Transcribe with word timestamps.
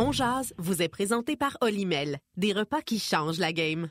On 0.00 0.12
Jazz 0.12 0.54
vous 0.58 0.80
est 0.80 0.88
présenté 0.88 1.36
par 1.36 1.58
Olimel, 1.60 2.18
des 2.36 2.52
repas 2.52 2.82
qui 2.82 3.00
changent 3.00 3.40
la 3.40 3.52
game. 3.52 3.90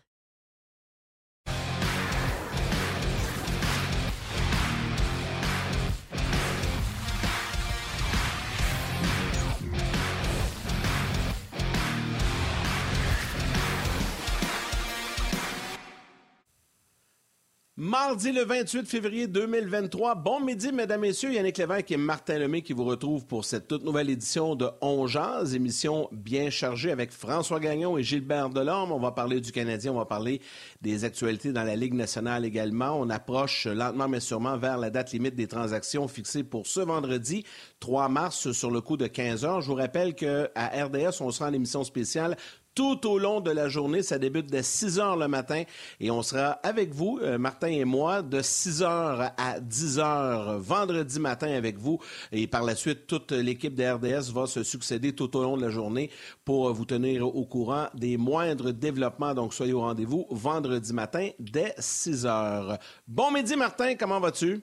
Mardi 17.79 18.31
le 18.31 18.43
28 18.43 18.87
février 18.87 19.27
2023. 19.27 20.15
Bon 20.15 20.39
midi, 20.39 20.71
mesdames, 20.71 21.01
messieurs. 21.01 21.31
Yannick 21.31 21.59
Lévesque 21.59 21.91
et 21.91 21.97
Martin 21.97 22.39
Lemay 22.39 22.63
qui 22.63 22.73
vous 22.73 22.85
retrouvent 22.85 23.27
pour 23.27 23.45
cette 23.45 23.67
toute 23.67 23.83
nouvelle 23.83 24.09
édition 24.09 24.55
de 24.55 24.67
On 24.81 25.05
émission 25.53 26.09
bien 26.11 26.49
chargée 26.49 26.91
avec 26.91 27.11
François 27.11 27.59
Gagnon 27.59 27.95
et 27.99 28.01
Gilbert 28.01 28.49
Delorme. 28.49 28.91
On 28.93 28.99
va 28.99 29.11
parler 29.11 29.41
du 29.41 29.51
Canadien, 29.51 29.91
on 29.91 29.97
va 29.99 30.05
parler 30.05 30.41
des 30.81 31.03
actualités 31.03 31.51
dans 31.51 31.61
la 31.61 31.75
Ligue 31.75 31.93
nationale 31.93 32.45
également. 32.45 32.99
On 32.99 33.11
approche 33.11 33.67
lentement 33.67 34.07
mais 34.07 34.21
sûrement 34.21 34.57
vers 34.57 34.79
la 34.79 34.89
date 34.89 35.11
limite 35.11 35.35
des 35.35 35.47
transactions 35.47 36.07
fixée 36.07 36.43
pour 36.43 36.65
ce 36.65 36.79
vendredi 36.79 37.45
3 37.79 38.09
mars 38.09 38.53
sur 38.53 38.71
le 38.71 38.81
coup 38.81 38.97
de 38.97 39.05
15 39.05 39.45
heures. 39.45 39.61
Je 39.61 39.67
vous 39.67 39.75
rappelle 39.75 40.15
qu'à 40.15 40.49
RDS, 40.55 41.21
on 41.21 41.29
sera 41.29 41.51
en 41.51 41.53
émission 41.53 41.83
spéciale 41.83 42.37
tout 42.77 43.07
au 43.07 43.17
long 43.17 43.41
de 43.41 43.49
la 43.49 43.69
journée. 43.69 44.03
Ça 44.03 44.19
débute 44.19 44.45
dès 44.45 44.61
6 44.61 44.99
heures 44.99 45.17
le 45.17 45.27
matin 45.27 45.63
et 45.99 46.11
on 46.11 46.21
sera 46.21 46.51
avec 46.61 46.93
vous, 46.93 47.19
euh, 47.23 47.39
Martin 47.39 47.69
et 47.69 47.85
moi, 47.85 48.21
de 48.21 48.39
6 48.39 48.83
heures 48.83 49.31
à 49.35 49.59
10 49.59 49.97
heures 49.97 50.59
vendredi 50.59 51.19
matin 51.19 51.49
avec 51.49 51.79
vous. 51.79 51.97
Et 52.31 52.45
par 52.45 52.61
la 52.61 52.75
suite, 52.75 53.07
toute 53.07 53.31
l'équipe 53.31 53.73
de 53.73 53.83
RDS 53.83 54.31
va 54.31 54.45
se 54.45 54.61
succéder 54.61 55.13
tout 55.13 55.35
au 55.35 55.41
long 55.41 55.57
de 55.57 55.63
la 55.63 55.71
journée 55.71 56.11
pour 56.45 56.71
vous 56.71 56.85
tenir 56.85 57.25
au 57.25 57.45
courant 57.45 57.87
des 57.95 58.15
moindres 58.15 58.71
développements. 58.71 59.33
Donc, 59.33 59.55
soyez 59.55 59.73
au 59.73 59.81
rendez-vous 59.81 60.27
vendredi 60.29 60.93
matin 60.93 61.29
dès 61.39 61.73
6 61.79 62.27
heures. 62.27 62.77
Bon 63.07 63.31
midi, 63.31 63.55
Martin, 63.55 63.95
comment 63.95 64.19
vas-tu? 64.19 64.61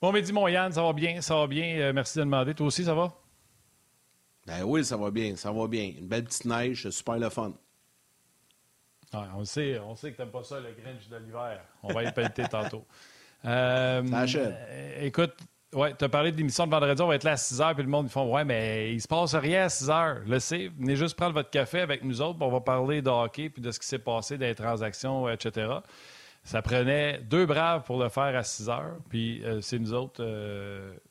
Bon 0.00 0.12
midi, 0.12 0.32
mon 0.32 0.48
Yann, 0.48 0.72
ça 0.72 0.82
va 0.82 0.94
bien, 0.94 1.20
ça 1.20 1.34
va 1.34 1.46
bien? 1.46 1.78
Euh, 1.78 1.92
merci 1.92 2.18
de 2.18 2.24
demander. 2.24 2.54
Toi 2.54 2.68
aussi, 2.68 2.84
ça 2.84 2.94
va? 2.94 3.12
Ben 4.48 4.64
oui, 4.64 4.82
ça 4.82 4.96
va 4.96 5.10
bien, 5.10 5.36
ça 5.36 5.52
va 5.52 5.66
bien. 5.66 5.92
Une 5.98 6.06
belle 6.06 6.24
petite 6.24 6.46
neige, 6.46 6.88
super 6.88 7.18
le 7.18 7.28
fun. 7.28 7.52
on 9.12 9.44
sait, 9.44 9.78
on 9.78 9.94
sait 9.94 10.10
que 10.10 10.16
t'aimes 10.16 10.30
pas 10.30 10.42
ça, 10.42 10.58
le 10.58 10.72
Grinch 10.72 11.06
de 11.10 11.16
l'hiver. 11.18 11.60
On 11.82 11.92
va 11.92 12.04
y 12.04 12.12
pelleter 12.12 12.44
tantôt. 12.50 12.86
Euh, 13.44 14.02
euh, 14.02 15.04
écoute, 15.04 15.34
ouais, 15.74 15.94
tu 15.94 16.02
as 16.02 16.08
parlé 16.08 16.32
de 16.32 16.38
l'émission 16.38 16.66
de 16.66 16.70
vendredi, 16.70 17.02
on 17.02 17.08
va 17.08 17.16
être 17.16 17.24
là 17.24 17.32
à 17.32 17.36
6 17.36 17.60
h, 17.60 17.74
puis 17.74 17.82
le 17.82 17.90
monde, 17.90 18.06
ils 18.06 18.10
font 18.10 18.32
Ouais, 18.34 18.42
mais 18.42 18.94
il 18.94 19.02
se 19.02 19.06
passe 19.06 19.34
rien 19.34 19.64
à 19.64 19.68
6 19.68 19.88
h. 19.88 20.24
Le 20.26 20.38
sais, 20.38 20.70
venez 20.78 20.96
juste 20.96 21.14
prendre 21.14 21.34
votre 21.34 21.50
café 21.50 21.80
avec 21.80 22.02
nous 22.02 22.22
autres, 22.22 22.38
on 22.40 22.50
va 22.50 22.60
parler 22.60 23.02
de 23.02 23.10
hockey, 23.10 23.50
puis 23.50 23.60
de 23.60 23.70
ce 23.70 23.78
qui 23.78 23.86
s'est 23.86 23.98
passé, 23.98 24.38
des 24.38 24.54
transactions, 24.54 25.28
etc. 25.28 25.74
Ça 26.42 26.62
prenait 26.62 27.18
deux 27.18 27.44
braves 27.44 27.82
pour 27.84 28.02
le 28.02 28.08
faire 28.08 28.34
à 28.34 28.42
6 28.42 28.68
h, 28.68 28.82
puis 29.10 29.44
euh, 29.44 29.60
c'est 29.60 29.78
nous 29.78 29.92
autres. 29.92 30.24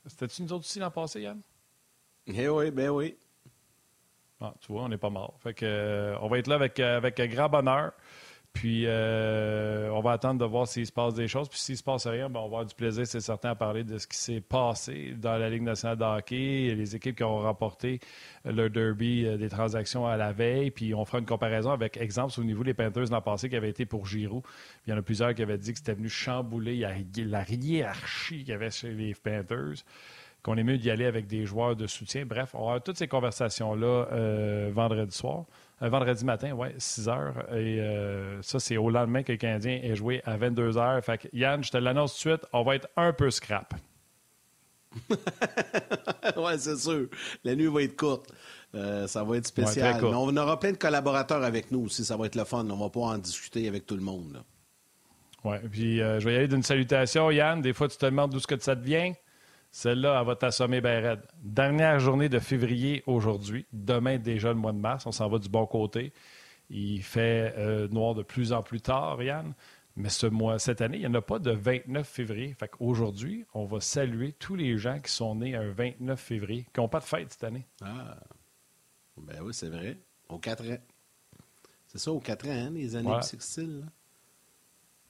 C'était-tu 0.08 0.42
nous 0.42 0.54
autres 0.54 0.66
aussi 0.66 0.80
l'an 0.80 0.90
passé, 0.90 1.22
Yann? 1.22 1.40
Eh 2.26 2.50
oui, 2.50 2.72
ben 2.72 2.90
oui. 2.90 3.16
Ah, 4.40 4.54
tu 4.60 4.72
vois, 4.72 4.84
on 4.84 4.90
n'est 4.90 4.98
pas 4.98 5.10
mort. 5.10 5.36
Fait 5.42 5.54
que, 5.54 5.66
euh, 5.66 6.16
on 6.22 6.28
va 6.28 6.38
être 6.38 6.48
là 6.48 6.56
avec, 6.56 6.80
euh, 6.80 6.98
avec 6.98 7.20
grand 7.32 7.50
bonheur. 7.50 7.92
Puis, 8.54 8.86
euh, 8.86 9.90
on 9.92 10.02
va 10.02 10.14
attendre 10.14 10.40
de 10.40 10.46
voir 10.46 10.68
s'il 10.68 10.86
se 10.86 10.92
passe 10.92 11.14
des 11.14 11.28
choses. 11.28 11.48
Puis, 11.48 11.60
s'il 11.60 11.78
se 11.78 11.84
passe 11.84 12.08
rien, 12.08 12.28
ben, 12.28 12.40
on 12.40 12.44
va 12.44 12.46
avoir 12.46 12.66
du 12.66 12.74
plaisir, 12.74 13.06
c'est 13.06 13.20
certain, 13.20 13.52
à 13.52 13.56
parler 13.56 13.84
de 13.84 13.98
ce 14.00 14.08
qui 14.08 14.18
s'est 14.18 14.42
passé 14.42 15.14
dans 15.16 15.38
la 15.38 15.50
Ligue 15.50 15.62
nationale 15.62 15.98
de 15.98 16.04
hockey, 16.04 16.74
les 16.76 16.96
équipes 16.96 17.18
qui 17.18 17.24
ont 17.24 17.40
remporté 17.40 18.00
le 18.46 18.70
derby 18.70 19.26
des 19.38 19.50
transactions 19.50 20.08
à 20.08 20.18
la 20.18 20.34
veille. 20.34 20.72
Puis, 20.72 20.96
on 20.96 21.06
fera 21.06 21.20
une 21.20 21.26
comparaison 21.26 21.72
avec, 21.72 21.98
exemple, 21.98 22.34
au 22.40 22.44
niveau 22.44 22.64
des 22.64 22.74
Panthers 22.74 23.12
l'an 23.12 23.22
passé 23.22 23.48
qui 23.48 23.56
avait 23.56 23.70
été 23.70 23.86
pour 23.86 24.08
Giroud. 24.08 24.44
il 24.86 24.90
y 24.90 24.94
en 24.94 24.98
a 24.98 25.04
plusieurs 25.04 25.36
qui 25.36 25.44
avaient 25.44 25.60
dit 25.60 25.74
que 25.74 25.78
c'était 25.78 25.94
venu 25.94 26.10
chambouler 26.10 26.78
la 26.78 27.44
hiérarchie 27.48 28.40
qu'il 28.40 28.50
y 28.50 28.54
avait 28.54 28.72
chez 28.72 28.92
les 28.92 29.14
Panthers 29.14 29.84
qu'on 30.48 30.56
est 30.56 30.64
mieux 30.64 30.78
d'y 30.78 30.90
aller 30.90 31.04
avec 31.04 31.28
des 31.28 31.46
joueurs 31.46 31.76
de 31.76 31.88
soutien. 31.88 32.26
Bref, 32.26 32.52
on 32.54 32.60
aura 32.60 32.80
toutes 32.80 32.98
ces 32.98 33.10
conversations-là 33.10 34.08
euh, 34.14 34.72
vendredi 34.74 35.14
soir. 35.14 35.44
Euh, 35.82 35.90
vendredi 35.90 36.24
matin, 36.24 36.54
oui, 36.54 36.70
6 36.78 37.10
heures. 37.10 37.34
Et 37.52 37.82
euh, 37.82 38.42
ça, 38.42 38.58
c'est 38.58 38.78
au 38.78 38.90
lendemain 38.90 39.24
que 39.24 39.34
le 39.34 39.38
Canadien 39.38 39.82
est 39.84 39.96
joué 39.96 40.22
à 40.24 40.38
22 40.38 40.78
heures. 40.78 41.04
Fait 41.04 41.18
que, 41.18 41.28
Yann, 41.34 41.62
je 41.66 41.72
te 41.72 41.76
l'annonce 41.76 42.18
tout 42.18 42.30
de 42.30 42.36
suite, 42.36 42.50
on 42.54 42.64
va 42.64 42.76
être 42.78 42.88
un 42.96 43.12
peu 43.12 43.30
scrap. 43.30 43.74
oui, 46.38 46.52
c'est 46.60 46.78
sûr. 46.78 47.08
La 47.44 47.54
nuit 47.54 47.68
va 47.68 47.82
être 47.84 47.98
courte. 47.98 48.32
ça 48.74 49.26
va 49.26 49.36
être 49.36 49.48
spécial. 49.48 50.00
Mais 50.02 50.08
on 50.14 50.38
aura 50.38 50.58
plein 50.58 50.72
de 50.72 50.78
collaborateurs 50.78 51.44
avec 51.44 51.72
nous 51.72 51.82
aussi. 51.82 52.06
Ça 52.06 52.16
va 52.16 52.26
être 52.26 52.36
le 52.36 52.46
fun. 52.46 52.66
On 52.70 52.78
va 52.78 52.90
pas 52.90 53.02
en 53.02 53.18
discuter 53.18 53.68
avec 53.68 53.86
tout 53.86 53.98
le 53.98 54.02
monde. 54.02 54.42
Oui, 55.44 55.58
puis 55.70 55.98
je 55.98 56.24
vais 56.24 56.34
y 56.34 56.38
aller 56.38 56.48
d'une 56.48 56.64
salutation. 56.64 57.32
Yann, 57.32 57.62
des 57.62 57.74
fois, 57.74 57.90
tu 57.90 57.98
te 57.98 58.06
demandes 58.06 58.32
d'où 58.32 58.40
ce 58.40 58.48
que 58.48 58.58
ça 58.58 58.76
devient. 58.76 59.12
Celle-là, 59.72 60.20
elle 60.20 60.26
va 60.26 60.36
t'assommer 60.36 60.82
bien 60.82 61.00
raide. 61.02 61.22
Dernière 61.44 62.00
journée 62.00 62.30
de 62.30 62.40
février 62.40 63.04
aujourd'hui. 63.06 63.66
Demain, 63.74 64.18
déjà 64.18 64.50
le 64.50 64.56
mois 64.56 64.72
de 64.72 64.80
mars. 64.80 65.06
On 65.06 65.12
s'en 65.12 65.30
va 65.30 65.40
du 65.40 65.50
bon 65.50 65.66
côté. 65.66 66.14
Il 66.70 67.04
fait 67.04 67.54
euh, 67.58 67.88
noir 67.90 68.16
de 68.16 68.24
plus 68.24 68.54
en 68.54 68.64
plus 68.64 68.82
tard, 68.82 69.22
Yann. 69.22 69.54
Mais 69.96 70.10
ce 70.10 70.28
mois, 70.28 70.60
cette 70.60 70.82
année, 70.82 70.98
il 70.98 71.02
n'y 71.02 71.08
en 71.08 71.14
a 71.16 71.22
pas 71.22 71.40
de 71.40 71.52
29 71.52 72.08
février. 72.08 72.54
Fait 72.54 72.68
qu'aujourd'hui, 72.68 73.46
on 73.54 73.66
va 73.66 73.82
saluer 73.82 74.34
tous 74.34 74.56
les 74.56 74.78
gens 74.78 75.00
qui 75.00 75.12
sont 75.12 75.36
nés 75.36 75.56
un 75.56 75.72
29 75.72 76.20
février, 76.20 76.68
qui 76.72 76.80
n'ont 76.80 76.88
pas 76.88 77.00
de 77.00 77.06
fête 77.06 77.32
cette 77.34 77.44
année. 77.44 77.66
Ah, 77.82 78.16
ben 79.18 79.42
oui, 79.42 79.54
c'est 79.56 79.70
vrai. 79.70 79.98
Aux 80.30 80.38
4 80.38 80.72
ans. 80.72 80.78
C'est 81.88 81.98
ça, 81.98 82.12
aux 82.12 82.20
4 82.20 82.48
ans, 82.48 82.52
hein, 82.52 82.70
les 82.70 82.96
années 82.96 83.10
ouais. 83.10 83.22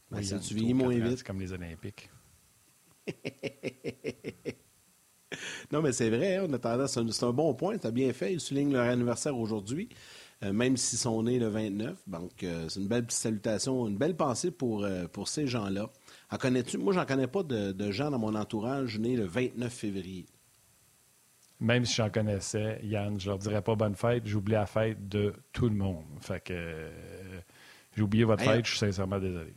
Ben, 0.10 0.24
ça, 0.24 0.40
tu 0.40 0.54
vieillis 0.54 0.74
moins 0.74 0.98
vite. 0.98 1.18
C'est 1.18 1.28
comme 1.28 1.42
les 1.42 1.52
Olympiques. 1.52 2.10
non, 5.72 5.82
mais 5.82 5.92
c'est 5.92 6.10
vrai, 6.10 6.38
hein, 6.38 6.46
on 6.48 6.54
a 6.54 6.60
tendance, 6.60 7.00
c'est 7.12 7.24
un 7.24 7.34
bon 7.34 7.54
point, 7.54 7.78
tu 7.78 7.88
as 7.88 7.92
bien 7.92 8.12
fait. 8.14 8.34
Ils 8.34 8.40
soulignent 8.40 8.74
leur 8.74 8.88
anniversaire 8.88 9.38
aujourd'hui, 9.38 9.90
euh, 10.44 10.54
même 10.54 10.78
s'ils 10.78 11.00
sont 11.00 11.24
nés 11.24 11.40
le 11.40 11.48
29. 11.48 11.98
Donc, 12.08 12.44
euh, 12.44 12.70
c'est 12.70 12.80
une 12.80 12.88
belle 12.88 13.06
petite 13.06 13.20
salutation, 13.20 13.88
une 13.88 13.98
belle 13.98 14.16
pensée 14.16 14.52
pour, 14.52 14.84
euh, 14.84 15.08
pour 15.08 15.28
ces 15.28 15.48
gens-là. 15.48 15.90
En 16.32 16.38
connais-tu? 16.38 16.78
Moi, 16.78 16.94
j'en 16.94 17.06
connais 17.06 17.28
pas 17.28 17.44
de, 17.44 17.92
gens 17.92 18.12
dans 18.12 18.20
mon 18.20 18.36
entourage 18.36 19.00
nés 19.00 19.16
le 19.16 19.26
29 19.26 19.74
février. 19.74 20.26
Même 21.60 21.86
si 21.86 21.96
j'en 21.96 22.12
connaissais, 22.12 22.80
Yann, 22.84 23.20
je 23.20 23.30
leur 23.30 23.40
dirais 23.40 23.64
pas 23.64 23.76
bonne 23.76 23.96
fête, 23.96 24.28
j'oublie 24.28 24.54
la 24.54 24.68
fête 24.68 25.10
de 25.10 25.34
tout 25.54 25.68
le 25.68 25.76
monde. 25.76 26.06
Fait 26.22 26.40
que 26.40 26.88
j'ai 27.96 28.04
oublié 28.04 28.26
votre 28.26 28.44
fête, 28.44 28.64
je 28.64 28.70
suis 28.70 28.80
sincèrement 28.80 29.18
désolé. 29.18 29.56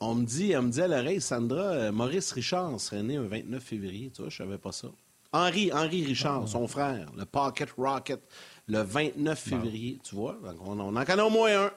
On 0.00 0.14
me 0.14 0.24
dit, 0.24 0.54
on 0.56 0.62
me 0.62 0.70
dit 0.70 0.82
à 0.82 0.88
l'oreille, 0.88 1.20
Sandra, 1.20 1.62
euh, 1.62 1.92
Maurice 1.92 2.32
Richard 2.32 2.78
serait 2.80 3.02
né 3.02 3.16
un 3.16 3.22
29 3.22 3.62
février. 3.62 4.10
Tu 4.14 4.22
vois, 4.22 4.30
je 4.30 4.36
savais 4.36 4.58
pas 4.58 4.72
ça. 4.72 4.88
Henri, 5.32 5.70
Henri 5.72 6.04
Richard, 6.04 6.42
ah. 6.44 6.46
son 6.46 6.66
frère, 6.68 7.10
le 7.16 7.24
Pocket 7.24 7.70
Rocket, 7.76 8.20
le 8.68 8.82
29 8.82 9.38
février, 9.38 9.98
tu 10.02 10.14
vois. 10.14 10.38
on, 10.64 10.78
en 10.78 11.04
connaît 11.04 11.22
au 11.22 11.30
moins 11.30 11.66
un. 11.66 11.70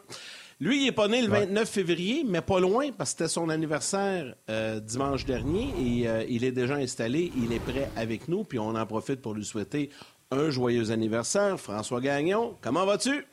Lui, 0.61 0.81
il 0.81 0.85
n'est 0.85 0.91
pas 0.91 1.07
né 1.07 1.21
le 1.21 1.29
29 1.29 1.69
février, 1.69 2.25
mais 2.27 2.41
pas 2.41 2.59
loin, 2.59 2.91
parce 2.91 3.11
que 3.11 3.19
c'était 3.19 3.29
son 3.29 3.47
anniversaire 3.47 4.35
euh, 4.49 4.81
dimanche 4.81 5.25
dernier 5.25 5.69
et 5.79 6.07
euh, 6.07 6.25
il 6.27 6.43
est 6.43 6.51
déjà 6.51 6.75
installé, 6.75 7.31
il 7.37 7.53
est 7.53 7.59
prêt 7.59 7.89
avec 7.95 8.27
nous, 8.27 8.43
puis 8.43 8.59
on 8.59 8.75
en 8.75 8.85
profite 8.85 9.21
pour 9.21 9.33
lui 9.33 9.45
souhaiter 9.45 9.89
un 10.31 10.49
joyeux 10.49 10.91
anniversaire. 10.91 11.57
François 11.57 12.01
Gagnon, 12.01 12.57
comment 12.59 12.85
vas-tu? 12.85 13.25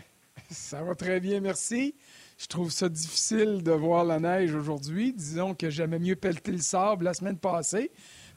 Ça 0.50 0.82
va 0.82 0.96
très 0.96 1.20
bien, 1.20 1.40
merci. 1.40 1.94
Je 2.38 2.46
trouve 2.46 2.70
ça 2.70 2.88
difficile 2.88 3.62
de 3.62 3.72
voir 3.72 4.04
la 4.04 4.18
neige 4.18 4.54
aujourd'hui. 4.54 5.12
Disons 5.12 5.54
que 5.54 5.70
j'aimais 5.70 5.98
mieux 5.98 6.16
pelleter 6.16 6.52
le 6.52 6.58
sable 6.58 7.04
la 7.04 7.14
semaine 7.14 7.38
passée, 7.38 7.90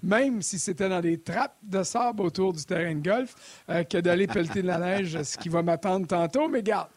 même 0.03 0.41
si 0.41 0.59
c'était 0.59 0.89
dans 0.89 1.01
des 1.01 1.19
trappes 1.19 1.57
de 1.63 1.83
sable 1.83 2.21
autour 2.21 2.53
du 2.53 2.63
terrain 2.63 2.93
de 2.93 3.01
golf, 3.01 3.35
euh, 3.69 3.83
que 3.83 3.97
d'aller 3.97 4.27
pelleter 4.27 4.61
de 4.61 4.67
la 4.67 4.79
neige, 4.79 5.21
ce 5.23 5.37
qui 5.37 5.49
va 5.49 5.63
m'attendre 5.63 6.05
tantôt. 6.07 6.47
Mais 6.47 6.61
garde, 6.61 6.89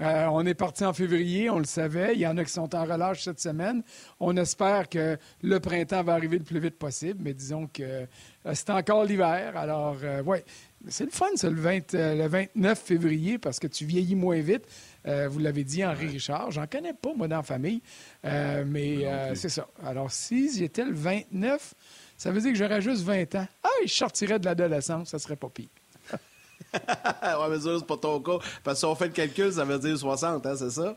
euh, 0.00 0.26
on 0.30 0.44
est 0.46 0.54
parti 0.54 0.84
en 0.84 0.92
février, 0.92 1.50
on 1.50 1.58
le 1.58 1.64
savait. 1.64 2.14
Il 2.14 2.20
y 2.20 2.26
en 2.26 2.36
a 2.36 2.44
qui 2.44 2.52
sont 2.52 2.74
en 2.74 2.84
relâche 2.84 3.22
cette 3.24 3.40
semaine. 3.40 3.82
On 4.20 4.36
espère 4.36 4.88
que 4.88 5.18
le 5.42 5.60
printemps 5.60 6.02
va 6.02 6.14
arriver 6.14 6.38
le 6.38 6.44
plus 6.44 6.60
vite 6.60 6.78
possible, 6.78 7.20
mais 7.22 7.34
disons 7.34 7.66
que 7.66 7.82
euh, 7.82 8.06
c'est 8.52 8.70
encore 8.70 9.04
l'hiver. 9.04 9.56
Alors, 9.56 9.96
oui, 10.26 10.38
c'est 10.88 11.04
le 11.04 11.10
fun, 11.10 11.26
ça, 11.36 11.48
le, 11.48 11.56
le 11.56 12.26
29 12.26 12.78
février, 12.78 13.38
parce 13.38 13.58
que 13.58 13.66
tu 13.66 13.84
vieillis 13.84 14.16
moins 14.16 14.40
vite. 14.40 14.66
Euh, 15.06 15.28
vous 15.28 15.38
l'avez 15.38 15.64
dit, 15.64 15.84
Henri 15.84 16.06
Richard. 16.06 16.50
J'en 16.50 16.66
connais 16.66 16.94
pas, 16.94 17.12
moi, 17.14 17.28
dans 17.28 17.36
la 17.36 17.42
famille. 17.42 17.82
Euh, 18.24 18.64
mais 18.66 19.04
euh, 19.04 19.34
c'est 19.34 19.48
ça. 19.48 19.66
Alors, 19.84 20.10
si 20.10 20.56
j'étais 20.56 20.84
le 20.84 20.94
29, 20.94 21.74
ça 22.16 22.30
veut 22.30 22.40
dire 22.40 22.52
que 22.52 22.58
j'aurais 22.58 22.80
juste 22.80 23.02
20 23.02 23.34
ans. 23.34 23.46
Ah, 23.62 23.68
je 23.84 23.92
sortirais 23.92 24.38
de 24.38 24.44
l'adolescence, 24.46 25.10
ça 25.10 25.18
serait 25.18 25.36
pas 25.36 25.48
pire. 25.48 25.68
ouais, 26.74 27.48
mais 27.50 27.60
ça, 27.60 27.78
c'est 27.78 27.86
pas 27.86 27.96
ton 27.96 28.20
cas. 28.20 28.38
Parce 28.62 28.76
que 28.76 28.78
si 28.80 28.84
on 28.86 28.94
fait 28.94 29.06
le 29.06 29.12
calcul, 29.12 29.52
ça 29.52 29.64
veut 29.64 29.78
dire 29.78 29.98
60, 29.98 30.46
hein, 30.46 30.54
c'est 30.56 30.70
ça? 30.70 30.96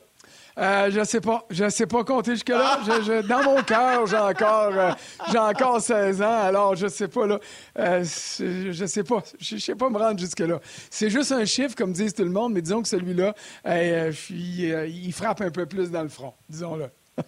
Euh, 0.58 0.90
je 0.90 1.04
sais 1.04 1.22
pas. 1.22 1.46
Je 1.50 1.70
sais 1.70 1.86
pas 1.86 2.04
compter 2.04 2.32
jusque-là. 2.32 2.80
dans 3.28 3.44
mon 3.44 3.62
cœur, 3.64 4.08
j'ai 4.08 4.18
encore, 4.18 4.74
euh, 4.74 4.92
j'ai 5.32 5.38
encore 5.38 5.80
16 5.82 6.22
ans. 6.22 6.42
Alors, 6.42 6.76
je 6.76 6.88
sais 6.88 7.08
pas, 7.08 7.28
là. 7.28 7.40
Euh, 7.78 8.04
je 8.04 8.86
sais 8.86 9.04
pas. 9.04 9.24
Je 9.40 9.58
sais 9.58 9.76
pas 9.76 9.90
me 9.90 9.98
rendre 9.98 10.20
jusque-là. 10.20 10.60
C'est 10.90 11.10
juste 11.10 11.32
un 11.32 11.46
chiffre, 11.46 11.76
comme 11.76 11.92
disent 11.92 12.14
tout 12.14 12.24
le 12.24 12.32
monde, 12.32 12.54
mais 12.54 12.62
disons 12.62 12.82
que 12.82 12.88
celui-là, 12.88 13.34
il, 13.66 15.14
frappe 15.14 15.42
un 15.42 15.52
peu 15.52 15.66
plus 15.66 15.92
dans 15.92 16.04
le 16.04 16.10
front, 16.10 16.34
disons-le. 16.50 16.90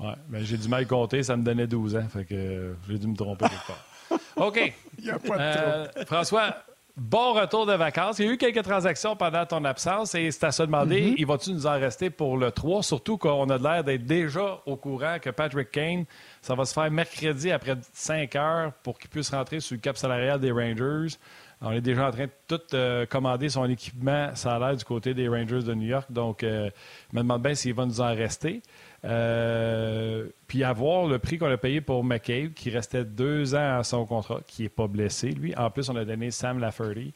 ouais, 0.00 0.14
mais 0.28 0.44
j'ai 0.44 0.56
du 0.56 0.68
mal 0.68 0.86
compter. 0.86 1.22
Ça 1.22 1.36
me 1.36 1.42
donnait 1.42 1.66
12 1.66 1.96
ans. 1.96 2.06
Fait 2.12 2.24
que 2.24 2.74
j'ai 2.88 2.98
dû 2.98 3.06
me 3.08 3.16
tromper 3.16 3.46
quelque 3.48 3.66
part. 3.66 3.84
OK. 4.36 4.74
Il 4.98 5.04
n'y 5.04 5.10
a 5.10 5.18
pas 5.18 5.88
de 5.94 6.04
François, 6.04 6.54
Bon 6.98 7.32
retour 7.32 7.64
de 7.64 7.74
vacances. 7.74 8.18
Il 8.18 8.26
y 8.26 8.28
a 8.28 8.32
eu 8.32 8.36
quelques 8.36 8.64
transactions 8.64 9.14
pendant 9.14 9.46
ton 9.46 9.64
absence 9.64 10.16
et 10.16 10.32
c'est 10.32 10.42
à 10.42 10.50
se 10.50 10.64
demander, 10.64 11.00
mm-hmm. 11.00 11.14
il 11.16 11.26
va-tu 11.26 11.52
nous 11.52 11.64
en 11.68 11.78
rester 11.78 12.10
pour 12.10 12.36
le 12.36 12.50
3? 12.50 12.82
Surtout 12.82 13.16
qu'on 13.16 13.48
a 13.50 13.56
l'air 13.56 13.84
d'être 13.84 14.04
déjà 14.04 14.60
au 14.66 14.74
courant 14.74 15.18
que 15.22 15.30
Patrick 15.30 15.70
Kane, 15.70 16.06
ça 16.42 16.56
va 16.56 16.64
se 16.64 16.74
faire 16.74 16.90
mercredi 16.90 17.52
après 17.52 17.76
5 17.92 18.34
heures 18.34 18.72
pour 18.82 18.98
qu'il 18.98 19.10
puisse 19.10 19.30
rentrer 19.30 19.60
sur 19.60 19.76
le 19.76 19.80
cap 19.80 19.96
salarial 19.96 20.40
des 20.40 20.50
Rangers. 20.50 21.16
On 21.60 21.70
est 21.70 21.80
déjà 21.80 22.08
en 22.08 22.10
train 22.10 22.26
de 22.26 22.30
tout 22.48 22.60
euh, 22.74 23.06
commander 23.06 23.48
son 23.48 23.68
équipement 23.70 24.34
salaire 24.34 24.76
du 24.76 24.84
côté 24.84 25.14
des 25.14 25.28
Rangers 25.28 25.62
de 25.62 25.74
New 25.74 25.86
York. 25.86 26.10
Donc, 26.10 26.42
euh, 26.42 26.68
je 27.12 27.16
me 27.16 27.22
demande 27.22 27.42
bien 27.42 27.54
s'il 27.54 27.74
va 27.74 27.86
nous 27.86 28.00
en 28.00 28.12
rester. 28.12 28.60
Euh, 29.04 30.26
puis 30.48 30.64
avoir 30.64 31.06
le 31.06 31.18
prix 31.18 31.38
qu'on 31.38 31.50
a 31.50 31.56
payé 31.56 31.80
pour 31.80 32.02
McCabe, 32.02 32.52
qui 32.52 32.70
restait 32.70 33.04
deux 33.04 33.54
ans 33.54 33.78
à 33.78 33.84
son 33.84 34.04
contrat, 34.06 34.40
qui 34.46 34.62
n'est 34.62 34.68
pas 34.68 34.86
blessé, 34.86 35.30
lui. 35.30 35.54
En 35.56 35.70
plus, 35.70 35.88
on 35.88 35.96
a 35.96 36.04
donné 36.04 36.30
Sam 36.30 36.58
Lafferty. 36.58 37.12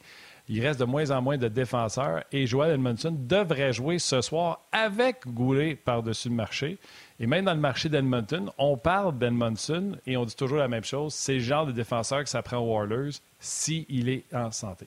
Il 0.49 0.61
reste 0.65 0.79
de 0.79 0.85
moins 0.85 1.09
en 1.11 1.21
moins 1.21 1.37
de 1.37 1.47
défenseurs 1.47 2.23
et 2.33 2.45
Joel 2.47 2.73
Edmondson 2.73 3.15
devrait 3.17 3.71
jouer 3.71 3.97
ce 3.97 4.19
soir 4.19 4.59
avec 4.73 5.25
Goulet 5.25 5.75
par-dessus 5.75 6.27
le 6.27 6.35
marché. 6.35 6.77
Et 7.19 7.27
même 7.27 7.45
dans 7.45 7.53
le 7.53 7.61
marché 7.61 7.87
d'Edmonton, 7.87 8.51
on 8.57 8.75
parle 8.75 9.17
d'Edmondson 9.17 9.97
et 10.05 10.17
on 10.17 10.25
dit 10.25 10.35
toujours 10.35 10.57
la 10.57 10.67
même 10.67 10.83
chose. 10.83 11.13
C'est 11.13 11.35
le 11.35 11.39
genre 11.39 11.65
de 11.65 11.71
défenseur 11.71 12.23
que 12.23 12.29
ça 12.29 12.41
prend 12.41 12.57
aux 12.57 12.83
Oilers 12.83 13.11
s'il 13.39 14.09
est 14.09 14.25
en 14.33 14.51
santé. 14.51 14.85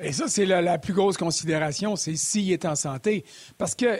Et 0.00 0.12
ça, 0.12 0.28
c'est 0.28 0.46
la, 0.46 0.62
la, 0.62 0.78
plus 0.78 0.92
grosse 0.92 1.16
considération, 1.16 1.96
c'est 1.96 2.16
s'il 2.16 2.52
est 2.52 2.64
en 2.64 2.76
santé. 2.76 3.24
Parce 3.58 3.74
que 3.74 3.98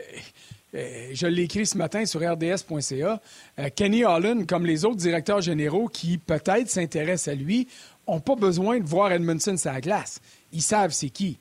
je 0.74 1.26
l'ai 1.26 1.42
écrit 1.42 1.66
ce 1.66 1.78
matin 1.78 2.04
sur 2.06 2.20
rds.ca, 2.20 3.20
euh, 3.58 3.68
Kenny 3.74 4.04
Holland, 4.04 4.46
comme 4.46 4.66
les 4.66 4.84
autres 4.84 4.96
directeurs 4.96 5.40
généraux 5.40 5.88
qui 5.88 6.18
peut-être 6.18 6.68
s'intéressent 6.68 7.32
à 7.32 7.36
lui, 7.36 7.68
n'ont 8.08 8.20
pas 8.20 8.34
besoin 8.34 8.78
de 8.78 8.84
voir 8.84 9.12
Edmondson 9.12 9.56
sur 9.56 9.72
la 9.72 9.80
glace. 9.80 10.20
Ils 10.52 10.62
savent 10.62 10.92
c'est 10.92 11.10
qui. 11.10 11.38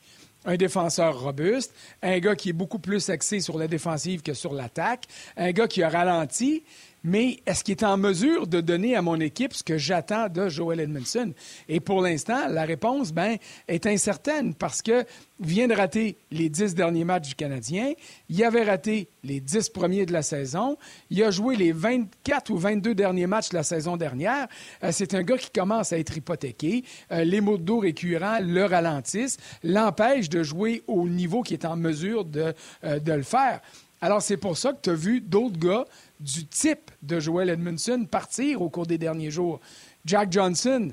Un 0.47 0.57
défenseur 0.57 1.19
robuste, 1.21 1.73
un 2.03 2.19
gars 2.19 2.35
qui 2.35 2.49
est 2.49 2.53
beaucoup 2.53 2.77
plus 2.77 3.09
axé 3.09 3.39
sur 3.39 3.57
la 3.57 3.67
défensive 3.67 4.21
que 4.21 4.35
sur 4.35 4.53
l'attaque, 4.53 5.05
un 5.37 5.51
gars 5.51 5.67
qui 5.67 5.81
a 5.81 5.89
ralenti, 5.89 6.63
mais 7.05 7.37
est-ce 7.45 7.63
qu'il 7.63 7.73
est 7.73 7.83
en 7.83 7.97
mesure 7.97 8.47
de 8.47 8.61
donner 8.61 8.95
à 8.95 9.03
mon 9.03 9.19
équipe 9.19 9.53
ce 9.53 9.63
que 9.63 9.77
j'attends 9.77 10.27
de 10.27 10.49
Joel 10.49 10.79
Edmondson? 10.79 11.33
Et 11.69 11.79
pour 11.79 12.01
l'instant, 12.01 12.47
la 12.49 12.65
réponse 12.65 13.13
ben, 13.13 13.37
est 13.67 13.85
incertaine 13.85 14.55
parce 14.55 14.81
que 14.81 15.05
vient 15.39 15.67
de 15.67 15.75
rater 15.75 16.17
les 16.31 16.49
dix 16.49 16.73
derniers 16.73 17.03
matchs 17.03 17.29
du 17.29 17.35
Canadien. 17.35 17.93
Il 18.29 18.43
avait 18.43 18.63
raté 18.63 19.09
les 19.23 19.39
dix 19.39 19.69
premiers 19.69 20.07
de 20.07 20.13
la 20.13 20.23
saison. 20.23 20.77
Il 21.11 21.21
a 21.23 21.29
joué 21.29 21.55
les 21.55 21.71
24 21.71 22.49
ou 22.49 22.57
22 22.57 22.95
derniers 22.95 23.27
matchs 23.27 23.49
de 23.49 23.55
la 23.55 23.63
saison 23.63 23.97
dernière. 23.97 24.47
Euh, 24.83 24.89
c'est 24.91 25.13
un 25.13 25.21
gars 25.21 25.37
qui 25.37 25.51
commence 25.51 25.93
à 25.93 25.99
être 25.99 26.17
hypothéqué. 26.17 26.83
Euh, 27.11 27.23
les 27.23 27.39
mots 27.39 27.59
d'eau 27.59 27.79
récurrents 27.79 28.39
le 28.41 28.65
ralentissent, 28.65 29.37
l'empêchent 29.63 30.29
de 30.29 30.41
jouer 30.41 30.83
au 30.87 31.07
niveau 31.07 31.43
qui 31.43 31.53
est 31.53 31.65
en 31.65 31.75
mesure 31.75 32.25
de, 32.25 32.53
euh, 32.83 32.99
de 32.99 33.13
le 33.13 33.23
faire. 33.23 33.61
Alors, 34.01 34.21
c'est 34.21 34.37
pour 34.37 34.57
ça 34.57 34.73
que 34.73 34.81
tu 34.81 34.89
as 34.89 34.93
vu 34.93 35.21
d'autres 35.21 35.57
gars 35.57 35.85
du 36.19 36.45
type 36.45 36.91
de 37.01 37.19
Joel 37.19 37.49
Edmondson 37.49 38.05
partir 38.09 38.61
au 38.61 38.69
cours 38.69 38.85
des 38.85 38.97
derniers 38.97 39.31
jours. 39.31 39.59
Jack 40.05 40.31
Johnson, 40.31 40.91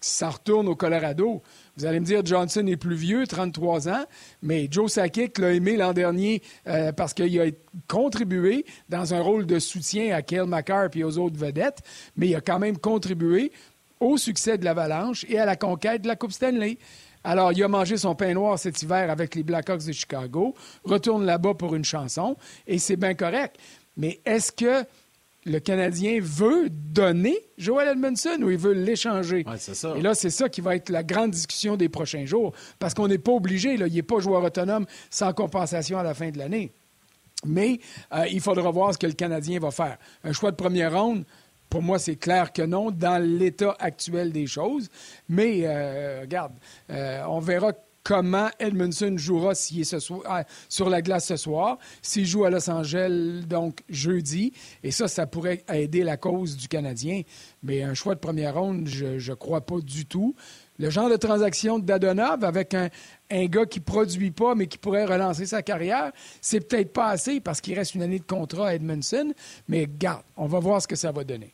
qui 0.00 0.10
s'en 0.10 0.30
retourne 0.30 0.68
au 0.68 0.76
Colorado. 0.76 1.42
Vous 1.76 1.84
allez 1.84 2.00
me 2.00 2.04
dire, 2.04 2.24
Johnson 2.24 2.66
est 2.66 2.76
plus 2.76 2.94
vieux, 2.94 3.26
33 3.26 3.88
ans, 3.88 4.04
mais 4.42 4.68
Joe 4.70 4.90
Sakic 4.90 5.38
l'a 5.38 5.52
aimé 5.52 5.76
l'an 5.76 5.92
dernier 5.92 6.42
euh, 6.66 6.92
parce 6.92 7.14
qu'il 7.14 7.40
a 7.40 7.46
contribué 7.88 8.64
dans 8.88 9.14
un 9.14 9.20
rôle 9.20 9.46
de 9.46 9.58
soutien 9.58 10.14
à 10.14 10.22
Kale 10.22 10.46
McCarr 10.46 10.88
et 10.94 11.04
aux 11.04 11.18
autres 11.18 11.38
vedettes, 11.38 11.80
mais 12.16 12.28
il 12.28 12.36
a 12.36 12.40
quand 12.40 12.58
même 12.58 12.78
contribué 12.78 13.52
au 14.00 14.16
succès 14.16 14.58
de 14.58 14.64
l'Avalanche 14.64 15.24
et 15.28 15.38
à 15.38 15.44
la 15.44 15.56
conquête 15.56 16.02
de 16.02 16.08
la 16.08 16.16
Coupe 16.16 16.32
Stanley. 16.32 16.78
Alors, 17.24 17.52
il 17.52 17.62
a 17.62 17.68
mangé 17.68 17.96
son 17.96 18.14
pain 18.14 18.32
noir 18.34 18.58
cet 18.58 18.82
hiver 18.82 19.10
avec 19.10 19.34
les 19.34 19.42
Blackhawks 19.42 19.84
de 19.84 19.92
Chicago, 19.92 20.54
retourne 20.84 21.24
là-bas 21.24 21.54
pour 21.54 21.74
une 21.74 21.84
chanson, 21.84 22.36
et 22.66 22.78
c'est 22.78 22.96
bien 22.96 23.14
correct. 23.14 23.56
Mais 23.96 24.20
est-ce 24.24 24.52
que 24.52 24.84
le 25.44 25.58
Canadien 25.60 26.18
veut 26.22 26.68
donner 26.70 27.36
Joel 27.56 27.88
Edmondson 27.88 28.38
ou 28.42 28.50
il 28.50 28.58
veut 28.58 28.72
l'échanger? 28.72 29.44
Et 29.96 30.02
là, 30.02 30.14
c'est 30.14 30.30
ça 30.30 30.48
qui 30.48 30.60
va 30.60 30.76
être 30.76 30.90
la 30.90 31.02
grande 31.02 31.32
discussion 31.32 31.76
des 31.76 31.88
prochains 31.88 32.24
jours. 32.26 32.52
Parce 32.78 32.94
qu'on 32.94 33.08
n'est 33.08 33.18
pas 33.18 33.32
obligé, 33.32 33.76
là, 33.76 33.86
il 33.86 33.94
n'est 33.94 34.02
pas 34.02 34.20
joueur 34.20 34.44
autonome 34.44 34.86
sans 35.10 35.32
compensation 35.32 35.98
à 35.98 36.02
la 36.02 36.14
fin 36.14 36.30
de 36.30 36.38
l'année. 36.38 36.72
Mais 37.44 37.80
euh, 38.12 38.26
il 38.30 38.40
faudra 38.40 38.70
voir 38.70 38.92
ce 38.92 38.98
que 38.98 39.06
le 39.06 39.12
Canadien 39.12 39.60
va 39.60 39.70
faire. 39.70 39.96
Un 40.24 40.32
choix 40.32 40.50
de 40.50 40.56
première 40.56 41.00
ronde, 41.00 41.24
pour 41.68 41.82
moi, 41.82 41.98
c'est 41.98 42.16
clair 42.16 42.52
que 42.52 42.62
non, 42.62 42.90
dans 42.90 43.22
l'état 43.22 43.76
actuel 43.78 44.32
des 44.32 44.46
choses. 44.46 44.88
Mais 45.28 45.62
euh, 45.64 46.20
regarde, 46.22 46.54
euh, 46.90 47.22
on 47.28 47.40
verra 47.40 47.72
comment 48.08 48.48
Edmondson 48.58 49.16
jouera 49.18 49.54
s'il 49.54 49.82
est 49.82 49.84
ce 49.84 49.98
soir, 49.98 50.22
ah, 50.26 50.44
sur 50.70 50.88
la 50.88 51.02
glace 51.02 51.26
ce 51.26 51.36
soir, 51.36 51.76
s'il 52.00 52.24
joue 52.24 52.46
à 52.46 52.50
Los 52.50 52.70
Angeles, 52.70 53.44
donc 53.46 53.80
jeudi. 53.90 54.54
Et 54.82 54.90
ça, 54.90 55.08
ça 55.08 55.26
pourrait 55.26 55.62
aider 55.70 56.04
la 56.04 56.16
cause 56.16 56.56
du 56.56 56.68
Canadien. 56.68 57.20
Mais 57.62 57.82
un 57.82 57.92
choix 57.92 58.14
de 58.14 58.20
première 58.20 58.54
ronde, 58.54 58.88
je 58.88 59.30
ne 59.30 59.34
crois 59.34 59.60
pas 59.60 59.80
du 59.80 60.06
tout. 60.06 60.34
Le 60.78 60.88
genre 60.88 61.10
de 61.10 61.16
transaction 61.16 61.78
d'Adonov 61.78 62.44
avec 62.44 62.72
un, 62.72 62.88
un 63.30 63.44
gars 63.44 63.66
qui 63.66 63.80
produit 63.80 64.30
pas, 64.30 64.54
mais 64.54 64.68
qui 64.68 64.78
pourrait 64.78 65.04
relancer 65.04 65.44
sa 65.44 65.62
carrière, 65.62 66.12
c'est 66.40 66.66
peut-être 66.66 66.94
pas 66.94 67.08
assez 67.08 67.40
parce 67.40 67.60
qu'il 67.60 67.74
reste 67.74 67.94
une 67.94 68.02
année 68.02 68.20
de 68.20 68.24
contrat 68.24 68.68
à 68.68 68.74
Edmondson. 68.74 69.34
Mais 69.68 69.86
garde, 69.86 70.22
on 70.38 70.46
va 70.46 70.60
voir 70.60 70.80
ce 70.80 70.88
que 70.88 70.96
ça 70.96 71.12
va 71.12 71.24
donner. 71.24 71.52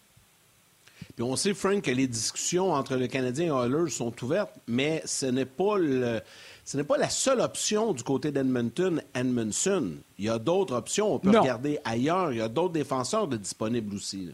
Puis 1.15 1.23
on 1.23 1.37
sait, 1.37 1.55
Frank, 1.55 1.83
que 1.83 1.91
les 1.91 2.09
discussions 2.09 2.73
entre 2.73 2.97
le 2.97 3.07
Canadien 3.07 3.47
et 3.47 3.51
Oilers 3.51 3.91
sont 3.91 4.13
ouvertes, 4.25 4.55
mais 4.67 5.01
ce 5.05 5.27
n'est 5.27 5.45
pas 5.45 5.79
le, 5.79 6.21
ce 6.65 6.77
n'est 6.77 6.85
pas 6.85 6.99
la 6.99 7.09
seule 7.09 7.41
option 7.41 7.93
du 7.93 8.03
côté 8.03 8.33
d'Edmonton, 8.33 9.01
Edmondson. 9.15 9.93
Il 10.19 10.25
y 10.25 10.29
a 10.29 10.39
d'autres 10.39 10.75
options. 10.75 11.15
On 11.15 11.19
peut 11.21 11.39
regarder 11.39 11.79
ailleurs. 11.85 12.33
Il 12.33 12.39
y 12.39 12.43
a 12.43 12.49
d'autres 12.49 12.73
défenseurs 12.73 13.29
de 13.29 13.37
disponibles 13.37 13.95
aussi 13.95 14.31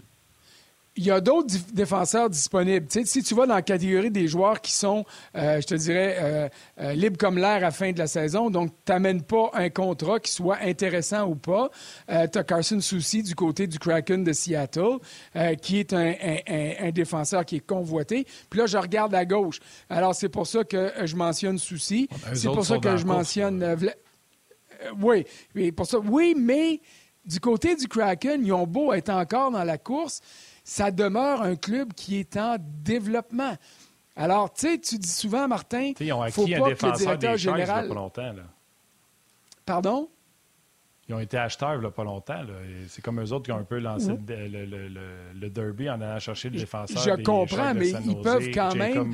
il 0.97 1.05
y 1.05 1.11
a 1.11 1.21
d'autres 1.21 1.55
défenseurs 1.73 2.29
disponibles. 2.29 2.87
si 3.05 3.23
tu 3.23 3.35
vas 3.35 3.47
dans 3.47 3.55
la 3.55 3.63
catégorie 3.63 4.11
des 4.11 4.27
joueurs 4.27 4.61
qui 4.61 4.73
sont, 4.73 5.05
euh, 5.37 5.61
je 5.61 5.67
te 5.67 5.75
dirais, 5.75 6.17
euh, 6.19 6.49
euh, 6.81 6.93
libres 6.93 7.17
comme 7.17 7.39
l'air 7.39 7.57
à 7.57 7.61
la 7.61 7.71
fin 7.71 7.93
de 7.93 7.99
la 7.99 8.07
saison, 8.07 8.51
donc 8.51 8.71
tu 8.85 8.93
n'amènes 8.93 9.23
pas 9.23 9.51
un 9.55 9.71
contrat 9.71 10.19
qui 10.19 10.33
soit 10.33 10.59
intéressant 10.63 11.29
ou 11.29 11.37
pas, 11.37 11.71
tu 12.09 12.39
as 12.39 12.45
Carson 12.45 12.81
Soucy 12.81 13.23
du 13.23 13.35
côté 13.35 13.67
du 13.67 13.79
Kraken 13.79 14.25
de 14.25 14.33
Seattle, 14.33 14.99
qui 15.63 15.79
est 15.79 15.93
un, 15.93 16.91
défenseur 16.91 17.45
qui 17.45 17.57
est 17.57 17.67
convoité. 17.67 18.27
Puis 18.49 18.59
là, 18.59 18.67
je 18.67 18.77
regarde 18.77 19.15
à 19.15 19.25
gauche. 19.25 19.61
Alors, 19.89 20.15
c'est 20.15 20.29
pour 20.29 20.47
ça 20.47 20.65
que 20.65 20.93
je 21.05 21.17
mentionne 21.17 21.59
Soucy. 21.59 22.09
C'est 22.35 22.49
pour 22.49 22.65
ça 22.65 22.79
que 22.79 22.97
je 22.97 23.07
mentionne... 23.07 23.77
oui, 25.01 25.25
pour 25.73 25.87
ça, 25.87 25.99
oui, 25.99 26.35
mais 26.37 26.81
du 27.25 27.39
côté 27.39 27.77
du 27.77 27.87
Kraken, 27.87 28.45
ils 28.45 28.53
ont 28.53 28.67
beau 28.67 28.93
être 28.93 29.11
encore 29.11 29.51
dans 29.51 29.65
la 29.65 29.79
course 29.79 30.21
ça 30.65 30.91
demeure 30.91 31.43
un 31.43 31.57
club 31.57 31.93
qui 31.95 32.19
est 32.19 32.37
en 32.37 32.57
développement. 32.59 33.57
Alors, 34.17 34.53
tu 34.53 34.69
sais, 34.69 34.79
tu 34.79 34.99
dis 34.99 35.09
souvent, 35.09 35.49
Martin, 35.49 35.93
il 35.99 36.09
faut 36.33 36.47
pas 36.47 36.75
que 36.75 36.87
le 36.87 36.97
directeur 36.97 37.37
général... 37.37 37.89
Pas 37.89 37.95
longtemps, 37.95 38.33
là. 38.33 38.43
Pardon? 39.65 40.09
Ils 41.11 41.15
ont 41.15 41.19
été 41.19 41.39
acheteurs 41.39 41.75
il 41.75 41.81
n'y 41.81 41.87
a 41.87 41.91
pas 41.91 42.05
longtemps. 42.05 42.41
C'est 42.87 43.03
comme 43.03 43.21
eux 43.21 43.33
autres 43.33 43.47
qui 43.47 43.51
ont 43.51 43.59
un 43.59 43.65
peu 43.65 43.81
lancé 43.81 44.13
le, 44.29 45.49
derby 45.49 45.91
en 45.91 46.01
allant 46.01 46.21
chercher 46.21 46.51
le 46.51 46.59
défenseur. 46.59 47.03
Je 47.03 47.21
comprends, 47.25 47.75
mais 47.75 47.91
ils 47.91 48.21
peuvent 48.21 48.51
quand 48.55 48.77
même. 48.77 49.13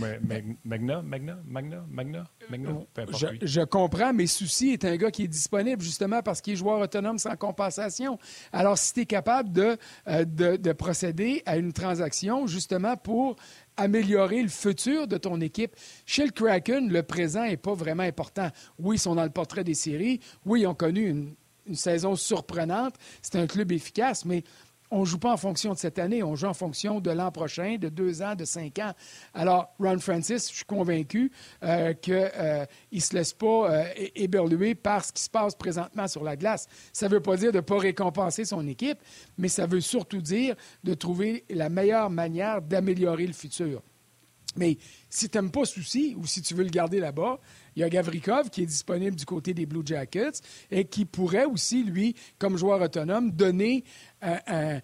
Magna, 0.63 1.01
Magna, 1.01 1.39
Magna, 1.47 1.85
Magna, 1.89 2.25
Magna, 2.51 2.71
je, 3.15 3.27
je, 3.41 3.61
comprends, 3.63 4.13
mais 4.13 4.27
Souci 4.27 4.73
est 4.73 4.85
un 4.85 4.97
gars 4.97 5.11
qui 5.11 5.23
est 5.23 5.29
disponible 5.29 5.81
justement 5.81 6.21
parce 6.21 6.43
qu'il 6.43 6.53
est 6.53 6.57
joueur 6.57 6.81
autonome 6.81 7.17
sans 7.17 7.35
compensation. 7.37 8.19
Alors, 8.53 8.77
si 8.77 8.93
tu 8.93 9.01
es 9.01 9.07
capable 9.07 9.51
de, 9.53 9.79
euh, 10.09 10.25
de, 10.27 10.57
de 10.57 10.73
procéder 10.73 11.43
à 11.47 11.57
une 11.57 11.73
transaction 11.73 12.47
justement 12.47 12.97
pour 12.99 13.37
améliorer 13.79 14.43
le 14.43 14.49
futur 14.49 15.07
de 15.07 15.17
ton 15.17 15.41
équipe. 15.41 15.75
Chez 16.05 16.25
le 16.25 16.31
Kraken, 16.31 16.91
le 16.91 17.03
présent 17.03 17.45
n'est 17.45 17.57
pas 17.57 17.75
vraiment 17.75 18.03
important. 18.03 18.49
Oui, 18.79 18.97
ils 18.97 18.99
sont 18.99 19.15
dans 19.15 19.25
le 19.25 19.31
portrait 19.31 19.65
des 19.65 19.75
séries. 19.75 20.21
Oui, 20.47 20.63
ils 20.63 20.67
ont 20.67 20.75
connu 20.75 21.07
une 21.07 21.35
une 21.67 21.75
saison 21.75 22.17
surprenante. 22.17 22.95
C'est 23.23 23.37
un 23.37 23.47
club 23.47 23.73
efficace, 23.73 24.25
mais 24.25 24.45
on 24.91 25.01
ne 25.01 25.05
joue 25.05 25.19
pas 25.19 25.33
en 25.33 25.37
fonction 25.37 25.73
de 25.73 25.79
cette 25.79 25.99
année, 25.99 26.23
on 26.23 26.37
joue 26.37 26.47
en 26.47 26.55
fonction 26.55 27.01
de 27.01 27.11
l'an 27.11 27.31
prochain, 27.31 27.77
de 27.79 27.89
deux 27.89 28.23
ans, 28.23 28.35
de 28.35 28.45
cinq 28.45 28.79
ans. 28.79 28.93
Alors, 29.35 29.75
Ron 29.81 29.99
Francis, 29.99 30.49
je 30.51 30.57
suis 30.57 30.65
convaincu 30.65 31.33
euh, 31.63 31.93
qu'il 31.95 32.15
euh, 32.15 32.65
ne 32.93 33.01
se 33.01 33.15
laisse 33.15 33.33
pas 33.33 33.71
euh, 33.71 33.85
éberluer 34.15 34.75
par 34.75 35.05
ce 35.05 35.13
qui 35.13 35.23
se 35.23 35.31
passe 35.31 35.55
présentement 35.55 36.07
sur 36.07 36.23
la 36.23 36.37
glace. 36.37 36.67
Ça 36.93 37.09
ne 37.09 37.15
veut 37.15 37.21
pas 37.21 37.37
dire 37.37 37.53
de 37.53 37.57
ne 37.57 37.63
pas 37.63 37.79
récompenser 37.79 38.45
son 38.45 38.67
équipe, 38.67 38.99
mais 39.39 39.49
ça 39.49 39.67
veut 39.67 39.81
surtout 39.81 40.21
dire 40.21 40.55
de 40.85 40.95
trouver 40.95 41.45
la 41.51 41.69
meilleure 41.69 42.11
manière 42.11 42.63
d'améliorer 42.63 43.27
le 43.27 43.33
futur. 43.33 43.83
Mais 44.57 44.79
si 45.11 45.29
tu 45.29 45.37
n'aimes 45.37 45.51
pas 45.51 45.65
souci 45.65 46.15
ou 46.17 46.27
si 46.27 46.43
tu 46.43 46.55
veux 46.55 46.65
le 46.65 46.71
garder 46.71 47.01
là-bas, 47.01 47.39
il 47.75 47.81
y 47.81 47.83
a 47.83 47.89
Gavrikov 47.89 48.51
qui 48.51 48.63
est 48.63 48.67
disponible 48.67 49.17
du 49.17 49.25
côté 49.25 49.55
des 49.55 49.67
Blue 49.67 49.83
Jackets 49.85 50.41
et 50.71 50.85
qui 50.85 51.05
pourrait 51.05 51.45
aussi, 51.45 51.85
lui, 51.85 52.15
comme 52.39 52.57
joueur 52.57 52.81
autonome, 52.81 53.31
donner 53.31 53.85
un, 54.23 54.81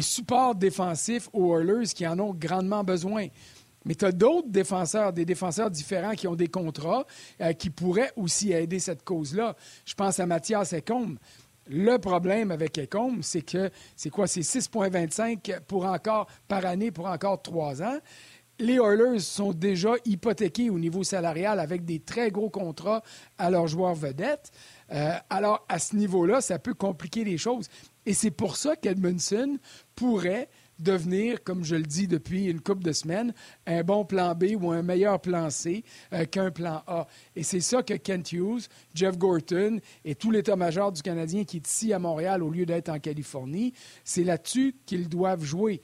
support 0.00 0.54
défensif 0.54 1.28
aux 1.32 1.58
Oilers 1.58 1.88
qui 1.94 2.06
en 2.06 2.18
ont 2.18 2.34
grandement 2.34 2.84
besoin. 2.84 3.26
Mais 3.84 3.94
tu 3.94 4.04
as 4.04 4.12
d'autres 4.12 4.48
défenseurs, 4.48 5.12
des 5.12 5.24
défenseurs 5.24 5.70
différents 5.70 6.12
qui 6.12 6.28
ont 6.28 6.36
des 6.36 6.48
contrats, 6.48 7.04
euh, 7.40 7.52
qui 7.52 7.70
pourraient 7.70 8.12
aussi 8.16 8.52
aider 8.52 8.78
cette 8.78 9.02
cause-là. 9.02 9.56
Je 9.84 9.94
pense 9.94 10.20
à 10.20 10.26
Mathias 10.26 10.72
Ecombe. 10.72 11.18
Le 11.66 11.96
problème 11.98 12.50
avec 12.50 12.78
Ecombe, 12.78 13.20
c'est 13.22 13.42
que 13.42 13.70
c'est 13.96 14.10
quoi? 14.10 14.26
C'est 14.26 14.40
6,25 14.40 15.60
pour 15.60 15.84
encore 15.84 16.26
par 16.48 16.66
année 16.66 16.90
pour 16.90 17.06
encore 17.06 17.40
trois 17.40 17.82
ans 17.82 17.98
les 18.62 18.76
Oilers 18.76 19.18
sont 19.18 19.52
déjà 19.52 19.94
hypothéqués 20.04 20.70
au 20.70 20.78
niveau 20.78 21.02
salarial 21.02 21.58
avec 21.58 21.84
des 21.84 21.98
très 21.98 22.30
gros 22.30 22.48
contrats 22.48 23.02
à 23.36 23.50
leurs 23.50 23.66
joueurs 23.66 23.94
vedettes. 23.94 24.52
Euh, 24.92 25.14
alors, 25.28 25.66
à 25.68 25.78
ce 25.78 25.96
niveau-là, 25.96 26.40
ça 26.40 26.58
peut 26.58 26.74
compliquer 26.74 27.24
les 27.24 27.38
choses. 27.38 27.68
Et 28.06 28.14
c'est 28.14 28.30
pour 28.30 28.56
ça 28.56 28.76
qu'Edmondson 28.76 29.58
pourrait 29.96 30.48
devenir, 30.78 31.42
comme 31.42 31.64
je 31.64 31.74
le 31.74 31.82
dis 31.82 32.06
depuis 32.06 32.46
une 32.46 32.60
couple 32.60 32.84
de 32.84 32.92
semaines, 32.92 33.34
un 33.66 33.82
bon 33.82 34.04
plan 34.04 34.34
B 34.34 34.54
ou 34.60 34.70
un 34.70 34.82
meilleur 34.82 35.20
plan 35.20 35.50
C 35.50 35.84
euh, 36.12 36.24
qu'un 36.24 36.50
plan 36.50 36.82
A. 36.86 37.06
Et 37.34 37.42
c'est 37.42 37.60
ça 37.60 37.82
que 37.82 37.94
Kent 37.94 38.32
Hughes, 38.32 38.68
Jeff 38.94 39.18
Gorton 39.18 39.80
et 40.04 40.14
tout 40.14 40.30
l'état-major 40.30 40.92
du 40.92 41.02
Canadien 41.02 41.44
qui 41.44 41.56
est 41.56 41.68
ici 41.68 41.92
à 41.92 41.98
Montréal 41.98 42.42
au 42.42 42.50
lieu 42.50 42.66
d'être 42.66 42.88
en 42.88 43.00
Californie, 43.00 43.72
c'est 44.04 44.24
là-dessus 44.24 44.76
qu'ils 44.86 45.08
doivent 45.08 45.44
jouer. 45.44 45.82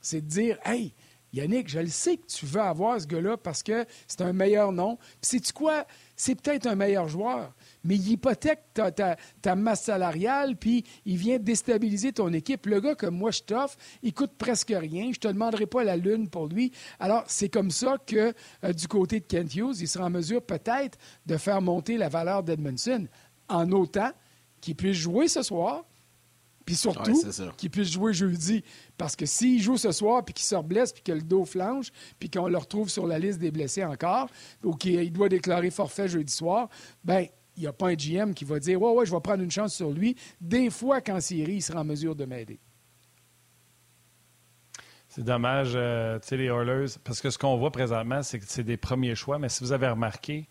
C'est 0.00 0.20
de 0.20 0.28
dire, 0.28 0.58
hey, 0.64 0.94
Yannick, 1.32 1.68
je 1.68 1.80
le 1.80 1.88
sais 1.88 2.16
que 2.16 2.26
tu 2.26 2.46
veux 2.46 2.60
avoir 2.60 3.00
ce 3.00 3.06
gars-là 3.06 3.36
parce 3.36 3.62
que 3.62 3.84
c'est 4.06 4.22
un 4.22 4.32
meilleur 4.32 4.72
nom. 4.72 4.96
Puis, 4.96 5.30
sais-tu 5.30 5.52
quoi? 5.52 5.86
C'est 6.16 6.34
peut-être 6.34 6.66
un 6.66 6.74
meilleur 6.74 7.06
joueur, 7.06 7.54
mais 7.84 7.94
il 7.94 8.12
hypothèque 8.12 8.62
ta, 8.74 9.54
masse 9.54 9.84
salariale, 9.84 10.56
puis 10.56 10.84
il 11.04 11.16
vient 11.16 11.38
déstabiliser 11.38 12.12
ton 12.12 12.32
équipe. 12.32 12.66
Le 12.66 12.80
gars 12.80 12.94
comme 12.94 13.16
moi, 13.16 13.30
je 13.30 13.42
t'offre, 13.42 13.76
il 14.02 14.12
coûte 14.12 14.32
presque 14.36 14.74
rien. 14.74 15.10
Je 15.12 15.20
te 15.20 15.28
demanderai 15.28 15.66
pas 15.66 15.84
la 15.84 15.96
lune 15.96 16.28
pour 16.28 16.46
lui. 16.46 16.72
Alors, 16.98 17.24
c'est 17.28 17.48
comme 17.48 17.70
ça 17.70 17.98
que, 18.04 18.32
euh, 18.64 18.72
du 18.72 18.88
côté 18.88 19.20
de 19.20 19.26
Kent 19.26 19.54
Hughes, 19.54 19.80
il 19.80 19.88
sera 19.88 20.06
en 20.06 20.10
mesure 20.10 20.42
peut-être 20.42 20.98
de 21.26 21.36
faire 21.36 21.62
monter 21.62 21.96
la 21.98 22.08
valeur 22.08 22.42
d'Edmondson 22.42 23.06
en 23.48 23.70
autant 23.70 24.10
qu'il 24.60 24.74
puisse 24.74 24.96
jouer 24.96 25.28
ce 25.28 25.42
soir, 25.42 25.84
puis 26.68 26.76
surtout, 26.76 27.18
qu'il 27.56 27.70
puisse 27.70 27.90
jouer 27.90 28.12
jeudi. 28.12 28.62
Parce 28.98 29.16
que 29.16 29.24
s'il 29.24 29.62
joue 29.62 29.78
ce 29.78 29.90
soir, 29.90 30.22
puis 30.22 30.34
qu'il 30.34 30.44
se 30.44 30.54
blesse, 30.62 30.92
puis 30.92 31.02
que 31.02 31.12
le 31.12 31.22
dos 31.22 31.46
flanche, 31.46 31.86
puis 32.18 32.28
qu'on 32.28 32.46
le 32.46 32.58
retrouve 32.58 32.90
sur 32.90 33.06
la 33.06 33.18
liste 33.18 33.38
des 33.38 33.50
blessés 33.50 33.86
encore, 33.86 34.28
ou 34.62 34.74
qu'il 34.74 35.10
doit 35.10 35.30
déclarer 35.30 35.70
forfait 35.70 36.08
jeudi 36.08 36.30
soir, 36.30 36.68
ben 37.02 37.24
il 37.56 37.62
n'y 37.62 37.66
a 37.66 37.72
pas 37.72 37.88
un 37.88 37.94
GM 37.94 38.34
qui 38.34 38.44
va 38.44 38.58
dire 38.58 38.82
Ouais, 38.82 38.92
ouais, 38.92 39.06
je 39.06 39.14
vais 39.14 39.20
prendre 39.20 39.42
une 39.42 39.50
chance 39.50 39.74
sur 39.74 39.90
lui. 39.90 40.14
Des 40.42 40.68
fois, 40.68 41.00
qu'en 41.00 41.20
série, 41.20 41.54
il 41.54 41.62
sera 41.62 41.80
en 41.80 41.84
mesure 41.84 42.14
de 42.14 42.26
m'aider. 42.26 42.60
C'est 45.08 45.24
dommage, 45.24 45.72
euh, 45.74 46.18
tu 46.18 46.28
sais, 46.28 46.36
les 46.36 46.48
Oilers, 46.48 46.98
parce 47.02 47.22
que 47.22 47.30
ce 47.30 47.38
qu'on 47.38 47.56
voit 47.56 47.72
présentement, 47.72 48.22
c'est 48.22 48.40
que 48.40 48.44
c'est 48.46 48.62
des 48.62 48.76
premiers 48.76 49.14
choix, 49.14 49.38
mais 49.38 49.48
si 49.48 49.64
vous 49.64 49.72
avez 49.72 49.88
remarqué, 49.88 50.46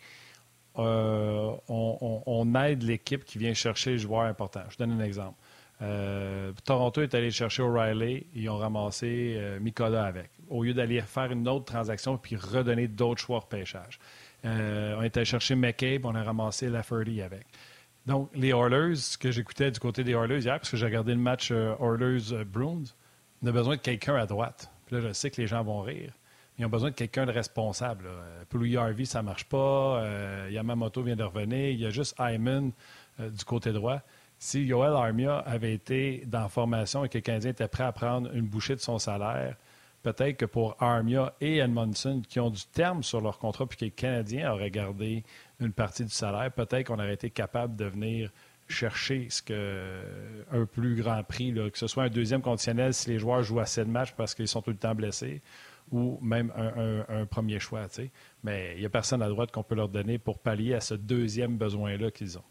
euh, 0.79 1.51
on, 1.67 2.23
on, 2.25 2.55
aide 2.55 2.81
l'équipe 2.81 3.23
qui 3.23 3.37
vient 3.37 3.53
chercher 3.53 3.91
les 3.91 3.97
joueurs 3.99 4.23
importants. 4.23 4.63
Je 4.69 4.77
donne 4.77 4.91
un 4.93 5.03
exemple. 5.03 5.37
Euh, 5.81 6.53
Toronto 6.65 7.01
est 7.01 7.13
allé 7.13 7.29
chercher 7.29 7.61
O'Reilly, 7.61 8.25
ils 8.33 8.49
ont 8.49 8.57
ramassé 8.57 9.35
euh, 9.37 9.59
Mikola 9.59 10.05
avec, 10.05 10.31
au 10.49 10.63
lieu 10.63 10.73
d'aller 10.73 11.01
faire 11.01 11.31
une 11.31 11.47
autre 11.47 11.65
transaction 11.65 12.17
puis 12.17 12.35
redonner 12.35 12.87
d'autres 12.87 13.21
choix 13.21 13.39
de 13.39 13.45
pêchage. 13.45 13.99
Euh, 14.45 14.95
on 14.97 15.03
est 15.03 15.15
allé 15.15 15.25
chercher 15.25 15.55
McCabe, 15.55 16.05
on 16.05 16.15
a 16.15 16.23
ramassé 16.23 16.69
Lafferty 16.69 17.21
avec. 17.21 17.45
Donc, 18.07 18.29
les 18.33 18.49
Oilers, 18.49 18.95
ce 18.95 19.17
que 19.17 19.31
j'écoutais 19.31 19.69
du 19.69 19.79
côté 19.79 20.03
des 20.03 20.13
Oilers 20.13 20.39
hier, 20.39 20.57
parce 20.57 20.69
que 20.69 20.77
j'ai 20.77 20.85
regardé 20.85 21.13
le 21.13 21.19
match 21.19 21.51
Oilers-Bruins, 21.51 22.85
on 23.43 23.47
a 23.47 23.51
besoin 23.51 23.75
de 23.75 23.81
quelqu'un 23.81 24.15
à 24.15 24.25
droite. 24.25 24.71
Là, 24.89 25.01
je 25.01 25.11
sais 25.11 25.29
que 25.29 25.39
les 25.41 25.47
gens 25.47 25.63
vont 25.63 25.81
rire. 25.81 26.13
Ils 26.57 26.65
ont 26.65 26.69
besoin 26.69 26.89
de 26.89 26.95
quelqu'un 26.95 27.25
de 27.25 27.31
responsable. 27.31 28.07
Pour 28.49 28.59
Louis 28.59 28.77
Harvey, 28.77 29.05
ça 29.05 29.21
ne 29.21 29.25
marche 29.25 29.43
pas. 29.43 30.03
Yamamoto 30.49 31.03
vient 31.03 31.17
de 31.17 31.23
revenir. 31.23 31.69
Il 31.69 31.79
y 31.79 31.85
a 31.85 31.91
juste 31.91 32.15
Hyman 32.17 32.71
du 33.19 33.45
côté 33.45 33.73
droit 33.73 34.01
si 34.39 34.63
Yoel 34.63 34.93
Armia 34.93 35.37
avait 35.39 35.73
été 35.73 36.23
dans 36.27 36.47
formation 36.49 37.03
et 37.03 37.09
que 37.09 37.17
le 37.17 37.21
Canadien 37.21 37.51
était 37.51 37.67
prêt 37.67 37.83
à 37.83 37.91
prendre 37.91 38.33
une 38.33 38.45
bouchée 38.45 38.75
de 38.75 38.79
son 38.79 38.99
salaire, 38.99 39.55
peut-être 40.03 40.37
que 40.37 40.45
pour 40.45 40.75
Armia 40.79 41.33
et 41.41 41.57
Edmondson, 41.57 42.21
qui 42.27 42.39
ont 42.39 42.49
du 42.49 42.65
terme 42.65 43.03
sur 43.03 43.19
leur 43.19 43.39
contrat, 43.39 43.65
puis 43.65 43.77
que 43.77 43.85
les 43.85 43.91
Canadiens 43.91 44.51
auraient 44.51 44.71
gardé 44.71 45.23
une 45.59 45.73
partie 45.73 46.03
du 46.03 46.11
salaire, 46.11 46.51
peut-être 46.51 46.87
qu'on 46.87 46.95
aurait 46.99 47.13
été 47.13 47.29
capable 47.29 47.75
de 47.75 47.85
venir 47.85 48.31
chercher 48.67 49.27
ce 49.29 49.41
que, 49.41 50.01
un 50.51 50.65
plus 50.65 50.95
grand 50.95 51.23
prix, 51.23 51.53
que 51.53 51.77
ce 51.77 51.87
soit 51.87 52.03
un 52.03 52.09
deuxième 52.09 52.41
conditionnel 52.41 52.93
si 52.93 53.09
les 53.09 53.19
joueurs 53.19 53.41
jouent 53.41 53.59
assez 53.59 53.83
de 53.83 53.89
matchs 53.89 54.13
parce 54.13 54.35
qu'ils 54.35 54.47
sont 54.47 54.61
tout 54.61 54.71
le 54.71 54.77
temps 54.77 54.93
blessés, 54.93 55.41
ou 55.91 56.19
même 56.21 56.51
un, 56.55 57.25
premier 57.25 57.59
choix. 57.59 57.87
Mais 58.43 58.73
il 58.75 58.81
n'y 58.81 58.85
a 58.85 58.89
personne 58.89 59.21
à 59.21 59.29
droite 59.29 59.51
qu'on 59.51 59.63
peut 59.63 59.75
leur 59.75 59.89
donner 59.89 60.17
pour 60.17 60.39
pallier 60.39 60.73
à 60.73 60.81
ce 60.81 60.93
deuxième 60.93 61.57
besoin-là 61.57 62.11
qu'ils 62.11 62.37
ont. 62.37 62.43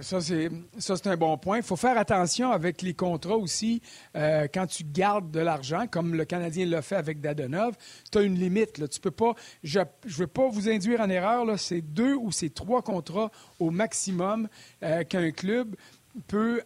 Ça, 0.00 0.20
c'est 0.20 1.06
un 1.06 1.16
bon 1.16 1.38
point. 1.38 1.58
Il 1.58 1.62
faut 1.62 1.76
faire 1.76 1.96
attention 1.96 2.50
avec 2.50 2.82
les 2.82 2.94
contrats 2.94 3.36
aussi. 3.36 3.80
Euh, 4.16 4.48
quand 4.52 4.66
tu 4.66 4.82
gardes 4.84 5.30
de 5.30 5.40
l'argent, 5.40 5.86
comme 5.86 6.14
le 6.14 6.24
Canadien 6.24 6.66
l'a 6.66 6.82
fait 6.82 6.96
avec 6.96 7.20
Dadonov, 7.20 7.76
tu 8.10 8.18
as 8.18 8.22
une 8.22 8.34
limite. 8.34 8.88
Tu 8.88 9.00
peux 9.00 9.10
pas. 9.12 9.34
Je 9.62 9.78
ne 9.80 9.84
veux 10.04 10.26
pas 10.26 10.48
vous 10.48 10.68
induire 10.68 11.00
en 11.00 11.08
erreur. 11.08 11.46
C'est 11.58 11.82
deux 11.82 12.14
ou 12.14 12.32
c'est 12.32 12.52
trois 12.52 12.82
contrats 12.82 13.30
au 13.60 13.70
maximum 13.70 14.48
euh, 14.82 15.04
qu'un 15.04 15.30
club 15.30 15.76
peut 16.26 16.62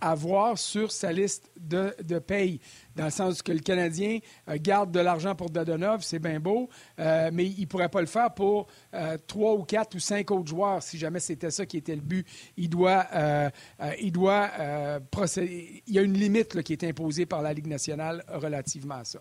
avoir 0.00 0.58
sur 0.58 0.92
sa 0.92 1.12
liste 1.12 1.50
de, 1.58 1.94
de, 2.02 2.18
paye, 2.18 2.60
dans 2.94 3.06
le 3.06 3.10
sens 3.10 3.42
que 3.42 3.52
le 3.52 3.58
Canadien 3.58 4.20
euh, 4.48 4.56
garde 4.60 4.92
de 4.92 5.00
l'argent 5.00 5.34
pour 5.34 5.50
Dadonov, 5.50 6.02
c'est 6.02 6.18
bien 6.18 6.38
beau, 6.38 6.68
euh, 6.98 7.30
mais 7.32 7.46
il 7.46 7.62
ne 7.62 7.66
pourrait 7.66 7.88
pas 7.88 8.00
le 8.00 8.06
faire 8.06 8.32
pour 8.32 8.66
euh, 8.94 9.18
trois 9.26 9.54
ou 9.54 9.64
quatre 9.64 9.96
ou 9.96 9.98
cinq 9.98 10.30
autres 10.30 10.48
joueurs 10.48 10.82
si 10.82 10.98
jamais 10.98 11.20
c'était 11.20 11.50
ça 11.50 11.66
qui 11.66 11.76
était 11.78 11.96
le 11.96 12.02
but. 12.02 12.26
Il 12.56 12.68
doit, 12.68 13.06
il 14.00 14.12
doit 14.12 14.50
procéder. 15.10 15.82
Il 15.86 15.94
y 15.94 15.98
a 15.98 16.02
une 16.02 16.14
limite 16.14 16.62
qui 16.62 16.72
est 16.72 16.84
imposée 16.84 17.26
par 17.26 17.42
la 17.42 17.52
Ligue 17.52 17.66
nationale 17.66 18.24
relativement 18.28 18.96
à 18.96 19.04
ça. 19.04 19.20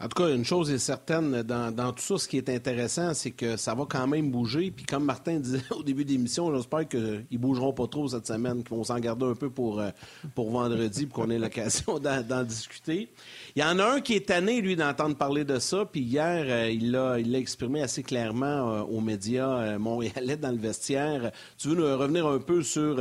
En 0.00 0.08
tout 0.08 0.22
cas, 0.22 0.34
une 0.34 0.44
chose 0.44 0.70
est 0.70 0.78
certaine 0.78 1.42
dans, 1.42 1.92
tout 1.92 2.02
ça, 2.02 2.18
ce 2.18 2.28
qui 2.28 2.36
est 2.36 2.48
intéressant, 2.48 3.14
c'est 3.14 3.30
que 3.30 3.56
ça 3.56 3.74
va 3.74 3.86
quand 3.88 4.06
même 4.06 4.30
bouger. 4.30 4.70
Puis 4.70 4.84
comme 4.84 5.04
Martin 5.04 5.34
disait 5.40 5.62
au 5.70 5.82
début 5.82 6.04
de 6.04 6.10
l'émission, 6.10 6.54
j'espère 6.54 6.86
qu'ils 6.86 7.24
ne 7.30 7.38
bougeront 7.38 7.72
pas 7.72 7.86
trop 7.86 8.08
cette 8.08 8.26
semaine, 8.26 8.62
qu'ils 8.62 8.76
vont 8.76 8.84
s'en 8.84 8.98
garder 8.98 9.24
un 9.24 9.34
peu 9.34 9.50
pour, 9.50 9.80
euh, 9.80 9.90
pour 10.34 10.50
vendredi, 10.50 11.06
pour 11.06 11.24
qu'on 11.24 11.30
ait 11.30 11.38
l'occasion 11.38 11.98
d'en 12.28 12.44
discuter. 12.44 13.08
Il 13.56 13.62
y 13.62 13.64
en 13.64 13.78
a 13.78 13.94
un 13.94 14.00
qui 14.00 14.14
est 14.14 14.26
tanné, 14.26 14.60
lui, 14.60 14.76
d'entendre 14.76 15.16
parler 15.16 15.44
de 15.44 15.58
ça. 15.58 15.84
Puis 15.86 16.02
hier, 16.02 16.44
euh, 16.46 16.70
il 16.70 16.92
l'a 16.92 17.18
exprimé 17.38 17.82
assez 17.82 18.02
clairement 18.02 18.74
euh, 18.74 18.82
aux 18.82 19.00
médias 19.00 19.78
montréalais 19.78 20.36
dans 20.36 20.52
le 20.52 20.58
vestiaire. 20.58 21.32
Tu 21.56 21.68
veux 21.68 21.74
nous 21.74 21.98
revenir 21.98 22.26
un 22.26 22.38
peu 22.38 22.62
sur 22.62 22.96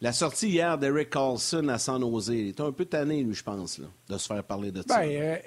la 0.00 0.12
sortie 0.12 0.48
hier 0.48 0.78
d'Eric 0.78 1.10
Carlson 1.10 1.68
à 1.68 1.78
San 1.78 2.00
Jose? 2.00 2.28
Il 2.28 2.48
est 2.48 2.60
un 2.60 2.72
peu 2.72 2.84
tanné, 2.84 3.22
lui, 3.22 3.34
je 3.34 3.42
pense, 3.42 3.80
de 4.08 4.18
se 4.18 4.26
faire 4.26 4.42
parler 4.44 4.70
de 4.70 4.82
ça. 4.86 5.00
Ben, 5.00 5.38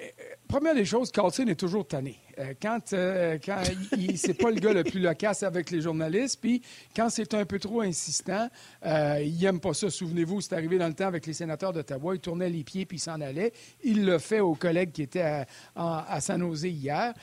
Première 0.54 0.76
des 0.76 0.84
choses, 0.84 1.10
Carlson 1.10 1.48
est 1.48 1.58
toujours 1.58 1.84
tanné. 1.84 2.16
Euh, 2.38 2.54
quand 2.62 2.92
euh, 2.92 3.38
quand 3.44 3.60
il, 3.98 4.16
c'est 4.16 4.34
pas 4.34 4.52
le 4.52 4.60
gars 4.60 4.72
le 4.72 4.84
plus 4.84 5.00
loquace 5.00 5.42
avec 5.42 5.72
les 5.72 5.80
journalistes, 5.80 6.38
puis 6.40 6.62
quand 6.94 7.08
c'est 7.08 7.34
un 7.34 7.44
peu 7.44 7.58
trop 7.58 7.80
insistant, 7.80 8.48
euh, 8.86 9.20
il 9.20 9.36
n'aime 9.36 9.58
pas 9.58 9.74
ça. 9.74 9.90
Souvenez-vous, 9.90 10.42
c'est 10.42 10.54
arrivé 10.54 10.78
dans 10.78 10.86
le 10.86 10.94
temps 10.94 11.08
avec 11.08 11.26
les 11.26 11.32
sénateurs 11.32 11.72
d'Ottawa, 11.72 12.14
il 12.14 12.20
tournait 12.20 12.48
les 12.48 12.62
pieds 12.62 12.86
puis 12.86 12.98
il 12.98 13.00
s'en 13.00 13.20
allait. 13.20 13.52
Il 13.82 14.04
l'a 14.04 14.20
fait 14.20 14.38
aux 14.38 14.54
collègues 14.54 14.92
qui 14.92 15.02
étaient 15.02 15.44
à, 15.74 16.18
Jose 16.38 16.62
hier. 16.62 17.14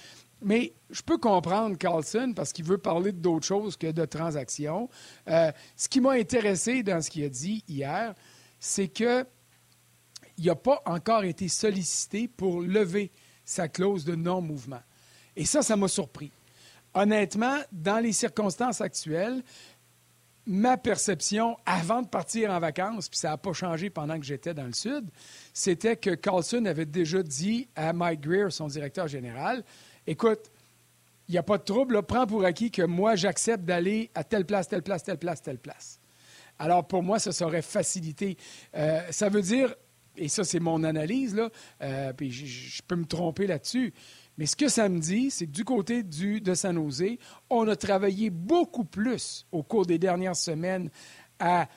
Mais 0.41 0.73
je 0.89 1.01
peux 1.01 1.17
comprendre 1.17 1.77
Carlson 1.77 2.33
parce 2.35 2.51
qu'il 2.51 2.65
veut 2.65 2.79
parler 2.79 3.13
d'autre 3.13 3.45
chose 3.45 3.77
que 3.77 3.87
de 3.87 4.03
transactions. 4.03 4.89
ce 5.25 5.87
qui 5.89 6.01
m'a 6.01 6.11
intéressé 6.11 6.83
dans 6.83 7.01
ce 7.01 7.09
qu'il 7.09 7.23
a 7.23 7.29
dit 7.29 7.63
hier, 7.69 8.13
c'est 8.59 8.89
que 8.89 9.25
il 10.37 10.47
n'a 10.47 10.55
pas 10.55 10.81
encore 10.85 11.23
été 11.23 11.47
sollicité 11.47 12.27
pour 12.27 12.61
lever 12.61 13.11
sa 13.51 13.67
clause 13.67 14.05
de 14.05 14.15
non-mouvement. 14.15 14.81
Et 15.35 15.45
ça, 15.45 15.61
ça 15.61 15.75
m'a 15.75 15.89
surpris. 15.89 16.31
Honnêtement, 16.93 17.57
dans 17.71 17.99
les 17.99 18.13
circonstances 18.13 18.79
actuelles, 18.79 19.43
ma 20.45 20.77
perception 20.77 21.57
avant 21.65 22.01
de 22.01 22.07
partir 22.07 22.49
en 22.51 22.59
vacances, 22.59 23.09
puis 23.09 23.19
ça 23.19 23.31
n'a 23.31 23.37
pas 23.37 23.51
changé 23.51 23.89
pendant 23.89 24.17
que 24.17 24.25
j'étais 24.25 24.53
dans 24.53 24.65
le 24.65 24.73
Sud, 24.73 25.05
c'était 25.53 25.97
que 25.97 26.11
Carlson 26.11 26.63
avait 26.65 26.85
déjà 26.85 27.21
dit 27.21 27.67
à 27.75 27.91
Mike 27.91 28.21
Greer, 28.21 28.51
son 28.51 28.67
directeur 28.67 29.09
général, 29.09 29.63
écoute, 30.07 30.49
il 31.27 31.33
n'y 31.33 31.37
a 31.37 31.43
pas 31.43 31.57
de 31.57 31.63
trouble, 31.63 32.01
prends 32.03 32.27
pour 32.27 32.45
acquis 32.45 32.71
que 32.71 32.81
moi, 32.81 33.15
j'accepte 33.15 33.65
d'aller 33.65 34.09
à 34.15 34.23
telle 34.23 34.45
place, 34.45 34.69
telle 34.69 34.81
place, 34.81 35.03
telle 35.03 35.17
place, 35.17 35.41
telle 35.41 35.59
place. 35.59 35.99
Alors, 36.57 36.87
pour 36.87 37.03
moi, 37.03 37.19
ça 37.19 37.31
serait 37.31 37.61
facilité. 37.61 38.37
Euh, 38.75 39.01
ça 39.11 39.29
veut 39.29 39.41
dire, 39.41 39.75
et 40.17 40.27
ça, 40.27 40.43
c'est 40.43 40.59
mon 40.59 40.83
analyse, 40.83 41.39
euh, 41.81 42.13
je 42.19 42.81
peux 42.87 42.95
me 42.95 43.05
tromper 43.05 43.47
là-dessus, 43.47 43.93
mais 44.37 44.45
ce 44.45 44.55
que 44.55 44.69
ça 44.69 44.89
me 44.89 44.99
dit, 44.99 45.29
c'est 45.31 45.45
que 45.45 45.51
du 45.51 45.63
côté 45.63 46.03
de 46.03 46.53
San 46.53 46.75
Jose, 46.75 47.17
on 47.49 47.67
a 47.67 47.75
travaillé 47.75 48.29
beaucoup 48.29 48.85
plus 48.85 49.45
au 49.51 49.63
cours 49.63 49.85
des 49.85 49.99
dernières 49.99 50.35
semaines 50.35 50.89
à 51.39 51.67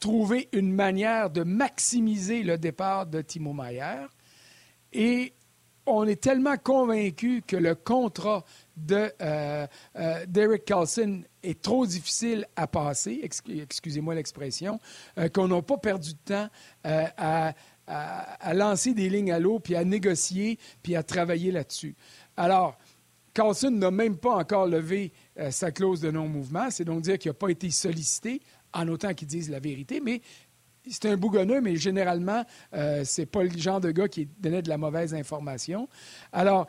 trouver 0.00 0.48
une 0.52 0.72
manière 0.72 1.30
de 1.30 1.42
maximiser 1.42 2.42
le 2.42 2.58
départ 2.58 3.06
de 3.06 3.22
Timo 3.22 3.52
Mayer. 3.52 4.06
Et 4.92 5.32
on 5.86 6.04
est 6.06 6.20
tellement 6.20 6.56
convaincu 6.56 7.42
que 7.46 7.56
le 7.56 7.74
contrat 7.74 8.44
de 8.76 9.12
euh, 9.22 9.66
euh, 9.96 10.26
Derek 10.26 10.64
Carlson 10.64 11.22
est 11.42 11.60
trop 11.62 11.86
difficile 11.86 12.46
à 12.56 12.66
passer, 12.66 13.20
excusez-moi 13.22 14.14
l'expression, 14.14 14.78
euh, 15.18 15.28
qu'on 15.28 15.48
n'a 15.48 15.62
pas 15.62 15.78
perdu 15.78 16.12
de 16.12 16.34
temps 16.34 16.48
à 16.86 17.54
à, 17.88 18.52
lancer 18.52 18.94
des 18.94 19.08
lignes 19.08 19.30
à 19.30 19.38
l'eau, 19.38 19.60
puis 19.60 19.76
à 19.76 19.84
négocier, 19.84 20.58
puis 20.82 20.96
à 20.96 21.04
travailler 21.04 21.52
là-dessus. 21.52 21.94
Alors, 22.36 22.76
Carlson 23.32 23.70
n'a 23.70 23.92
même 23.92 24.16
pas 24.16 24.34
encore 24.34 24.66
levé 24.66 25.12
sa 25.50 25.70
clause 25.70 26.00
de 26.00 26.10
non-mouvement. 26.10 26.68
C'est 26.70 26.84
donc 26.84 27.02
dire 27.02 27.16
qu'il 27.16 27.28
n'a 27.28 27.34
pas 27.34 27.48
été 27.48 27.70
sollicité, 27.70 28.40
en 28.72 28.88
autant 28.88 29.14
qu'il 29.14 29.28
dise 29.28 29.50
la 29.50 29.60
vérité, 29.60 30.00
mais 30.00 30.20
c'est 30.88 31.06
un 31.06 31.16
bougonneux, 31.16 31.60
mais 31.60 31.76
généralement, 31.76 32.44
euh, 32.74 33.04
ce 33.04 33.22
n'est 33.22 33.26
pas 33.26 33.42
le 33.42 33.56
genre 33.56 33.80
de 33.80 33.90
gars 33.90 34.08
qui 34.08 34.26
donnait 34.38 34.62
de 34.62 34.68
la 34.68 34.78
mauvaise 34.78 35.14
information. 35.14 35.88
Alors, 36.32 36.66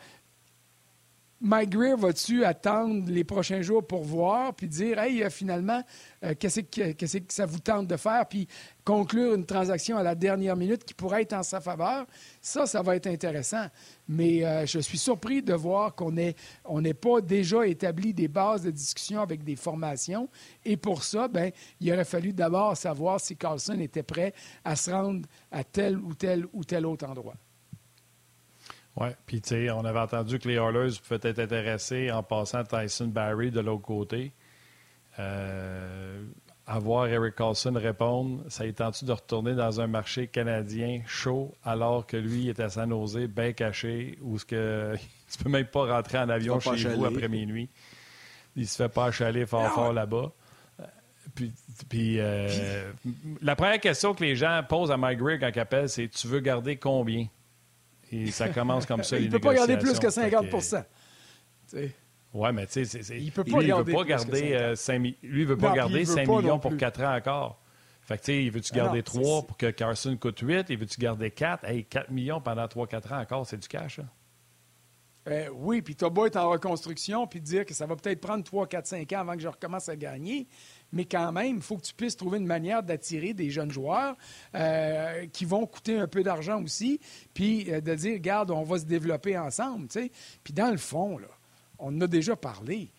Mike 1.40 1.70
Greer 1.70 1.96
va-tu 1.96 2.44
attendre 2.44 3.12
les 3.12 3.24
prochains 3.24 3.62
jours 3.62 3.86
pour 3.86 4.04
voir, 4.04 4.56
puis 4.56 4.68
dire, 4.68 4.98
hey, 4.98 5.22
euh, 5.22 5.30
finalement, 5.30 5.84
euh, 6.24 6.34
qu'est-ce 6.38 6.62
que, 6.62 7.24
ça 7.32 7.46
vous 7.46 7.60
tente 7.60 7.86
de 7.86 7.96
faire, 7.96 8.26
puis 8.28 8.48
conclure 8.84 9.36
une 9.36 9.46
transaction 9.46 9.98
à 9.98 10.04
la 10.04 10.16
dernière 10.16 10.56
minute 10.56 10.84
qui 10.84 10.96
pourrait 10.96 11.22
être 11.22 11.34
en 11.34 11.44
sa 11.44 11.62
faveur? 11.62 12.08
Ça, 12.42 12.66
ça 12.66 12.82
va 12.82 12.96
être 12.96 13.06
intéressant. 13.06 13.68
Mais 14.08 14.44
euh, 14.44 14.66
je 14.66 14.80
suis 14.80 14.98
surpris 14.98 15.44
de 15.44 15.54
voir 15.54 15.94
qu'on 15.94 16.12
n'ait 16.12 16.34
pas 16.96 17.22
déjà 17.22 17.68
établi 17.68 18.16
des 18.16 18.28
bases 18.28 18.64
de 18.64 18.72
discussion 18.72 19.22
avec 19.22 19.44
des 19.44 19.56
formations. 19.56 20.30
Et 20.66 20.76
pour 20.76 21.04
ça, 21.04 21.28
ben, 21.28 21.52
il 21.80 21.94
aurait 21.94 22.06
fallu 22.06 22.34
d'abord 22.34 22.76
savoir 22.76 23.20
si 23.20 23.38
Carlson 23.38 23.80
était 23.80 24.02
prêt 24.02 24.34
à 24.66 24.76
se 24.76 24.90
rendre 24.90 25.28
à 25.52 25.64
tel 25.64 26.00
ou 26.00 26.16
tel 26.16 26.48
ou 26.52 26.64
tel 26.64 26.88
autre 26.88 27.06
endroit. 27.08 27.36
Oui, 29.00 29.10
puis 29.28 29.42
tu 29.42 29.50
sais, 29.50 29.70
on 29.70 29.86
avait 29.86 30.00
entendu 30.00 30.40
que 30.40 30.48
les 30.48 30.56
Oilers 30.56 31.00
pouvaient 31.04 31.30
être 31.30 31.40
intéressés 31.40 32.12
en 32.12 32.24
passant 32.24 32.64
Tyson 32.64 33.08
Barry 33.08 33.52
de 33.52 33.60
l'autre 33.60 33.84
côté. 33.84 34.32
Euh, 35.20 36.24
avoir 36.66 37.08
Eric 37.08 37.36
Carlson 37.36 37.74
répondre, 37.76 38.44
ça 38.50 38.66
y 38.66 38.74
tu 38.74 39.06
de 39.06 39.12
retourner 39.12 39.54
dans 39.54 39.80
un 39.80 39.88
marché 39.88 40.28
canadien 40.28 41.02
chaud 41.06 41.54
alors 41.64 42.08
que 42.08 42.18
lui 42.18 42.50
est 42.50 42.60
à 42.60 42.70
San 42.70 42.90
Jose, 42.90 43.28
bien 43.28 43.54
caché, 43.54 44.18
où 44.22 44.40
ce 44.40 44.46
que 44.46 44.96
tu 45.32 45.44
peux 45.44 45.50
même 45.50 45.68
pas 45.68 45.86
rentrer 45.86 46.18
en 46.18 46.30
avion 46.30 46.60
chez 46.60 46.96
vous 46.96 47.06
après 47.06 47.30
minuit. 47.30 47.70
Il 48.56 48.68
se 48.68 48.76
fait 48.76 48.90
pas 48.90 49.06
achaler 49.06 49.46
fort 49.46 49.72
fort 49.74 49.94
là-bas. 49.94 50.32
Puis, 51.90 52.20
euh, 52.20 52.92
la 53.44 53.56
première 53.56 53.80
question 53.80 54.16
que 54.16 54.24
les 54.24 54.36
gens 54.36 54.64
posent 54.68 54.92
à 54.92 54.98
Mike 54.98 55.20
Greer 55.20 55.40
quand 55.40 55.52
il 55.54 55.60
appelle, 55.60 55.88
c'est 55.88 56.08
Tu 56.08 56.28
veux 56.28 56.40
garder 56.40 56.78
combien? 56.78 57.28
Et 58.12 58.32
ça 58.32 58.50
commence 58.50 58.86
comme 58.86 59.04
ça. 59.04 59.18
il 59.20 59.28
ne 59.28 59.32
peut 59.32 59.40
pas 59.40 59.54
garder 59.54 59.78
plus 59.78 60.00
que 60.00 60.08
50% 60.08 60.84
Oui, 62.34 62.50
mais 62.54 62.68
tu 62.68 62.86
sais, 62.86 63.20
il 63.20 63.32
peut 63.32 63.44
pas, 63.44 63.64
garder, 63.64 63.92
veut 63.92 63.98
pas 63.98 64.06
garder 64.06 64.76
5 64.76 65.02
Lui, 65.02 65.16
il 65.24 65.46
veut 65.46 65.58
pas 65.58 65.74
garder 65.74 66.06
5 66.06 66.28
millions 66.28 66.60
pour 66.60 66.76
4 66.76 67.02
ans 67.04 67.16
encore. 67.16 67.62
Fait 68.02 68.18
que, 68.18 68.24
tu 68.24 68.32
sais, 68.32 68.44
il 68.44 68.52
veut-tu 68.52 68.74
garder 68.74 69.04
3 69.04 69.48
pour 69.48 69.58
que 69.58 69.70
Carson 69.70 70.16
coûte 70.16 70.40
8? 70.40 70.68
Il 70.70 70.78
veut-tu 70.78 70.98
garder 70.98 71.30
4? 71.30 71.66
Hey, 71.66 71.84
4 71.84 72.10
millions 72.10 72.40
pendant 72.40 72.66
3-4 72.66 73.14
ans 73.14 73.20
encore, 73.20 73.46
c'est 73.46 73.58
du 73.58 73.68
cash, 73.68 74.00
euh, 75.28 75.50
oui, 75.54 75.82
puis 75.82 75.94
beau 76.10 76.26
être 76.26 76.38
en 76.38 76.50
reconstruction, 76.50 77.28
puis 77.28 77.42
dire 77.42 77.66
que 77.66 77.74
ça 77.74 77.86
va 77.86 77.98
peut-être 77.98 78.22
prendre 78.22 78.46
3, 78.46 78.66
4, 78.68 78.88
5 78.88 79.12
ans 79.12 79.20
avant 79.20 79.34
que 79.34 79.42
je 79.42 79.48
recommence 79.50 79.90
à 79.90 79.98
gagner 79.98 80.48
mais 80.92 81.06
quand 81.06 81.32
même, 81.32 81.58
il 81.58 81.62
faut 81.62 81.78
que 81.78 81.84
tu 81.84 81.94
puisses 81.94 82.16
trouver 82.16 82.38
une 82.38 82.46
manière 82.46 82.82
d'attirer 82.82 83.34
des 83.34 83.50
jeunes 83.50 83.72
joueurs 83.72 84.16
euh, 84.56 85.26
qui 85.28 85.46
vont 85.46 85.66
coûter 85.66 85.98
un 86.00 86.08
peu 86.08 86.24
d'argent 86.24 86.64
aussi, 86.64 87.00
puis 87.34 87.72
euh, 87.72 87.82
de 87.82 87.96
dire, 87.96 88.14
regarde, 88.14 88.52
on 88.52 88.64
va 88.64 88.80
se 88.80 88.86
développer 88.86 89.38
ensemble. 89.38 89.88
Puis 90.44 90.54
dans 90.54 90.72
le 90.72 90.78
fond, 90.78 91.18
là, 91.18 91.28
on 91.80 91.96
en 91.96 92.02
a 92.02 92.08
déjà 92.08 92.36
parlé. 92.36 92.92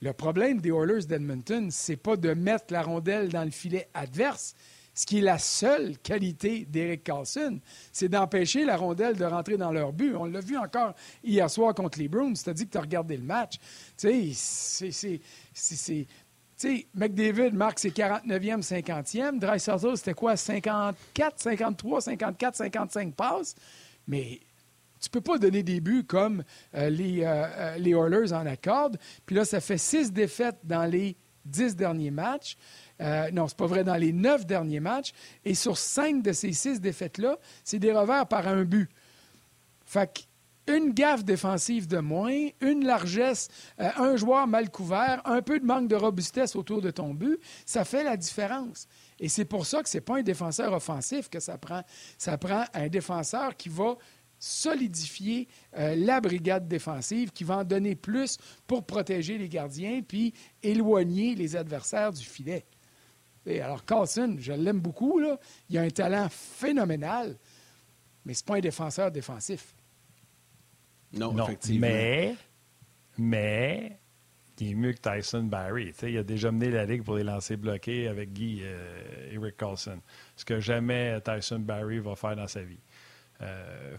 Le 0.00 0.12
problème 0.12 0.60
des 0.60 0.70
Oilers 0.70 1.06
d'Edmonton, 1.06 1.70
c'est 1.70 1.96
pas 1.96 2.16
de 2.16 2.34
mettre 2.34 2.66
la 2.72 2.82
rondelle 2.82 3.30
dans 3.30 3.44
le 3.44 3.50
filet 3.50 3.88
adverse. 3.94 4.54
Ce 4.96 5.06
qui 5.06 5.18
est 5.18 5.22
la 5.22 5.38
seule 5.38 5.98
qualité 5.98 6.66
d'Eric 6.66 7.02
Carlson, 7.02 7.58
c'est 7.90 8.08
d'empêcher 8.08 8.64
la 8.64 8.76
rondelle 8.76 9.16
de 9.16 9.24
rentrer 9.24 9.56
dans 9.56 9.72
leur 9.72 9.92
but. 9.92 10.14
On 10.14 10.26
l'a 10.26 10.40
vu 10.40 10.56
encore 10.56 10.94
hier 11.24 11.50
soir 11.50 11.74
contre 11.74 11.98
les 11.98 12.06
Bruins. 12.06 12.34
C'est-à-dire 12.36 12.66
que 12.66 12.70
tu 12.70 12.78
as 12.78 12.82
regardé 12.82 13.16
le 13.16 13.24
match. 13.24 13.54
Tu 13.96 14.32
sais, 14.34 15.20
c'est 15.52 16.06
sais, 16.56 16.86
McDavid 16.94 17.52
marque 17.52 17.78
ses 17.78 17.90
49e, 17.90 18.62
50e. 18.62 19.38
Dreisaitl, 19.38 19.96
c'était 19.96 20.14
quoi? 20.14 20.36
54, 20.36 21.40
53, 21.40 22.00
54, 22.00 22.56
55 22.56 23.14
passes. 23.14 23.54
Mais 24.06 24.40
tu 25.04 25.10
peux 25.10 25.20
pas 25.20 25.38
donner 25.38 25.62
des 25.62 25.80
buts 25.80 26.04
comme 26.04 26.42
euh, 26.74 26.88
les, 26.88 27.24
euh, 27.24 27.26
euh, 27.28 27.76
les 27.76 27.90
Oilers 27.90 28.32
en 28.32 28.46
accordent. 28.46 28.98
Puis 29.26 29.36
là, 29.36 29.44
ça 29.44 29.60
fait 29.60 29.78
six 29.78 30.12
défaites 30.12 30.58
dans 30.64 30.86
les 30.86 31.16
dix 31.44 31.76
derniers 31.76 32.10
matchs. 32.10 32.56
non, 33.32 33.48
c'est 33.48 33.56
pas 33.56 33.66
vrai, 33.66 33.84
dans 33.84 33.96
les 33.96 34.12
neuf 34.12 34.46
derniers 34.46 34.80
matchs. 34.80 35.12
Et 35.44 35.54
sur 35.54 35.76
cinq 35.76 36.22
de 36.22 36.32
ces 36.32 36.52
six 36.52 36.80
défaites-là, 36.80 37.36
c'est 37.64 37.78
des 37.78 37.92
revers 37.92 38.26
par 38.26 38.48
un 38.48 38.64
but. 38.64 38.88
Fait 39.84 40.10
que 40.10 40.20
une 40.66 40.92
gaffe 40.92 41.24
défensive 41.24 41.86
de 41.86 41.98
moins, 41.98 42.48
une 42.60 42.84
largesse, 42.84 43.48
euh, 43.80 43.90
un 43.96 44.16
joueur 44.16 44.46
mal 44.46 44.70
couvert, 44.70 45.20
un 45.24 45.42
peu 45.42 45.60
de 45.60 45.64
manque 45.64 45.88
de 45.88 45.96
robustesse 45.96 46.56
autour 46.56 46.80
de 46.80 46.90
ton 46.90 47.14
but, 47.14 47.38
ça 47.66 47.84
fait 47.84 48.04
la 48.04 48.16
différence. 48.16 48.86
Et 49.20 49.28
c'est 49.28 49.44
pour 49.44 49.66
ça 49.66 49.82
que 49.82 49.88
ce 49.88 49.98
n'est 49.98 50.02
pas 50.02 50.18
un 50.18 50.22
défenseur 50.22 50.72
offensif 50.72 51.28
que 51.28 51.40
ça 51.40 51.58
prend. 51.58 51.82
Ça 52.18 52.38
prend 52.38 52.64
un 52.72 52.88
défenseur 52.88 53.56
qui 53.56 53.68
va 53.68 53.96
solidifier 54.38 55.48
euh, 55.76 55.94
la 55.96 56.20
brigade 56.20 56.68
défensive, 56.68 57.30
qui 57.30 57.44
va 57.44 57.58
en 57.58 57.64
donner 57.64 57.94
plus 57.94 58.38
pour 58.66 58.84
protéger 58.84 59.38
les 59.38 59.48
gardiens, 59.48 60.02
puis 60.06 60.34
éloigner 60.62 61.34
les 61.34 61.56
adversaires 61.56 62.12
du 62.12 62.24
filet. 62.24 62.66
Et 63.46 63.60
alors, 63.60 63.84
Carlson, 63.84 64.36
je 64.38 64.52
l'aime 64.52 64.80
beaucoup, 64.80 65.20
il 65.68 65.78
a 65.78 65.82
un 65.82 65.90
talent 65.90 66.28
phénoménal, 66.30 67.38
mais 68.24 68.34
ce 68.34 68.42
n'est 68.42 68.46
pas 68.46 68.56
un 68.56 68.60
défenseur 68.60 69.10
défensif. 69.10 69.74
Non, 71.18 71.44
effectivement. 71.44 71.86
Mais, 71.86 72.34
mais, 73.18 73.98
il 74.60 74.70
est 74.70 74.74
mieux 74.74 74.92
que 74.92 75.00
Tyson 75.00 75.44
Barry. 75.44 75.92
il 76.02 76.18
a 76.18 76.22
déjà 76.22 76.52
mené 76.52 76.70
la 76.70 76.84
ligue 76.84 77.02
pour 77.02 77.16
les 77.16 77.24
lancers 77.24 77.58
bloqués 77.58 78.08
avec 78.08 78.32
Guy 78.32 78.60
euh, 78.62 79.32
Eric 79.32 79.56
Carlson. 79.56 79.98
Ce 80.36 80.44
que 80.44 80.60
jamais 80.60 81.20
Tyson 81.20 81.60
Barry 81.60 81.98
va 81.98 82.14
faire 82.14 82.36
dans 82.36 82.46
sa 82.46 82.62
vie. 82.62 82.78
Euh, 83.42 83.96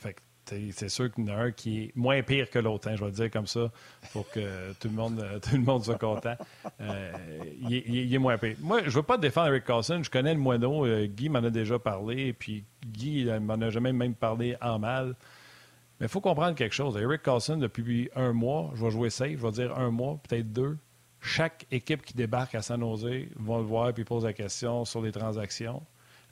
c'est 0.72 0.90
sûr 0.90 1.12
qu'il 1.12 1.26
y 1.26 1.32
en 1.32 1.34
a 1.34 1.38
un 1.38 1.52
qui 1.52 1.86
est 1.86 1.96
moins 1.96 2.22
pire 2.22 2.50
que 2.52 2.60
l'autre, 2.60 2.88
hein, 2.88 2.96
je 2.96 3.02
vais 3.02 3.10
le 3.10 3.16
dire 3.16 3.32
comme 3.32 3.48
ça, 3.48 3.72
pour 4.14 4.30
que 4.30 4.74
tout 4.74 4.90
le 4.90 4.94
monde, 4.94 5.26
tout 5.42 5.56
le 5.56 5.64
monde 5.64 5.84
soit 5.84 5.98
content. 5.98 6.36
Euh, 6.80 7.12
il, 7.68 8.14
est 8.14 8.18
moins 8.20 8.38
pire. 8.38 8.56
Moi, 8.60 8.82
je 8.82 8.86
ne 8.86 8.92
veux 8.92 9.04
pas 9.04 9.18
défendre 9.18 9.48
Eric 9.48 9.66
Carlson. 9.66 10.02
Je 10.04 10.10
connais 10.10 10.34
le 10.34 10.40
moineau. 10.40 10.86
Guy 11.08 11.30
m'en 11.30 11.40
a 11.40 11.50
déjà 11.50 11.80
parlé. 11.80 12.32
Puis 12.34 12.64
Guy 12.86 13.26
m'en 13.42 13.56
a 13.56 13.70
jamais 13.72 13.92
même 13.92 14.14
parlé 14.14 14.56
en 14.62 14.78
mal. 14.78 15.16
Mais 16.00 16.08
il 16.08 16.10
faut 16.10 16.22
comprendre 16.22 16.56
quelque 16.56 16.76
chose. 16.76 16.98
Eric 16.98 17.22
Carlson, 17.22 17.58
depuis 17.58 18.10
un 18.16 18.34
mois, 18.34 18.72
je 18.76 18.84
vais 18.84 18.92
jouer 18.92 19.10
safe, 19.10 19.38
je 19.38 19.46
vais 19.46 19.52
dire 19.52 19.78
un 19.78 19.92
mois, 19.92 20.20
peut-être 20.28 20.52
deux. 20.52 20.78
Chaque 21.22 21.66
équipe 21.72 22.04
qui 22.04 22.14
débarque 22.14 22.54
à 22.54 22.62
San 22.62 22.82
Jose 22.82 23.06
va 23.36 23.58
le 23.58 23.64
voir 23.64 23.90
et 23.90 24.04
pose 24.04 24.26
la 24.26 24.34
question 24.34 24.86
sur 24.86 25.02
les 25.02 25.12
transactions. 25.12 25.82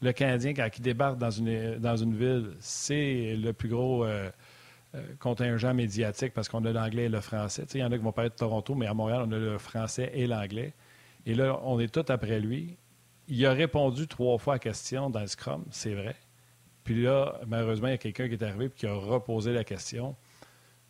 Le 0.01 0.11
Canadien, 0.11 0.53
quand 0.53 0.67
il 0.77 0.81
débarque 0.81 1.17
dans 1.17 1.31
une, 1.31 1.77
dans 1.77 1.95
une 1.95 2.15
ville, 2.15 2.51
c'est 2.59 3.35
le 3.37 3.53
plus 3.53 3.69
gros 3.69 4.03
euh, 4.03 4.29
euh, 4.95 5.01
contingent 5.19 5.73
médiatique 5.73 6.33
parce 6.33 6.49
qu'on 6.49 6.65
a 6.65 6.71
l'anglais 6.71 7.05
et 7.05 7.09
le 7.09 7.21
français. 7.21 7.65
Il 7.73 7.79
y 7.79 7.83
en 7.83 7.91
a 7.91 7.97
qui 7.97 8.03
vont 8.03 8.11
parler 8.11 8.29
de 8.29 8.35
Toronto, 8.35 8.75
mais 8.75 8.85
à 8.85 8.93
Montréal, 8.93 9.23
on 9.27 9.31
a 9.31 9.37
le 9.37 9.57
français 9.57 10.11
et 10.13 10.27
l'anglais. 10.27 10.73
Et 11.25 11.33
là, 11.33 11.59
on 11.63 11.79
est 11.79 11.91
tout 11.91 12.05
après 12.09 12.39
lui. 12.39 12.77
Il 13.29 13.45
a 13.45 13.53
répondu 13.53 14.07
trois 14.07 14.37
fois 14.37 14.53
à 14.53 14.55
la 14.55 14.59
question 14.59 15.09
dans 15.09 15.21
le 15.21 15.27
Scrum, 15.27 15.63
c'est 15.71 15.93
vrai. 15.93 16.15
Puis 16.83 17.01
là, 17.01 17.39
malheureusement, 17.47 17.87
il 17.87 17.91
y 17.91 17.95
a 17.95 17.97
quelqu'un 17.97 18.27
qui 18.27 18.33
est 18.33 18.43
arrivé 18.43 18.65
et 18.65 18.69
qui 18.69 18.87
a 18.87 18.93
reposé 18.93 19.53
la 19.53 19.63
question. 19.63 20.15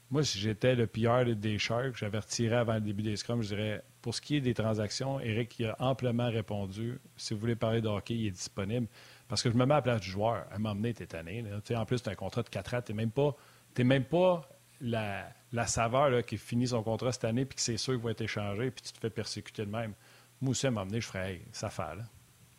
Moi, 0.10 0.24
si 0.24 0.40
j'étais 0.40 0.76
le 0.76 0.88
PR 0.88 1.26
des 1.36 1.58
Sharks, 1.58 1.98
j'avais 1.98 2.20
retiré 2.20 2.56
avant 2.56 2.76
le 2.76 2.82
début 2.82 3.04
des 3.04 3.16
scrums, 3.16 3.42
je 3.42 3.50
dirais 3.50 3.84
pour 4.02 4.14
ce 4.14 4.22
qui 4.22 4.36
est 4.36 4.42
des 4.42 4.54
transactions, 4.54 5.20
Eric 5.22 5.62
a 5.62 5.76
amplement 5.80 6.30
répondu. 6.30 7.00
Si 7.16 7.34
vous 7.34 7.40
voulez 7.40 7.56
parler 7.56 7.82
de 7.82 7.88
hockey, 7.88 8.16
il 8.16 8.28
est 8.28 8.32
disponible. 8.32 8.88
Parce 9.30 9.42
que 9.42 9.50
je 9.50 9.56
me 9.56 9.66
mets 9.66 9.74
à 9.74 9.78
la 9.78 9.82
place 9.82 10.02
du 10.02 10.10
joueur. 10.10 10.46
À 10.52 10.56
un 10.56 10.58
moment 10.58 10.76
donné, 10.76 10.94
tu 10.94 11.04
es 11.04 11.08
tanné. 11.08 11.44
En 11.74 11.86
plus, 11.86 12.04
tu 12.04 12.10
as 12.10 12.12
un 12.12 12.16
contrat 12.16 12.44
de 12.44 12.50
4 12.50 12.74
ans. 12.74 12.82
Tu 12.86 12.92
n'es 12.92 12.98
même 12.98 13.12
pas, 13.12 13.34
même 13.80 14.04
pas 14.04 14.42
la, 14.82 15.26
la 15.54 15.68
saveur 15.68 16.24
qui 16.26 16.38
finit 16.38 16.68
son 16.68 16.84
contrat 16.84 17.14
cette 17.14 17.24
année 17.24 17.46
puis 17.46 17.56
que 17.56 17.62
c'est 17.62 17.78
sûr 17.78 17.94
qu'il 17.94 18.04
va 18.04 18.12
être 18.12 18.22
échangé 18.22 18.72
puis 18.72 18.84
tu 18.84 18.92
te 18.92 19.00
fais 19.00 19.10
persécuter 19.10 19.66
de 19.66 19.72
même. 19.72 19.94
Moi 20.42 20.52
aussi, 20.52 20.68
à 20.68 20.72
donné, 20.72 21.00
je 21.00 21.08
ferais 21.08 21.42
ça 21.54 21.70
fait. 21.70 21.84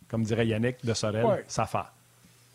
Comme 0.09 0.23
dirait 0.23 0.47
Yannick 0.47 0.85
de 0.85 0.95
Sorel, 0.95 1.45
ça 1.47 1.67
fait. 1.67 1.79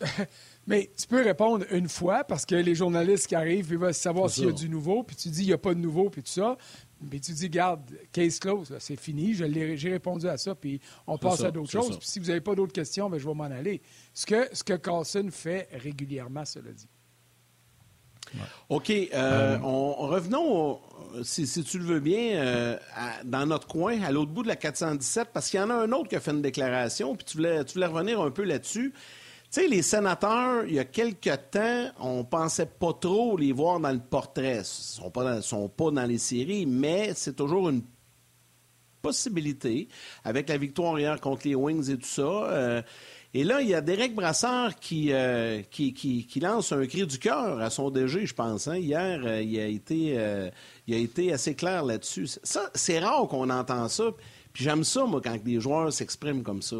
Mais 0.66 0.90
tu 0.96 1.06
peux 1.06 1.22
répondre 1.22 1.64
une 1.70 1.88
fois 1.88 2.24
parce 2.24 2.46
que 2.46 2.54
les 2.54 2.74
journalistes 2.74 3.26
qui 3.26 3.34
arrivent, 3.34 3.68
ils 3.70 3.78
veulent 3.78 3.94
savoir 3.94 4.30
s'il 4.30 4.44
y 4.44 4.48
a 4.48 4.52
du 4.52 4.68
nouveau, 4.68 5.02
puis 5.02 5.16
tu 5.16 5.28
dis 5.28 5.42
il 5.42 5.46
n'y 5.48 5.52
a 5.52 5.58
pas 5.58 5.74
de 5.74 5.80
nouveau, 5.80 6.10
puis 6.10 6.22
tout 6.22 6.30
ça. 6.30 6.56
Mais 7.00 7.18
tu 7.18 7.32
dis, 7.32 7.48
garde, 7.48 7.80
case 8.12 8.38
close, 8.38 8.76
c'est 8.78 8.96
fini, 8.96 9.32
j'ai 9.34 9.90
répondu 9.90 10.28
à 10.28 10.36
ça, 10.36 10.54
puis 10.54 10.80
on 11.06 11.16
passe 11.16 11.42
à 11.42 11.50
d'autres 11.50 11.70
choses. 11.70 11.98
Puis 11.98 12.06
si 12.06 12.18
vous 12.18 12.26
n'avez 12.26 12.42
pas 12.42 12.54
d'autres 12.54 12.74
questions, 12.74 13.08
bien, 13.08 13.18
je 13.18 13.26
vais 13.26 13.34
m'en 13.34 13.44
aller. 13.44 13.80
Ce 14.12 14.26
que, 14.26 14.48
ce 14.52 14.62
que 14.62 14.74
Carlson 14.74 15.28
fait 15.30 15.68
régulièrement, 15.72 16.44
cela 16.44 16.72
dit. 16.72 16.88
OK. 18.68 18.90
Euh, 18.90 19.06
euh. 19.14 19.58
on, 19.62 19.92
revenons, 20.06 20.78
si, 21.22 21.46
tu 21.64 21.78
le 21.78 21.84
veux 21.84 22.00
bien, 22.00 22.36
euh, 22.36 22.78
dans 23.24 23.46
notre 23.46 23.66
coin, 23.66 24.00
à 24.02 24.12
l'autre 24.12 24.30
bout 24.30 24.42
de 24.42 24.48
la 24.48 24.56
417, 24.56 25.30
parce 25.32 25.50
qu'il 25.50 25.58
y 25.58 25.62
en 25.62 25.70
a 25.70 25.74
un 25.74 25.92
autre 25.92 26.08
qui 26.08 26.16
a 26.16 26.20
fait 26.20 26.30
une 26.30 26.42
déclaration, 26.42 27.16
puis 27.16 27.24
tu 27.24 27.38
voulais, 27.38 27.64
tu 27.64 27.74
voulais 27.74 27.86
revenir 27.86 28.20
un 28.20 28.30
peu 28.30 28.44
là-dessus. 28.44 28.92
Sais, 29.50 29.66
les 29.66 29.82
sénateurs, 29.82 30.64
il 30.64 30.74
y 30.74 30.78
a 30.78 30.84
quelque 30.84 31.34
temps, 31.34 31.90
on 31.98 32.22
pensait 32.22 32.66
pas 32.66 32.92
trop 32.92 33.36
les 33.36 33.50
voir 33.50 33.80
dans 33.80 33.90
le 33.90 33.98
portrait. 33.98 34.58
Ils 34.58 34.64
sont 34.64 35.10
pas, 35.10 35.42
sont 35.42 35.68
pas 35.68 35.90
dans 35.90 36.04
les 36.04 36.18
séries, 36.18 36.66
mais 36.66 37.14
c'est 37.16 37.34
toujours 37.34 37.68
une 37.68 37.82
possibilité 39.02 39.88
avec 40.22 40.48
la 40.48 40.56
victoire 40.56 40.96
hier 41.00 41.20
contre 41.20 41.48
les 41.48 41.56
Wings 41.56 41.90
et 41.90 41.96
tout 41.96 42.06
ça. 42.06 42.22
Euh, 42.22 42.82
et 43.34 43.42
là, 43.42 43.60
il 43.60 43.68
y 43.68 43.74
a 43.74 43.80
Derek 43.80 44.14
Brassard 44.14 44.72
euh, 44.92 45.62
qui, 45.68 45.94
qui, 45.94 46.40
lance 46.40 46.70
un 46.70 46.86
cri 46.86 47.04
du 47.04 47.18
cœur 47.18 47.60
à 47.60 47.70
son 47.70 47.90
DG, 47.90 48.26
je 48.26 48.34
pense. 48.34 48.68
Hein. 48.68 48.76
Hier, 48.76 49.20
euh, 49.24 49.42
il, 49.42 49.58
a 49.58 49.66
été, 49.66 51.32
assez 51.32 51.56
clair 51.56 51.84
là-dessus. 51.84 52.28
Ça, 52.44 52.70
c'est 52.74 53.00
rare 53.00 53.26
qu'on 53.26 53.50
entend 53.50 53.88
ça. 53.88 54.04
Puis 54.52 54.62
j'aime 54.62 54.84
ça, 54.84 55.06
moi, 55.06 55.20
quand 55.20 55.36
des 55.42 55.60
joueurs 55.60 55.92
s'expriment 55.92 56.44
comme 56.44 56.62
ça. 56.62 56.76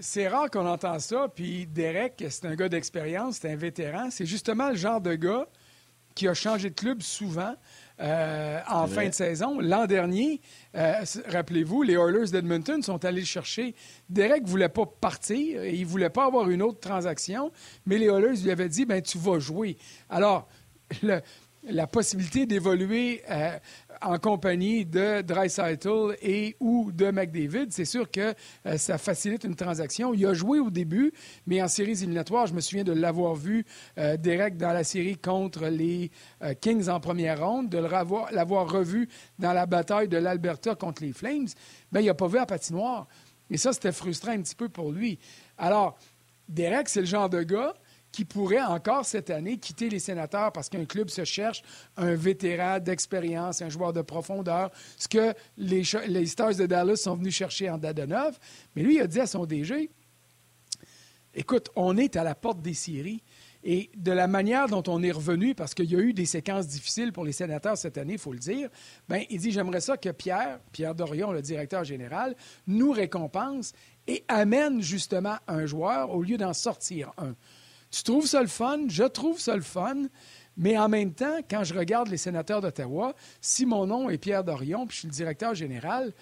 C'est 0.00 0.28
rare 0.28 0.48
qu'on 0.50 0.66
entend 0.66 0.98
ça. 0.98 1.28
Puis 1.34 1.66
Derek, 1.66 2.24
c'est 2.30 2.44
un 2.46 2.54
gars 2.54 2.68
d'expérience, 2.68 3.38
c'est 3.40 3.50
un 3.50 3.56
vétéran. 3.56 4.10
C'est 4.10 4.26
justement 4.26 4.70
le 4.70 4.76
genre 4.76 5.00
de 5.00 5.14
gars 5.14 5.46
qui 6.14 6.28
a 6.28 6.34
changé 6.34 6.70
de 6.70 6.74
club 6.74 7.00
souvent 7.02 7.54
euh, 8.00 8.60
en 8.68 8.86
fin 8.86 9.06
de 9.06 9.14
saison. 9.14 9.60
L'an 9.60 9.86
dernier, 9.86 10.40
euh, 10.74 11.04
rappelez-vous, 11.26 11.82
les 11.82 11.94
Oilers 11.94 12.30
d'Edmonton 12.30 12.82
sont 12.82 13.04
allés 13.04 13.20
le 13.20 13.26
chercher. 13.26 13.74
Derek 14.08 14.42
ne 14.42 14.48
voulait 14.48 14.68
pas 14.68 14.86
partir, 14.86 15.64
il 15.64 15.80
ne 15.80 15.86
voulait 15.86 16.10
pas 16.10 16.26
avoir 16.26 16.50
une 16.50 16.62
autre 16.62 16.80
transaction, 16.80 17.52
mais 17.86 17.98
les 17.98 18.06
Oilers 18.06 18.42
lui 18.42 18.50
avaient 18.50 18.68
dit 18.68 18.84
ben 18.84 19.02
tu 19.02 19.18
vas 19.18 19.38
jouer. 19.38 19.76
Alors, 20.08 20.48
le, 21.02 21.20
la 21.64 21.86
possibilité 21.86 22.46
d'évoluer 22.46 23.22
euh, 23.30 23.58
en 24.02 24.18
compagnie 24.18 24.84
de 24.84 25.22
Dreisaitl 25.22 26.16
et 26.22 26.56
ou 26.60 26.90
de 26.92 27.10
McDavid, 27.10 27.66
c'est 27.70 27.84
sûr 27.84 28.10
que 28.10 28.34
euh, 28.66 28.76
ça 28.76 28.98
facilite 28.98 29.44
une 29.44 29.54
transaction. 29.54 30.14
Il 30.14 30.24
a 30.26 30.34
joué 30.34 30.60
au 30.60 30.70
début, 30.70 31.12
mais 31.46 31.62
en 31.62 31.68
séries 31.68 31.92
éliminatoires, 31.92 32.46
je 32.46 32.54
me 32.54 32.60
souviens 32.60 32.84
de 32.84 32.92
l'avoir 32.92 33.34
vu 33.34 33.64
euh, 33.98 34.16
direct 34.16 34.56
dans 34.56 34.72
la 34.72 34.84
série 34.84 35.16
contre 35.16 35.66
les 35.66 36.10
Kings 36.60 36.88
en 36.88 37.00
première 37.00 37.44
ronde, 37.44 37.68
de 37.68 37.78
l'avoir 37.78 38.70
revu 38.70 39.08
dans 39.38 39.52
la 39.52 39.66
bataille 39.66 40.08
de 40.08 40.16
l'Alberta 40.16 40.74
contre 40.74 41.02
les 41.02 41.12
Flames. 41.12 41.48
mais 41.92 42.02
il 42.02 42.06
n'a 42.06 42.14
pas 42.14 42.28
vu 42.28 42.36
la 42.36 42.46
patinoire. 42.46 43.06
Et 43.50 43.56
ça, 43.56 43.72
c'était 43.72 43.92
frustrant 43.92 44.32
un 44.32 44.42
petit 44.42 44.54
peu 44.54 44.68
pour 44.68 44.92
lui. 44.92 45.18
Alors, 45.56 45.98
Derek, 46.48 46.88
c'est 46.88 47.00
le 47.00 47.06
genre 47.06 47.28
de 47.28 47.42
gars 47.42 47.74
qui 48.12 48.24
pourrait 48.24 48.62
encore 48.62 49.04
cette 49.04 49.30
année 49.30 49.58
quitter 49.58 49.88
les 49.88 49.98
sénateurs 49.98 50.52
parce 50.52 50.68
qu'un 50.68 50.84
club 50.84 51.08
se 51.08 51.24
cherche 51.24 51.62
un 51.96 52.14
vétéran 52.14 52.78
d'expérience, 52.80 53.62
un 53.62 53.68
joueur 53.68 53.92
de 53.92 54.02
profondeur, 54.02 54.70
ce 54.96 55.08
que 55.08 55.34
les, 55.56 55.84
Stars 56.26 56.54
de 56.54 56.66
Dallas 56.66 56.96
sont 56.96 57.16
venus 57.16 57.34
chercher 57.34 57.70
en 57.70 57.78
Dadonov. 57.78 58.38
Mais 58.74 58.82
lui, 58.82 58.96
il 58.96 59.00
a 59.00 59.06
dit 59.06 59.20
à 59.20 59.26
son 59.26 59.46
DG 59.46 59.90
Écoute, 61.34 61.68
on 61.76 61.96
est 61.96 62.16
à 62.16 62.24
la 62.24 62.34
porte 62.34 62.62
des 62.62 62.74
séries. 62.74 63.22
Et 63.64 63.90
de 63.96 64.12
la 64.12 64.28
manière 64.28 64.68
dont 64.68 64.84
on 64.86 65.02
est 65.02 65.10
revenu, 65.10 65.54
parce 65.54 65.74
qu'il 65.74 65.90
y 65.90 65.96
a 65.96 65.98
eu 65.98 66.12
des 66.12 66.26
séquences 66.26 66.68
difficiles 66.68 67.12
pour 67.12 67.24
les 67.24 67.32
sénateurs 67.32 67.76
cette 67.76 67.98
année, 67.98 68.14
il 68.14 68.18
faut 68.18 68.32
le 68.32 68.38
dire, 68.38 68.68
ben, 69.08 69.24
il 69.30 69.40
dit 69.40 69.50
J'aimerais 69.50 69.80
ça 69.80 69.96
que 69.96 70.10
Pierre, 70.10 70.60
Pierre 70.70 70.94
Dorion, 70.94 71.32
le 71.32 71.42
directeur 71.42 71.82
général, 71.82 72.36
nous 72.68 72.92
récompense 72.92 73.72
et 74.06 74.24
amène 74.28 74.80
justement 74.80 75.36
un 75.48 75.66
joueur 75.66 76.14
au 76.14 76.22
lieu 76.22 76.36
d'en 76.36 76.54
sortir 76.54 77.12
un. 77.18 77.34
Tu 77.90 78.02
trouves 78.02 78.26
ça 78.26 78.40
le 78.40 78.48
fun? 78.48 78.80
Je 78.88 79.04
trouve 79.04 79.40
ça 79.40 79.54
le 79.54 79.62
fun. 79.62 80.08
Mais 80.56 80.76
en 80.76 80.88
même 80.88 81.14
temps, 81.14 81.38
quand 81.48 81.62
je 81.62 81.72
regarde 81.72 82.08
les 82.08 82.16
sénateurs 82.16 82.60
d'Ottawa, 82.60 83.14
si 83.40 83.64
mon 83.64 83.86
nom 83.86 84.10
est 84.10 84.18
Pierre 84.18 84.42
Dorion, 84.42 84.86
puis 84.86 84.96
je 84.96 84.98
suis 85.00 85.08
le 85.08 85.14
directeur 85.14 85.54
général, 85.54 86.12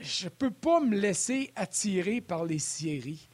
je 0.00 0.24
ne 0.24 0.30
peux 0.30 0.52
pas 0.52 0.80
me 0.80 0.96
laisser 0.96 1.50
attirer 1.56 2.20
par 2.20 2.44
les 2.44 2.60
séries. 2.60 3.28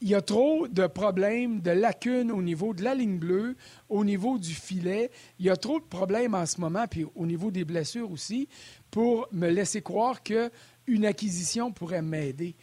Il 0.00 0.08
y 0.08 0.14
a 0.14 0.20
trop 0.20 0.68
de 0.68 0.86
problèmes, 0.86 1.60
de 1.60 1.70
lacunes 1.70 2.30
au 2.30 2.42
niveau 2.42 2.74
de 2.74 2.84
la 2.84 2.94
ligne 2.94 3.18
bleue, 3.18 3.56
au 3.88 4.04
niveau 4.04 4.38
du 4.38 4.52
filet. 4.52 5.10
Il 5.38 5.46
y 5.46 5.50
a 5.50 5.56
trop 5.56 5.80
de 5.80 5.84
problèmes 5.84 6.34
en 6.34 6.46
ce 6.46 6.60
moment, 6.60 6.86
puis 6.86 7.06
au 7.14 7.26
niveau 7.26 7.50
des 7.50 7.64
blessures 7.64 8.10
aussi, 8.10 8.48
pour 8.90 9.26
me 9.32 9.48
laisser 9.48 9.82
croire 9.82 10.22
qu'une 10.22 11.06
acquisition 11.06 11.72
pourrait 11.72 12.02
m'aider. 12.02 12.54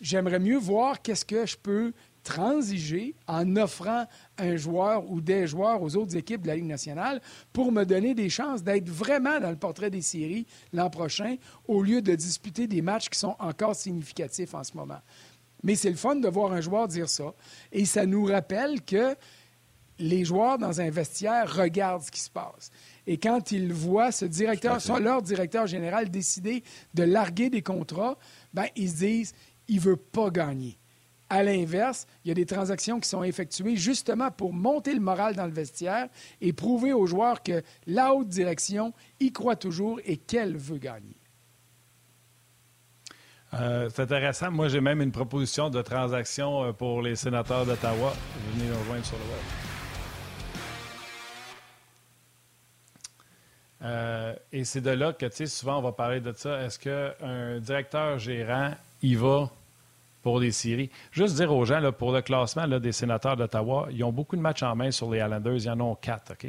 J'aimerais 0.00 0.40
mieux 0.40 0.58
voir 0.58 1.00
qu'est-ce 1.00 1.24
que 1.24 1.46
je 1.46 1.56
peux 1.56 1.92
transiger 2.22 3.14
en 3.26 3.56
offrant 3.56 4.06
un 4.38 4.56
joueur 4.56 5.10
ou 5.10 5.20
des 5.20 5.46
joueurs 5.46 5.82
aux 5.82 5.96
autres 5.96 6.16
équipes 6.16 6.42
de 6.42 6.48
la 6.48 6.56
Ligue 6.56 6.66
nationale 6.66 7.20
pour 7.52 7.72
me 7.72 7.84
donner 7.84 8.14
des 8.14 8.28
chances 8.28 8.62
d'être 8.62 8.88
vraiment 8.88 9.40
dans 9.40 9.50
le 9.50 9.56
portrait 9.56 9.90
des 9.90 10.02
séries 10.02 10.46
l'an 10.72 10.90
prochain 10.90 11.36
au 11.66 11.82
lieu 11.82 12.02
de 12.02 12.14
disputer 12.14 12.66
des 12.66 12.82
matchs 12.82 13.08
qui 13.08 13.18
sont 13.18 13.36
encore 13.38 13.74
significatifs 13.74 14.54
en 14.54 14.64
ce 14.64 14.76
moment. 14.76 15.00
Mais 15.62 15.74
c'est 15.74 15.90
le 15.90 15.96
fun 15.96 16.16
de 16.16 16.28
voir 16.28 16.52
un 16.52 16.60
joueur 16.60 16.88
dire 16.88 17.08
ça. 17.08 17.34
Et 17.72 17.84
ça 17.84 18.06
nous 18.06 18.24
rappelle 18.24 18.82
que 18.82 19.14
les 19.98 20.24
joueurs 20.24 20.58
dans 20.58 20.80
un 20.80 20.90
vestiaire 20.90 21.54
regardent 21.54 22.02
ce 22.02 22.10
qui 22.10 22.20
se 22.20 22.30
passe. 22.30 22.70
Et 23.06 23.18
quand 23.18 23.52
ils 23.52 23.72
voient 23.72 24.12
ce 24.12 24.24
directeur, 24.24 24.78
leur 24.98 25.22
directeur 25.22 25.66
général 25.66 26.10
décider 26.10 26.62
de 26.94 27.02
larguer 27.02 27.50
des 27.50 27.62
contrats, 27.62 28.16
ben, 28.54 28.66
ils 28.76 28.90
se 28.90 28.96
disent, 28.96 29.34
il 29.68 29.76
ne 29.76 29.80
veut 29.80 29.96
pas 29.96 30.30
gagner. 30.30 30.79
À 31.32 31.44
l'inverse, 31.44 32.08
il 32.24 32.28
y 32.28 32.30
a 32.32 32.34
des 32.34 32.44
transactions 32.44 32.98
qui 32.98 33.08
sont 33.08 33.22
effectuées 33.22 33.76
justement 33.76 34.32
pour 34.32 34.52
monter 34.52 34.92
le 34.92 35.00
moral 35.00 35.36
dans 35.36 35.46
le 35.46 35.52
vestiaire 35.52 36.08
et 36.40 36.52
prouver 36.52 36.92
aux 36.92 37.06
joueurs 37.06 37.44
que 37.44 37.62
la 37.86 38.12
haute 38.12 38.28
direction 38.28 38.92
y 39.20 39.30
croit 39.30 39.54
toujours 39.54 40.00
et 40.04 40.16
qu'elle 40.16 40.56
veut 40.56 40.78
gagner. 40.78 41.16
Euh, 43.54 43.88
c'est 43.90 44.02
intéressant. 44.02 44.50
Moi, 44.50 44.68
j'ai 44.68 44.80
même 44.80 45.00
une 45.00 45.12
proposition 45.12 45.70
de 45.70 45.82
transaction 45.82 46.64
euh, 46.64 46.72
pour 46.72 47.00
les 47.00 47.14
sénateurs 47.14 47.64
d'Ottawa. 47.64 48.12
Venez 48.52 48.68
nous 48.68 48.78
rejoindre 48.80 49.04
sur 49.04 49.16
le 49.16 49.22
web. 49.22 49.40
Euh, 53.82 54.34
et 54.52 54.64
c'est 54.64 54.80
de 54.80 54.90
là 54.90 55.12
que, 55.12 55.26
tu 55.26 55.36
sais, 55.36 55.46
souvent, 55.46 55.78
on 55.78 55.82
va 55.82 55.92
parler 55.92 56.20
de 56.20 56.32
ça. 56.32 56.60
Est-ce 56.62 56.78
qu'un 56.78 57.58
directeur 57.60 58.18
gérant 58.18 58.72
y 59.02 59.14
va 59.14 59.50
pour 60.22 60.40
les 60.40 60.52
séries. 60.52 60.90
Juste 61.12 61.36
dire 61.36 61.52
aux 61.54 61.64
gens, 61.64 61.80
là, 61.80 61.92
pour 61.92 62.12
le 62.12 62.22
classement 62.22 62.66
là, 62.66 62.78
des 62.78 62.92
sénateurs 62.92 63.36
d'Ottawa, 63.36 63.88
ils 63.90 64.04
ont 64.04 64.12
beaucoup 64.12 64.36
de 64.36 64.42
matchs 64.42 64.62
en 64.62 64.74
main 64.76 64.90
sur 64.90 65.10
les 65.10 65.18
Islanders. 65.18 65.56
Ils 65.56 65.70
en 65.70 65.80
ont 65.80 65.94
quatre, 65.94 66.32
OK? 66.32 66.44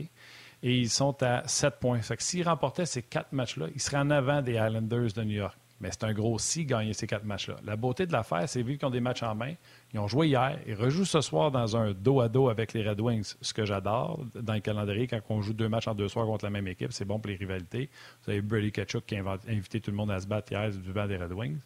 Et 0.63 0.77
ils 0.77 0.89
sont 0.89 1.21
à 1.23 1.47
sept 1.47 1.79
points. 1.79 2.01
Fait 2.01 2.17
que 2.17 2.23
s'ils 2.23 2.47
remportaient 2.47 2.85
ces 2.85 3.01
quatre 3.01 3.31
matchs-là, 3.31 3.67
ils 3.73 3.81
seraient 3.81 3.97
en 3.97 4.11
avant 4.11 4.41
des 4.41 4.53
Islanders 4.53 5.13
de 5.15 5.23
New 5.23 5.37
York. 5.37 5.57
Mais 5.81 5.89
c'est 5.89 6.03
un 6.03 6.13
gros 6.13 6.37
si 6.37 6.63
gagner 6.63 6.93
ces 6.93 7.07
quatre 7.07 7.25
matchs-là. 7.25 7.55
La 7.65 7.75
beauté 7.75 8.05
de 8.05 8.11
l'affaire, 8.11 8.47
c'est 8.47 8.61
vu 8.61 8.77
qu'ils 8.77 8.87
ont 8.87 8.91
des 8.91 8.99
matchs 8.99 9.23
en 9.23 9.33
main, 9.33 9.55
ils 9.91 9.99
ont 9.99 10.07
joué 10.07 10.27
hier, 10.27 10.59
ils 10.67 10.75
rejouent 10.75 11.05
ce 11.05 11.21
soir 11.21 11.49
dans 11.49 11.75
un 11.75 11.91
dos 11.93 12.21
à 12.21 12.29
dos 12.29 12.49
avec 12.49 12.73
les 12.73 12.87
Red 12.87 13.01
Wings, 13.01 13.33
ce 13.41 13.51
que 13.51 13.65
j'adore 13.65 14.23
dans 14.35 14.53
le 14.53 14.59
calendrier 14.59 15.07
quand 15.07 15.19
on 15.29 15.41
joue 15.41 15.53
deux 15.53 15.69
matchs 15.69 15.87
en 15.87 15.95
deux 15.95 16.07
soirs 16.07 16.27
contre 16.27 16.45
la 16.45 16.51
même 16.51 16.67
équipe, 16.67 16.93
c'est 16.93 17.03
bon 17.03 17.19
pour 17.19 17.31
les 17.31 17.35
rivalités. 17.35 17.89
Vous 18.23 18.29
avez 18.29 18.41
Brady 18.43 18.71
Ketchuk 18.71 19.07
qui 19.07 19.15
a 19.15 19.23
invité 19.47 19.81
tout 19.81 19.89
le 19.89 19.97
monde 19.97 20.11
à 20.11 20.19
se 20.19 20.27
battre 20.27 20.51
hier 20.51 20.69
du 20.69 20.93
banc 20.93 21.07
des 21.07 21.17
Red 21.17 21.33
Wings. 21.33 21.59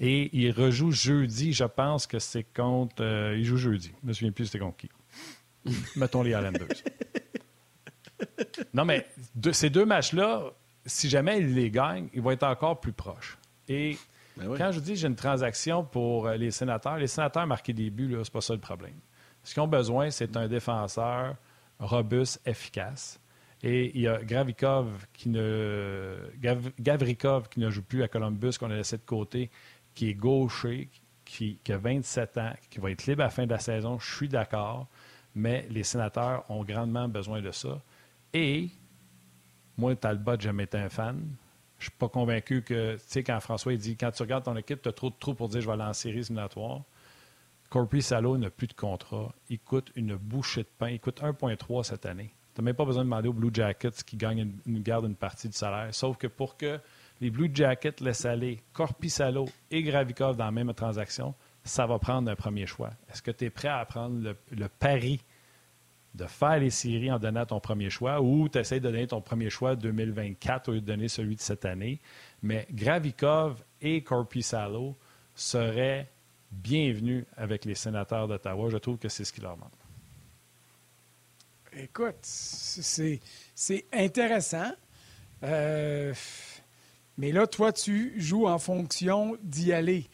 Et 0.00 0.30
il 0.36 0.50
rejoue 0.50 0.92
jeudi, 0.92 1.52
je 1.52 1.64
pense 1.64 2.06
que 2.06 2.18
c'est 2.18 2.44
contre. 2.44 3.02
Euh, 3.02 3.36
il 3.36 3.44
joue 3.44 3.56
jeudi. 3.56 3.92
Je 4.02 4.08
me 4.08 4.12
souviens 4.12 4.32
plus 4.32 4.46
c'était 4.46 4.58
contre 4.58 4.76
qui. 4.76 4.90
Mettons 5.96 6.22
les 6.22 6.30
Islanders. 6.30 6.68
non, 8.74 8.84
mais 8.84 9.06
ces 9.52 9.70
deux 9.70 9.86
matchs-là, 9.86 10.52
si 10.84 11.08
jamais 11.08 11.38
il 11.40 11.54
les 11.54 11.70
gagne, 11.70 12.08
ils 12.12 12.20
vont 12.20 12.30
être 12.30 12.44
encore 12.44 12.80
plus 12.80 12.92
proches. 12.92 13.38
Et 13.68 13.96
ben 14.36 14.54
quand 14.56 14.70
je 14.70 14.80
dis 14.80 14.96
j'ai 14.96 15.08
une 15.08 15.16
transaction 15.16 15.82
pour 15.82 16.26
euh, 16.26 16.36
les 16.36 16.50
sénateurs, 16.50 16.98
les 16.98 17.06
sénateurs 17.06 17.46
marqués 17.46 17.72
des 17.72 17.90
buts, 17.90 18.10
ce 18.12 18.16
n'est 18.18 18.24
pas 18.24 18.40
ça 18.40 18.52
le 18.52 18.60
problème. 18.60 18.98
Ce 19.42 19.54
qu'ils 19.54 19.62
ont 19.62 19.68
besoin, 19.68 20.10
c'est 20.10 20.36
un 20.36 20.46
défenseur 20.46 21.36
robuste, 21.78 22.40
efficace. 22.46 23.20
Et 23.62 23.90
il 23.94 24.02
y 24.02 24.08
a 24.08 24.22
Gravikov 24.22 25.06
qui 25.12 25.28
ne, 25.30 26.16
Gavrikov 26.78 27.48
qui 27.48 27.60
ne 27.60 27.70
joue 27.70 27.82
plus 27.82 28.02
à 28.02 28.08
Columbus, 28.08 28.52
qu'on 28.58 28.70
a 28.70 28.76
laissé 28.76 28.98
de 28.98 29.02
côté, 29.02 29.50
qui 29.96 30.10
est 30.10 30.14
gaucher, 30.14 30.88
qui, 31.24 31.58
a 31.68 31.78
27 31.78 32.38
ans, 32.38 32.52
qui 32.70 32.78
va 32.78 32.92
être 32.92 33.06
libre 33.06 33.22
à 33.22 33.24
la 33.24 33.30
fin 33.30 33.46
de 33.46 33.50
la 33.50 33.58
saison. 33.58 33.98
Je 33.98 34.14
suis 34.14 34.28
d'accord, 34.28 34.86
mais 35.34 35.66
les 35.70 35.82
sénateurs 35.82 36.48
ont 36.48 36.62
grandement 36.62 37.08
besoin 37.08 37.40
de 37.40 37.50
ça. 37.50 37.82
Et 38.32 38.70
moi, 39.76 39.96
Talbot, 39.96 40.38
jamais 40.38 40.64
été 40.64 40.78
un 40.78 40.88
fan. 40.88 41.20
Je 41.78 41.84
suis 41.84 41.92
pas 41.98 42.08
convaincu 42.08 42.62
que, 42.62 42.94
tu 42.94 43.02
sais, 43.06 43.24
quand 43.24 43.40
François 43.40 43.74
dit 43.74 43.96
quand 43.96 44.10
tu 44.12 44.22
regardes 44.22 44.44
ton 44.44 44.56
équipe, 44.56 44.82
tu 44.82 44.88
as 44.88 44.92
trop 44.92 45.10
de 45.10 45.16
trous 45.18 45.34
pour 45.34 45.48
dire 45.48 45.60
je 45.60 45.66
vais 45.66 45.72
aller 45.72 45.82
en 45.82 45.92
série 45.92 46.18
éliminatoire. 46.18 46.82
Corpy 47.68 48.00
Salo 48.00 48.38
n'a 48.38 48.50
plus 48.50 48.68
de 48.68 48.74
contrat. 48.74 49.34
Il 49.48 49.58
coûte 49.58 49.90
une 49.96 50.14
bouchée 50.14 50.62
de 50.62 50.68
pain. 50.78 50.90
Il 50.90 51.00
coûte 51.00 51.20
1,3 51.20 51.82
cette 51.82 52.06
année. 52.06 52.32
Tu 52.54 52.60
n'as 52.60 52.66
même 52.66 52.76
pas 52.76 52.84
besoin 52.84 53.02
de 53.02 53.08
demander 53.08 53.28
aux 53.28 53.32
Blue 53.32 53.50
Jackets 53.52 54.02
qui 54.06 54.16
gagnent 54.16 54.52
une, 54.64 54.82
garde 54.82 55.04
une 55.06 55.16
partie 55.16 55.48
du 55.48 55.56
salaire. 55.56 55.92
Sauf 55.92 56.16
que 56.16 56.26
pour 56.26 56.56
que 56.56 56.78
les 57.20 57.30
Blue 57.30 57.50
Jackets 57.52 58.00
laissent 58.00 58.24
aller 58.24 58.62
Corpy 58.72 59.10
Salo 59.10 59.48
et 59.70 59.82
Gravikov 59.82 60.36
dans 60.36 60.44
la 60.44 60.50
même 60.50 60.72
transaction, 60.74 61.34
ça 61.64 61.86
va 61.86 61.98
prendre 61.98 62.30
un 62.30 62.36
premier 62.36 62.66
choix. 62.66 62.90
Est-ce 63.10 63.22
que 63.22 63.30
tu 63.30 63.46
es 63.46 63.50
prêt 63.50 63.68
à 63.68 63.84
prendre 63.84 64.34
le, 64.50 64.68
pari 64.68 65.20
de 66.14 66.26
faire 66.26 66.58
les 66.58 66.70
séries 66.70 67.10
en 67.10 67.18
donnant 67.18 67.44
ton 67.44 67.60
premier 67.60 67.90
choix 67.90 68.20
ou 68.20 68.48
tu 68.48 68.58
essaies 68.58 68.80
de 68.80 68.88
donner 68.88 69.06
ton 69.06 69.20
premier 69.20 69.50
choix 69.50 69.76
2024 69.76 70.68
au 70.68 70.72
lieu 70.72 70.80
de 70.80 70.86
donner 70.86 71.08
celui 71.08 71.36
de 71.36 71.40
cette 71.40 71.64
année? 71.64 72.00
Mais 72.42 72.66
Gravikov 72.70 73.62
et 73.80 74.02
Corpusalo 74.02 74.96
seraient 75.34 76.08
bienvenus 76.50 77.24
avec 77.36 77.64
les 77.64 77.74
sénateurs 77.74 78.28
d'Ottawa. 78.28 78.68
Je 78.70 78.78
trouve 78.78 78.98
que 78.98 79.08
c'est 79.08 79.24
ce 79.24 79.32
qui 79.32 79.40
leur 79.40 79.56
manque. 79.56 79.70
Écoute, 81.72 82.16
c'est 82.22 83.20
intéressant. 83.92 84.72
Euh, 85.42 86.14
mais 87.18 87.32
là, 87.32 87.46
toi, 87.46 87.72
tu 87.72 88.14
joues 88.16 88.46
en 88.46 88.58
fonction 88.58 89.36
d'y 89.42 89.72
aller. 89.72 90.06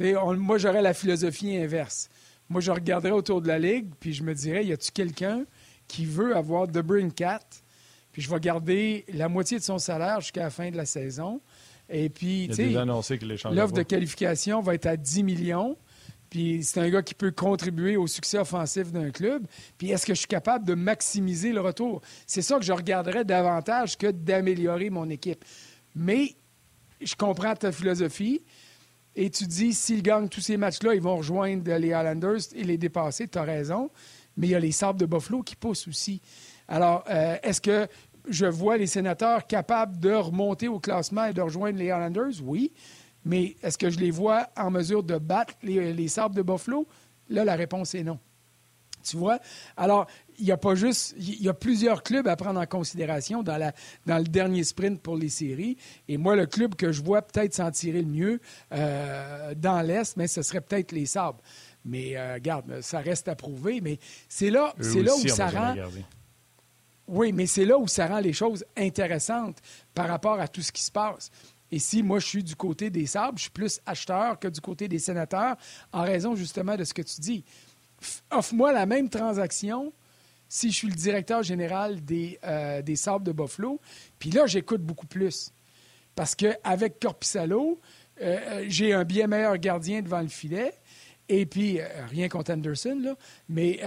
moi, 0.00 0.58
j'aurais 0.58 0.82
la 0.82 0.94
philosophie 0.94 1.56
inverse. 1.56 2.08
Moi, 2.48 2.60
je 2.60 2.70
regarderais 2.70 3.12
autour 3.12 3.42
de 3.42 3.48
la 3.48 3.58
ligue, 3.58 3.90
puis 4.00 4.12
je 4.12 4.22
me 4.22 4.34
dirais, 4.34 4.64
y 4.64 4.72
a-tu 4.72 4.90
quelqu'un 4.92 5.44
qui 5.88 6.06
veut 6.06 6.36
avoir 6.36 6.66
The 6.66 6.82
Cat, 7.14 7.40
puis 8.12 8.22
je 8.22 8.30
vais 8.30 8.40
garder 8.40 9.04
la 9.12 9.28
moitié 9.28 9.58
de 9.58 9.62
son 9.62 9.78
salaire 9.78 10.20
jusqu'à 10.20 10.44
la 10.44 10.50
fin 10.50 10.70
de 10.70 10.76
la 10.76 10.86
saison. 10.86 11.40
Et 11.88 12.08
puis, 12.08 12.48
tu 12.48 12.54
sais, 12.54 12.84
l'offre 13.52 13.74
de 13.74 13.82
qualification 13.82 14.60
va 14.60 14.74
être 14.74 14.86
à 14.86 14.96
10 14.96 15.22
millions. 15.22 15.76
Puis 16.30 16.64
c'est 16.64 16.80
un 16.80 16.90
gars 16.90 17.02
qui 17.02 17.14
peut 17.14 17.30
contribuer 17.30 17.96
au 17.96 18.06
succès 18.08 18.38
offensif 18.38 18.90
d'un 18.90 19.10
club. 19.10 19.46
Puis 19.78 19.90
est-ce 19.90 20.04
que 20.04 20.14
je 20.14 20.18
suis 20.18 20.28
capable 20.28 20.66
de 20.66 20.74
maximiser 20.74 21.52
le 21.52 21.60
retour? 21.60 22.02
C'est 22.26 22.42
ça 22.42 22.58
que 22.58 22.64
je 22.64 22.72
regarderais 22.72 23.24
davantage 23.24 23.96
que 23.96 24.10
d'améliorer 24.10 24.90
mon 24.90 25.08
équipe. 25.08 25.44
Mais 25.94 26.34
je 27.00 27.14
comprends 27.14 27.54
ta 27.54 27.72
philosophie. 27.72 28.42
Et 29.14 29.30
tu 29.30 29.46
dis, 29.46 29.72
s'ils 29.72 30.02
gagnent 30.02 30.28
tous 30.28 30.42
ces 30.42 30.56
matchs-là, 30.56 30.94
ils 30.94 31.00
vont 31.00 31.16
rejoindre 31.16 31.72
les 31.76 31.88
Islanders 31.88 32.40
et 32.54 32.64
les 32.64 32.76
dépasser. 32.76 33.26
Tu 33.28 33.38
as 33.38 33.42
raison. 33.42 33.90
Mais 34.36 34.48
il 34.48 34.50
y 34.50 34.54
a 34.54 34.60
les 34.60 34.72
Sabres 34.72 35.00
de 35.00 35.06
Buffalo 35.06 35.42
qui 35.42 35.56
poussent 35.56 35.88
aussi. 35.88 36.20
Alors, 36.68 37.02
euh, 37.08 37.36
est-ce 37.42 37.60
que 37.60 37.88
je 38.28 38.44
vois 38.44 38.76
les 38.76 38.86
sénateurs 38.86 39.46
capables 39.46 39.98
de 39.98 40.12
remonter 40.12 40.68
au 40.68 40.78
classement 40.80 41.24
et 41.24 41.32
de 41.32 41.40
rejoindre 41.40 41.78
les 41.78 41.86
Islanders? 41.86 42.42
Oui. 42.42 42.72
Mais 43.24 43.56
est-ce 43.62 43.78
que 43.78 43.88
je 43.88 43.98
les 43.98 44.10
vois 44.10 44.48
en 44.56 44.70
mesure 44.70 45.02
de 45.02 45.16
battre 45.16 45.54
les, 45.62 45.94
les 45.94 46.08
Sabres 46.08 46.34
de 46.34 46.42
Buffalo? 46.42 46.86
Là, 47.30 47.44
la 47.44 47.56
réponse 47.56 47.94
est 47.94 48.04
non. 48.04 48.18
Tu 49.06 49.16
vois? 49.16 49.38
Alors, 49.76 50.06
il 50.38 50.44
n'y 50.44 50.52
a 50.52 50.56
pas 50.56 50.74
juste. 50.74 51.14
Il 51.18 51.42
y 51.42 51.48
a 51.48 51.54
plusieurs 51.54 52.02
clubs 52.02 52.26
à 52.28 52.36
prendre 52.36 52.60
en 52.60 52.66
considération 52.66 53.42
dans, 53.42 53.56
la, 53.56 53.72
dans 54.06 54.18
le 54.18 54.24
dernier 54.24 54.64
sprint 54.64 55.00
pour 55.00 55.16
les 55.16 55.28
séries. 55.28 55.76
Et 56.08 56.16
moi, 56.16 56.36
le 56.36 56.46
club 56.46 56.74
que 56.74 56.92
je 56.92 57.02
vois 57.02 57.22
peut-être 57.22 57.54
s'en 57.54 57.70
tirer 57.70 58.02
le 58.02 58.08
mieux 58.08 58.40
euh, 58.72 59.54
dans 59.54 59.80
l'Est, 59.80 60.16
mais 60.16 60.26
ce 60.26 60.42
serait 60.42 60.60
peut-être 60.60 60.92
les 60.92 61.06
Sabres. 61.06 61.40
Mais 61.84 62.16
euh, 62.16 62.34
regarde, 62.34 62.80
ça 62.80 62.98
reste 62.98 63.28
à 63.28 63.36
prouver. 63.36 63.80
Mais 63.80 63.98
c'est 64.28 64.50
là, 64.50 64.74
c'est 64.80 65.02
là 65.02 65.14
où 65.14 65.28
ça 65.28 65.48
rend. 65.48 65.74
Oui, 67.08 67.32
mais 67.32 67.46
c'est 67.46 67.64
là 67.64 67.78
où 67.78 67.86
ça 67.86 68.08
rend 68.08 68.18
les 68.18 68.32
choses 68.32 68.64
intéressantes 68.76 69.58
par 69.94 70.08
rapport 70.08 70.40
à 70.40 70.48
tout 70.48 70.62
ce 70.62 70.72
qui 70.72 70.82
se 70.82 70.90
passe. 70.90 71.30
Et 71.70 71.78
si 71.78 72.02
moi, 72.02 72.18
je 72.18 72.26
suis 72.26 72.44
du 72.44 72.56
côté 72.56 72.90
des 72.90 73.06
Sabres, 73.06 73.38
je 73.38 73.42
suis 73.42 73.50
plus 73.50 73.80
acheteur 73.86 74.38
que 74.38 74.48
du 74.48 74.60
côté 74.60 74.88
des 74.88 74.98
sénateurs, 74.98 75.56
en 75.92 76.02
raison 76.02 76.36
justement 76.36 76.76
de 76.76 76.84
ce 76.84 76.94
que 76.94 77.02
tu 77.02 77.20
dis. 77.20 77.44
Offre-moi 78.30 78.72
la 78.72 78.86
même 78.86 79.08
transaction 79.08 79.92
si 80.48 80.70
je 80.70 80.76
suis 80.76 80.88
le 80.88 80.94
directeur 80.94 81.42
général 81.42 82.04
des, 82.04 82.38
euh, 82.44 82.82
des 82.82 82.96
Sabres 82.96 83.24
de 83.24 83.32
Buffalo. 83.32 83.80
Puis 84.18 84.30
là, 84.30 84.46
j'écoute 84.46 84.82
beaucoup 84.82 85.06
plus. 85.06 85.52
Parce 86.14 86.34
qu'avec 86.34 87.00
Corpissalo, 87.00 87.80
euh, 88.20 88.38
euh, 88.40 88.64
j'ai 88.68 88.92
un 88.92 89.04
bien 89.04 89.26
meilleur 89.26 89.58
gardien 89.58 90.02
devant 90.02 90.20
le 90.20 90.28
filet. 90.28 90.72
Et 91.28 91.44
puis, 91.44 91.80
rien 92.08 92.28
contre 92.28 92.52
Anderson, 92.52 93.00
là, 93.02 93.16
mais 93.48 93.80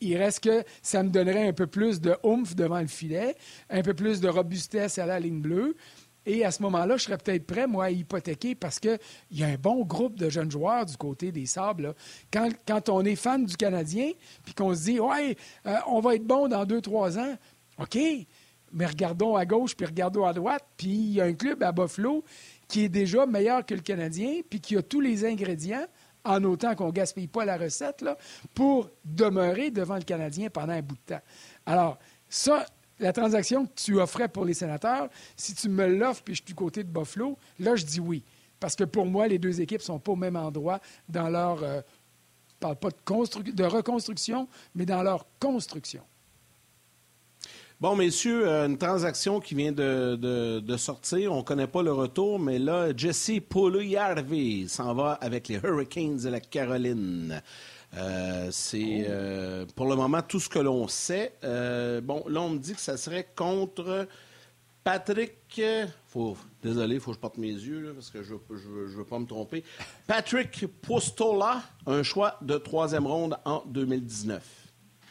il, 0.00 0.16
reste 0.16 0.42
que 0.42 0.64
ça 0.82 1.04
me 1.04 1.08
donnerait 1.08 1.46
un 1.46 1.52
peu 1.52 1.68
plus 1.68 2.00
de 2.00 2.16
oomph 2.24 2.56
devant 2.56 2.80
le 2.80 2.88
filet, 2.88 3.36
un 3.68 3.82
peu 3.82 3.94
plus 3.94 4.20
de 4.20 4.28
robustesse 4.28 4.98
à 4.98 5.06
la 5.06 5.20
ligne 5.20 5.40
bleue. 5.40 5.76
Et 6.26 6.44
à 6.44 6.50
ce 6.50 6.62
moment-là, 6.62 6.96
je 6.96 7.04
serais 7.04 7.18
peut-être 7.18 7.46
prêt, 7.46 7.66
moi, 7.66 7.86
à 7.86 7.90
hypothéquer 7.90 8.54
parce 8.54 8.78
qu'il 8.78 8.98
y 9.32 9.42
a 9.42 9.46
un 9.46 9.56
bon 9.56 9.84
groupe 9.84 10.16
de 10.18 10.28
jeunes 10.28 10.50
joueurs 10.50 10.84
du 10.84 10.96
côté 10.96 11.32
des 11.32 11.46
Sables. 11.46 11.94
Quand, 12.32 12.48
quand, 12.66 12.88
on 12.90 13.04
est 13.04 13.16
fan 13.16 13.44
du 13.44 13.56
Canadien, 13.56 14.12
puis 14.44 14.54
qu'on 14.54 14.74
se 14.74 14.84
dit, 14.84 15.00
ouais, 15.00 15.36
euh, 15.66 15.76
on 15.86 16.00
va 16.00 16.16
être 16.16 16.26
bon 16.26 16.48
dans 16.48 16.64
deux, 16.66 16.80
trois 16.80 17.18
ans, 17.18 17.36
OK, 17.78 17.98
mais 18.72 18.86
regardons 18.86 19.36
à 19.36 19.46
gauche, 19.46 19.74
puis 19.74 19.86
regardons 19.86 20.24
à 20.24 20.32
droite, 20.32 20.64
puis 20.76 20.90
il 20.90 21.12
y 21.12 21.20
a 21.20 21.24
un 21.24 21.32
club 21.32 21.62
à 21.62 21.72
Buffalo 21.72 22.24
qui 22.68 22.84
est 22.84 22.88
déjà 22.88 23.26
meilleur 23.26 23.64
que 23.64 23.74
le 23.74 23.80
Canadien, 23.80 24.40
puis 24.48 24.60
qui 24.60 24.76
a 24.76 24.82
tous 24.82 25.00
les 25.00 25.24
ingrédients, 25.24 25.86
en 26.24 26.44
autant 26.44 26.74
qu'on 26.74 26.88
ne 26.88 26.92
gaspille 26.92 27.26
pas 27.26 27.44
la 27.44 27.56
recette, 27.56 28.02
là, 28.02 28.16
pour 28.54 28.90
demeurer 29.04 29.70
devant 29.70 29.96
le 29.96 30.02
Canadien 30.02 30.50
pendant 30.50 30.74
un 30.74 30.82
bout 30.82 30.96
de 30.96 31.14
temps. 31.14 31.22
Alors, 31.64 31.98
ça, 32.28 32.66
la 33.00 33.12
transaction 33.12 33.66
que 33.66 33.72
tu 33.74 33.98
offrais 33.98 34.28
pour 34.28 34.44
les 34.44 34.54
sénateurs, 34.54 35.08
si 35.36 35.54
tu 35.54 35.68
me 35.68 35.86
l'offres 35.86 36.22
puis 36.22 36.34
je 36.34 36.42
suis 36.42 36.46
du 36.46 36.54
côté 36.54 36.84
de 36.84 36.88
Buffalo, 36.88 37.36
là, 37.58 37.76
je 37.76 37.84
dis 37.84 38.00
oui. 38.00 38.22
Parce 38.60 38.76
que 38.76 38.84
pour 38.84 39.06
moi, 39.06 39.26
les 39.26 39.38
deux 39.38 39.60
équipes 39.60 39.80
ne 39.80 39.84
sont 39.84 39.98
pas 39.98 40.12
au 40.12 40.16
même 40.16 40.36
endroit 40.36 40.80
dans 41.08 41.28
leur. 41.28 41.62
Euh, 41.62 41.80
je 42.60 42.66
ne 42.66 42.74
parle 42.74 42.76
pas 42.76 42.90
de, 42.90 43.64
reconstruction, 43.64 44.46
mais 44.74 44.84
dans 44.84 45.02
leur 45.02 45.24
construction. 45.40 46.02
Bon, 47.80 47.96
messieurs, 47.96 48.46
euh, 48.46 48.66
une 48.66 48.76
transaction 48.76 49.40
qui 49.40 49.54
vient 49.54 49.72
de, 49.72 50.76
sortir. 50.76 51.32
On 51.32 51.38
ne 51.38 51.42
connaît 51.42 51.66
pas 51.66 51.82
le 51.82 51.92
retour, 51.92 52.38
mais 52.38 52.58
là, 52.58 52.94
Jesse 52.94 53.40
Puljujarvi 53.48 54.68
s'en 54.68 54.92
va 54.92 55.12
avec 55.12 55.48
les 55.48 55.56
Hurricanes 55.56 56.18
de 56.18 56.28
la 56.28 56.40
Caroline. 56.40 57.40
Euh, 57.96 58.48
c'est 58.52 59.06
euh, 59.08 59.66
pour 59.74 59.88
le 59.88 59.96
moment 59.96 60.22
tout 60.22 60.40
ce 60.40 60.48
que 60.48 60.58
l'on 60.58 60.86
sait. 60.88 61.34
Euh, 61.42 62.00
bon, 62.00 62.24
là, 62.28 62.40
on 62.40 62.50
me 62.50 62.58
dit 62.58 62.74
que 62.74 62.80
ça 62.80 62.96
serait 62.96 63.28
contre 63.34 64.06
Patrick. 64.84 65.60
Faut, 66.06 66.36
désolé, 66.62 66.96
il 66.96 67.00
faut 67.00 67.10
que 67.10 67.16
je 67.16 67.20
porte 67.20 67.38
mes 67.38 67.48
yeux 67.48 67.92
parce 67.94 68.10
que 68.10 68.22
je 68.22 68.34
ne 68.34 68.86
veux, 68.86 69.04
pas 69.04 69.18
me 69.18 69.26
tromper. 69.26 69.64
Patrick 70.06 70.66
Postola, 70.82 71.62
un 71.86 72.02
choix 72.02 72.36
de 72.42 72.58
troisième 72.58 73.06
ronde 73.06 73.36
en 73.44 73.64
2019. 73.66 74.42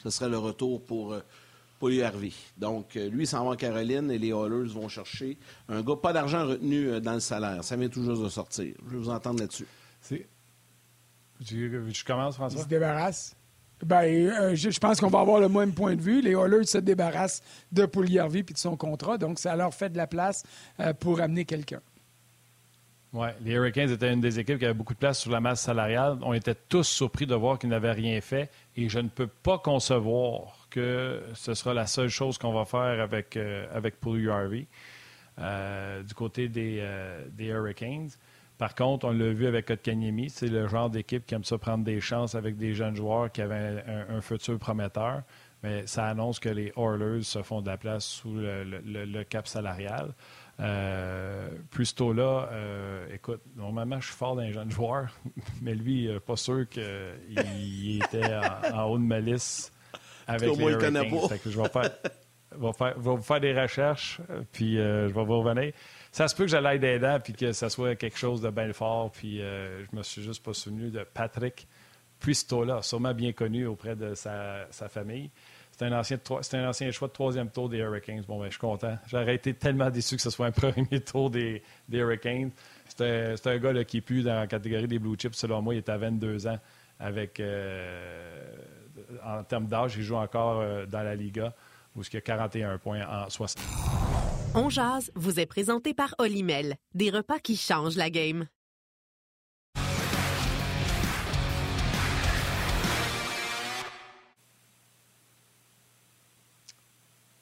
Ce 0.03 0.09
serait 0.09 0.29
le 0.29 0.37
retour 0.37 0.83
pour. 0.83 1.15
Paul 1.79 2.03
Harvey. 2.03 2.33
Donc, 2.57 2.95
lui, 2.95 3.25
s'en 3.25 3.45
va 3.45 3.51
en 3.51 3.55
Caroline 3.55 4.11
et 4.11 4.17
les 4.17 4.33
Oilers 4.33 4.67
vont 4.67 4.89
chercher 4.89 5.37
un 5.69 5.81
gars, 5.81 5.95
pas 5.95 6.11
d'argent 6.11 6.45
retenu 6.45 6.99
dans 6.99 7.13
le 7.13 7.21
salaire. 7.21 7.63
Ça 7.63 7.77
vient 7.77 7.89
juste 7.89 8.21
de 8.21 8.27
sortir. 8.27 8.75
Je 8.85 8.91
vais 8.91 8.97
vous 8.97 9.09
entendre 9.09 9.39
là-dessus. 9.39 9.65
Je 11.39 12.03
commence, 12.03 12.35
François? 12.35 12.59
Ils 12.59 12.63
se 12.63 12.69
débarrassent. 12.69 13.35
Ben, 13.85 14.03
euh, 14.03 14.55
je, 14.55 14.77
pense 14.79 14.99
qu'on 14.99 15.09
va 15.09 15.21
avoir 15.21 15.39
le 15.39 15.47
même 15.47 15.73
point 15.73 15.95
de 15.95 16.01
vue. 16.01 16.21
Les 16.21 16.31
Oilers 16.31 16.65
se 16.65 16.77
débarrassent 16.77 17.41
de 17.71 17.85
Pouliarvi 17.85 18.39
et 18.39 18.43
de 18.43 18.57
son 18.57 18.75
contrat, 18.75 19.17
donc 19.17 19.39
ça 19.39 19.55
leur 19.55 19.73
fait 19.73 19.89
de 19.89 19.97
la 19.97 20.07
place 20.07 20.43
euh, 20.79 20.93
pour 20.93 21.21
amener 21.21 21.45
quelqu'un. 21.45 21.79
Oui, 23.13 23.29
les 23.43 23.53
Hurricanes 23.53 23.89
étaient 23.89 24.13
une 24.13 24.21
des 24.21 24.37
équipes 24.37 24.59
qui 24.59 24.65
avait 24.65 24.73
beaucoup 24.73 24.93
de 24.93 24.99
place 24.99 25.19
sur 25.19 25.31
la 25.31 25.39
masse 25.39 25.61
salariale. 25.61 26.19
On 26.21 26.33
était 26.33 26.53
tous 26.53 26.83
surpris 26.83 27.25
de 27.25 27.33
voir 27.33 27.57
qu'ils 27.57 27.69
n'avaient 27.69 27.93
rien 27.93 28.21
fait 28.21 28.51
et 28.75 28.87
je 28.87 28.99
ne 28.99 29.07
peux 29.07 29.25
pas 29.27 29.57
concevoir 29.57 30.67
que 30.69 31.23
ce 31.33 31.55
sera 31.55 31.73
la 31.73 31.87
seule 31.87 32.09
chose 32.09 32.37
qu'on 32.37 32.53
va 32.53 32.65
faire 32.65 33.01
avec, 33.01 33.35
euh, 33.35 33.65
avec 33.73 33.95
du 36.05 36.13
côté 36.13 36.49
des, 36.49 36.87
des 37.31 37.45
Hurricanes. 37.45 38.09
Par 38.59 38.75
contre, 38.75 39.05
on 39.05 39.11
l'a 39.11 39.31
vu 39.31 39.47
avec 39.47 39.67
Kotkaniemi, 39.67 40.29
c'est 40.29 40.49
le 40.49 40.67
genre 40.67 40.89
d'équipe 40.89 41.25
qui 41.25 41.33
aime 41.33 41.45
ça 41.45 41.57
prendre 41.57 41.85
des 41.85 42.01
chances 42.01 42.35
avec 42.35 42.57
des 42.57 42.73
jeunes 42.73 42.93
joueurs 42.93 43.31
qui 43.31 43.41
avaient 43.41 43.81
un, 44.09 44.19
futur 44.19 44.59
prometteur. 44.59 45.23
Mais 45.63 45.87
ça 45.87 46.07
annonce 46.07 46.39
que 46.39 46.49
les 46.49 46.73
Oilers 46.75 47.23
se 47.23 47.41
font 47.41 47.61
de 47.61 47.67
la 47.67 47.77
place 47.77 48.03
sous 48.03 48.33
le, 48.35 49.23
cap 49.23 49.47
salarial. 49.47 50.13
Euh, 50.59 51.47
plus 51.71 51.95
tôt 51.95 52.11
là, 52.11 52.49
euh, 52.51 53.07
écoute, 53.13 53.39
normalement, 53.55 54.01
je 54.01 54.07
suis 54.07 54.15
fort 54.15 54.35
dans 54.35 54.41
les 54.41 54.51
jeunes 54.51 54.71
joueurs, 54.71 55.07
mais 55.61 55.73
lui, 55.73 56.09
pas 56.25 56.35
sûr 56.35 56.67
qu'il 56.67 58.01
était 58.03 58.35
en, 58.73 58.83
haut 58.83 58.97
de 58.97 59.03
ma 59.03 59.21
liste 59.21 59.73
avec 60.27 60.57
les 60.57 60.63
Hurricanes. 60.63 61.01
je 61.45 61.61
vais 61.61 61.69
faire... 61.69 61.91
va, 62.57 62.73
faire, 62.73 62.93
va 62.97 63.11
vous 63.13 63.21
faire 63.21 63.39
des 63.39 63.57
recherches, 63.57 64.19
puis 64.51 64.75
je 64.75 65.07
vais 65.13 65.23
vous 65.23 65.39
revenir. 65.39 65.71
Ça 66.11 66.27
se 66.27 66.35
peut 66.35 66.45
que 66.45 66.49
j'aille 66.49 66.79
des 66.79 66.99
dents, 66.99 67.19
puis 67.19 67.33
que 67.33 67.51
ça 67.51 67.69
soit 67.69 67.95
quelque 67.95 68.17
chose 68.17 68.41
de 68.41 68.49
bien 68.49 68.73
fort, 68.73 69.11
puis 69.11 69.37
je 69.39 69.95
me 69.95 70.03
suis 70.03 70.23
juste 70.23 70.43
pas 70.43 70.53
souvenu 70.53 70.89
de 70.89 71.03
Patrick 71.03 71.67
Puistola, 72.19 72.81
sûrement 72.81 73.13
bien 73.13 73.31
connu 73.31 73.65
auprès 73.65 73.95
de 73.95 74.13
sa, 74.13 74.67
famille. 74.89 75.29
C'est 75.71 75.85
un, 75.85 75.97
ancien, 75.97 76.91
choix 76.91 77.07
de 77.07 77.13
troisième 77.13 77.49
tour 77.49 77.69
des 77.69 77.77
Hurricanes. 77.77 78.23
Bon, 78.27 78.39
ben, 78.39 78.45
je 78.45 78.51
suis 78.51 78.59
content. 78.59 78.97
J'aurais 79.07 79.35
été 79.35 79.53
tellement 79.53 79.89
déçu 79.89 80.17
que 80.17 80.21
ce 80.21 80.29
soit 80.29 80.47
un 80.47 80.51
premier 80.51 80.99
tour 80.99 81.29
des, 81.29 81.63
Hurricanes. 81.89 82.51
C'est 82.87 83.47
un, 83.47 83.57
gars 83.57 83.83
qui 83.85 83.97
est 83.97 84.01
plus 84.01 84.23
dans 84.23 84.35
la 84.35 84.47
catégorie 84.47 84.87
des 84.87 84.99
Blue 84.99 85.15
Chips. 85.17 85.35
Selon 85.35 85.61
moi, 85.61 85.75
il 85.75 85.77
est 85.77 85.89
à 85.89 85.97
22 85.97 86.47
ans. 86.47 86.59
Avec, 86.99 87.39
euh, 87.39 88.51
en 89.23 89.41
termes 89.43 89.67
d'âge, 89.67 89.95
il 89.95 90.03
joue 90.03 90.17
encore 90.17 90.59
euh, 90.59 90.85
dans 90.85 91.01
la 91.01 91.15
Liga, 91.15 91.53
où 91.95 92.01
il 92.01 92.17
a 92.17 92.21
41 92.21 92.77
points 92.77 93.07
en 93.07 93.29
60. 93.29 93.98
On 94.55 94.67
jase 94.67 95.11
vous 95.13 95.39
est 95.39 95.45
présenté 95.45 95.93
par 95.93 96.15
Olimel. 96.17 96.75
Des 96.95 97.11
repas 97.11 97.37
qui 97.37 97.55
changent 97.55 97.97
la 97.97 98.09
game. 98.09 98.47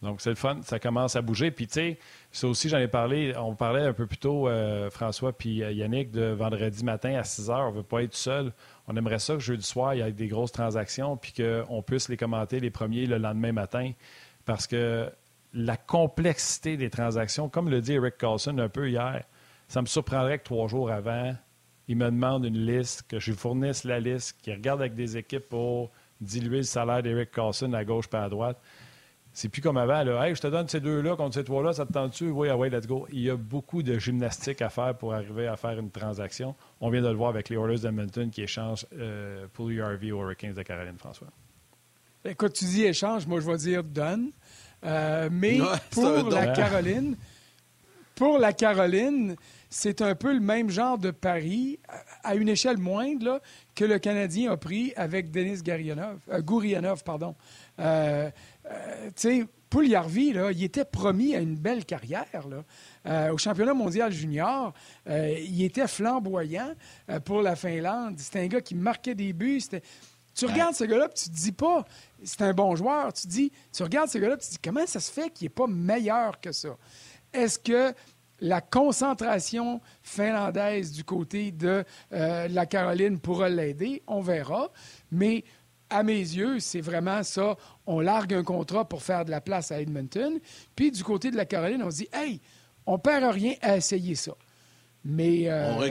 Donc, 0.01 0.21
c'est 0.21 0.29
le 0.29 0.35
fun, 0.35 0.59
ça 0.63 0.79
commence 0.79 1.15
à 1.15 1.21
bouger. 1.21 1.49
Puis, 1.49 1.67
tu 1.67 1.73
sais, 1.73 1.99
ça 2.31 2.47
aussi, 2.47 2.67
j'en 2.67 2.77
ai 2.77 2.89
parlé, 2.89 3.33
on 3.37 3.55
parlait 3.55 3.83
un 3.83 3.93
peu 3.93 4.05
plus 4.05 4.17
tôt, 4.17 4.47
euh, 4.47 4.89
François 4.89 5.31
puis 5.31 5.63
euh, 5.63 5.71
Yannick, 5.71 6.11
de 6.11 6.25
vendredi 6.25 6.83
matin 6.83 7.15
à 7.15 7.23
6 7.23 7.49
heures. 7.49 7.67
On 7.67 7.71
ne 7.71 7.77
veut 7.77 7.83
pas 7.83 8.03
être 8.03 8.15
seul. 8.15 8.51
On 8.87 8.95
aimerait 8.97 9.19
ça 9.19 9.33
que 9.33 9.39
jeudi 9.39 9.65
soir, 9.65 9.95
il 9.95 9.99
y 9.99 10.01
ait 10.01 10.11
des 10.11 10.27
grosses 10.27 10.51
transactions, 10.51 11.15
puis 11.15 11.33
qu'on 11.33 11.81
puisse 11.81 12.09
les 12.09 12.17
commenter 12.17 12.59
les 12.59 12.69
premiers 12.69 13.05
le 13.05 13.17
lendemain 13.17 13.53
matin. 13.53 13.93
Parce 14.45 14.67
que 14.67 15.09
la 15.53 15.77
complexité 15.77 16.77
des 16.77 16.89
transactions, 16.89 17.49
comme 17.49 17.69
le 17.69 17.81
dit 17.81 17.93
Eric 17.93 18.17
Carlson 18.17 18.57
un 18.57 18.69
peu 18.69 18.89
hier, 18.89 19.23
ça 19.67 19.81
me 19.81 19.87
surprendrait 19.87 20.39
que 20.39 20.43
trois 20.43 20.67
jours 20.67 20.91
avant, 20.91 21.35
il 21.87 21.97
me 21.97 22.05
demande 22.05 22.45
une 22.45 22.65
liste, 22.65 23.03
que 23.07 23.19
je 23.19 23.31
lui 23.31 23.37
fournisse 23.37 23.83
la 23.83 23.99
liste, 23.99 24.37
qu'il 24.41 24.53
regarde 24.53 24.81
avec 24.81 24.93
des 24.93 25.17
équipes 25.17 25.47
pour 25.49 25.91
diluer 26.19 26.57
le 26.57 26.63
salaire 26.63 27.01
d'Eric 27.01 27.31
Carlson 27.31 27.71
à 27.73 27.85
gauche 27.85 28.05
et 28.13 28.17
à 28.17 28.29
droite. 28.29 28.59
C'est 29.33 29.49
plus 29.49 29.61
comme 29.61 29.77
avant. 29.77 30.03
Je 30.03 30.41
te 30.41 30.47
donne 30.47 30.67
ces 30.67 30.79
deux-là 30.79 31.15
contre 31.15 31.35
ces 31.35 31.43
trois-là, 31.43 31.71
ça 31.71 31.85
te 31.85 31.93
tente-tu? 31.93 32.29
Oui, 32.29 32.49
ah 32.49 32.57
let's 32.57 32.87
go. 32.87 33.05
Il 33.11 33.19
y 33.19 33.29
a 33.29 33.35
beaucoup 33.35 33.83
de 33.83 33.99
gymnastique 33.99 34.63
à 34.63 34.69
faire 34.69 34.97
pour 34.97 35.13
arriver 35.13 35.45
à 35.45 35.55
faire 35.55 35.77
une 35.77 35.91
transaction. 35.91 36.55
On 36.81 36.89
vient 36.89 37.03
de 37.03 37.07
le 37.07 37.13
voir 37.13 37.29
avec 37.29 37.49
les 37.49 37.55
Oilers 37.55 37.79
d'Edmonton 37.79 38.31
qui 38.31 38.41
échangent 38.41 38.87
euh, 38.93 39.45
pour 39.53 39.67
l'URV 39.67 40.11
aux 40.11 40.23
Hurricanes 40.23 40.53
de 40.53 40.63
Caroline, 40.63 40.97
François. 40.97 41.27
Écoute, 42.25 42.53
tu 42.53 42.65
dis 42.65 42.83
échange, 42.83 43.27
moi 43.27 43.39
je 43.39 43.45
vais 43.49 43.57
dire 43.57 43.83
donne. 43.83 44.31
Euh, 44.85 45.29
mais 45.31 45.59
pour 45.91 46.29
la 46.29 46.47
Caroline, 46.47 47.15
pour 48.15 48.37
la 48.37 48.53
Caroline, 48.53 49.35
c'est 49.69 50.01
un 50.01 50.15
peu 50.15 50.33
le 50.33 50.39
même 50.39 50.69
genre 50.69 50.97
de 50.97 51.11
pari, 51.11 51.79
à 52.23 52.35
une 52.35 52.49
échelle 52.49 52.77
moindre, 52.77 53.41
que 53.75 53.85
le 53.85 53.99
Canadien 53.99 54.51
a 54.51 54.57
pris 54.57 54.93
avec 54.95 55.31
Denis 55.31 55.61
Garianov, 55.61 56.19
euh, 56.31 56.41
Gourianov. 56.41 57.03
Pardon. 57.03 57.35
Euh, 57.79 58.29
euh, 58.65 59.05
tu 59.07 59.11
sais, 59.15 59.45
Pouliarvi, 59.69 60.31
là, 60.31 60.51
il 60.51 60.63
était 60.63 60.85
promis 60.85 61.35
à 61.35 61.39
une 61.39 61.55
belle 61.55 61.83
carrière. 61.83 62.47
Là. 62.49 62.63
Euh, 63.05 63.33
au 63.33 63.37
championnat 63.37 63.73
mondial 63.73 64.13
junior, 64.13 64.73
euh, 65.09 65.35
il 65.37 65.61
était 65.61 65.87
flamboyant 65.87 66.71
pour 67.25 67.41
la 67.41 67.57
Finlande. 67.57 68.17
C'était 68.17 68.39
un 68.39 68.47
gars 68.47 68.61
qui 68.61 68.75
marquait 68.75 69.15
des 69.15 69.33
buts. 69.33 69.61
Tu 70.37 70.45
regardes 70.45 70.75
ce 70.75 70.83
gars-là, 70.83 71.09
tu 71.09 71.29
te 71.29 71.35
dis 71.35 71.51
pas, 71.51 71.83
c'est 72.23 72.43
un 72.43 72.53
bon 72.53 72.75
joueur. 72.75 73.11
Tu 73.11 73.25
dis, 73.25 73.51
tu 73.73 73.81
regardes 73.81 74.09
ce 74.09 74.19
gars-là, 74.19 74.37
tu 74.37 74.45
te 74.45 74.51
dis, 74.51 74.59
comment 74.63 74.85
ça 74.85 74.99
se 74.99 75.11
fait 75.11 75.31
qu'il 75.31 75.45
n'est 75.45 75.49
pas 75.49 75.65
meilleur 75.67 76.39
que 76.39 76.51
ça? 76.51 76.77
Est-ce 77.33 77.57
que 77.57 77.93
la 78.39 78.61
concentration 78.61 79.81
finlandaise 80.03 80.91
du 80.91 81.03
côté 81.03 81.51
de 81.51 81.83
la 82.11 82.65
Caroline 82.67 83.19
pourra 83.19 83.49
l'aider? 83.49 84.03
On 84.05 84.21
verra. 84.21 84.71
Mais 85.11 85.43
à 85.89 86.03
mes 86.03 86.19
yeux, 86.19 86.59
c'est 86.59 86.81
vraiment 86.81 87.23
ça. 87.23 87.55
On 87.87 87.99
largue 87.99 88.35
un 88.35 88.43
contrat 88.43 88.87
pour 88.87 89.01
faire 89.01 89.25
de 89.25 89.31
la 89.31 89.41
place 89.41 89.71
à 89.71 89.81
Edmonton. 89.81 90.39
Puis 90.75 90.91
du 90.91 91.03
côté 91.03 91.31
de 91.31 91.35
la 91.35 91.45
Caroline, 91.45 91.81
on 91.81 91.89
se 91.89 91.97
dit, 91.97 92.09
hey, 92.13 92.41
on 92.85 92.99
perd 92.99 93.23
rien 93.33 93.55
à 93.61 93.77
essayer 93.77 94.13
ça. 94.13 94.33
Mais 95.03 95.49
euh, 95.49 95.89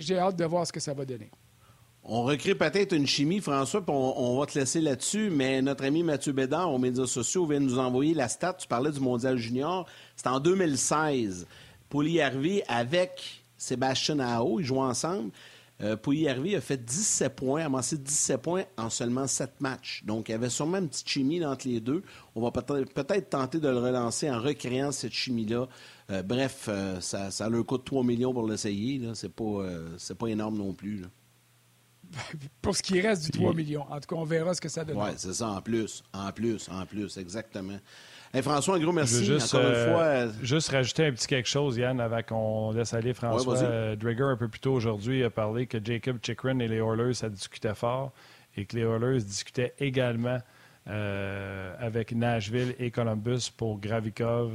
j'ai 0.00 0.18
hâte 0.18 0.36
de 0.36 0.44
voir 0.44 0.66
ce 0.66 0.72
que 0.72 0.80
ça 0.80 0.94
va 0.94 1.04
donner. 1.04 1.30
On 2.06 2.22
recrée 2.22 2.54
peut-être 2.54 2.92
une 2.92 3.06
chimie, 3.06 3.40
François, 3.40 3.80
puis 3.80 3.94
on, 3.96 4.38
va 4.38 4.44
te 4.44 4.58
laisser 4.58 4.82
là-dessus, 4.82 5.30
mais 5.30 5.62
notre 5.62 5.84
ami 5.84 6.02
Mathieu 6.02 6.32
Bédard 6.32 6.70
aux 6.70 6.78
médias 6.78 7.06
sociaux 7.06 7.46
vient 7.46 7.60
de 7.60 7.64
nous 7.64 7.78
envoyer 7.78 8.12
la 8.12 8.28
stat. 8.28 8.54
Tu 8.54 8.68
parlais 8.68 8.90
du 8.90 9.00
Mondial 9.00 9.38
Junior. 9.38 9.86
C'était 10.14 10.28
en 10.28 10.38
2016. 10.38 11.46
Pauli 11.88 12.20
Harvey 12.20 12.62
avec 12.68 13.42
Sébastien 13.56 14.18
Aho, 14.18 14.60
ils 14.60 14.66
jouent 14.66 14.80
ensemble. 14.80 15.30
Euh, 15.80 15.96
Pouilly 15.96 16.28
a 16.28 16.60
fait 16.60 16.84
17 16.84 17.34
points, 17.34 17.62
a 17.62 17.66
amassé 17.66 17.98
17 17.98 18.40
points 18.40 18.64
en 18.76 18.90
seulement 18.90 19.26
7 19.26 19.60
matchs. 19.60 20.02
Donc, 20.04 20.28
il 20.28 20.32
y 20.32 20.34
avait 20.34 20.50
sûrement 20.50 20.78
une 20.78 20.88
petite 20.88 21.08
chimie 21.08 21.44
entre 21.44 21.66
les 21.66 21.80
deux. 21.80 22.02
On 22.36 22.42
va 22.42 22.52
peut-être 22.52 23.30
tenter 23.30 23.58
de 23.58 23.68
le 23.68 23.78
relancer 23.78 24.30
en 24.30 24.40
recréant 24.40 24.92
cette 24.92 25.12
chimie-là. 25.12 25.68
Euh, 26.10 26.22
bref, 26.22 26.66
euh, 26.68 27.00
ça, 27.00 27.30
ça 27.30 27.48
leur 27.48 27.66
coûte 27.66 27.84
3 27.84 28.04
millions 28.04 28.32
pour 28.32 28.46
l'essayer. 28.46 29.00
C'est 29.14 29.32
pas, 29.32 29.44
euh, 29.44 29.88
pas 30.18 30.28
énorme 30.28 30.58
non 30.58 30.74
plus. 30.74 31.02
pour 32.62 32.76
ce 32.76 32.82
qui 32.82 33.00
reste 33.00 33.24
du 33.24 33.30
3 33.30 33.54
millions. 33.54 33.84
En 33.90 34.00
tout 34.00 34.08
cas, 34.08 34.16
on 34.16 34.24
verra 34.24 34.54
ce 34.54 34.60
que 34.60 34.68
ça 34.68 34.84
donne. 34.84 34.96
Oui, 34.96 35.10
c'est 35.16 35.34
ça, 35.34 35.48
en 35.48 35.60
plus. 35.60 36.02
En 36.12 36.30
plus, 36.32 36.68
en 36.68 36.86
plus, 36.86 37.16
exactement. 37.16 37.78
François, 38.42 38.76
un 38.76 38.80
gros 38.80 38.92
merci. 38.92 39.24
Juste, 39.24 39.54
Encore 39.54 39.68
une 39.68 39.74
fois. 39.74 40.02
Euh, 40.02 40.32
juste 40.42 40.70
rajouter 40.70 41.06
un 41.06 41.12
petit 41.12 41.26
quelque 41.26 41.48
chose, 41.48 41.76
Yann, 41.76 42.00
avant 42.00 42.22
qu'on 42.22 42.72
laisse 42.72 42.92
aller 42.94 43.14
François. 43.14 43.62
Euh, 43.62 43.96
Drager, 43.96 44.24
un 44.24 44.36
peu 44.36 44.48
plus 44.48 44.60
tôt 44.60 44.72
aujourd'hui, 44.72 45.22
a 45.22 45.30
parlé 45.30 45.66
que 45.66 45.78
Jacob 45.82 46.18
Chikrin 46.22 46.58
et 46.58 46.68
les 46.68 46.78
Oilers, 46.78 47.14
ça 47.14 47.28
discutait 47.28 47.74
fort 47.74 48.12
et 48.56 48.64
que 48.64 48.76
les 48.76 48.82
Oilers 48.82 49.22
discutaient 49.22 49.74
également 49.78 50.38
euh, 50.88 51.74
avec 51.78 52.12
Nashville 52.12 52.74
et 52.78 52.90
Columbus 52.90 53.50
pour 53.56 53.78
Gravikov, 53.78 54.50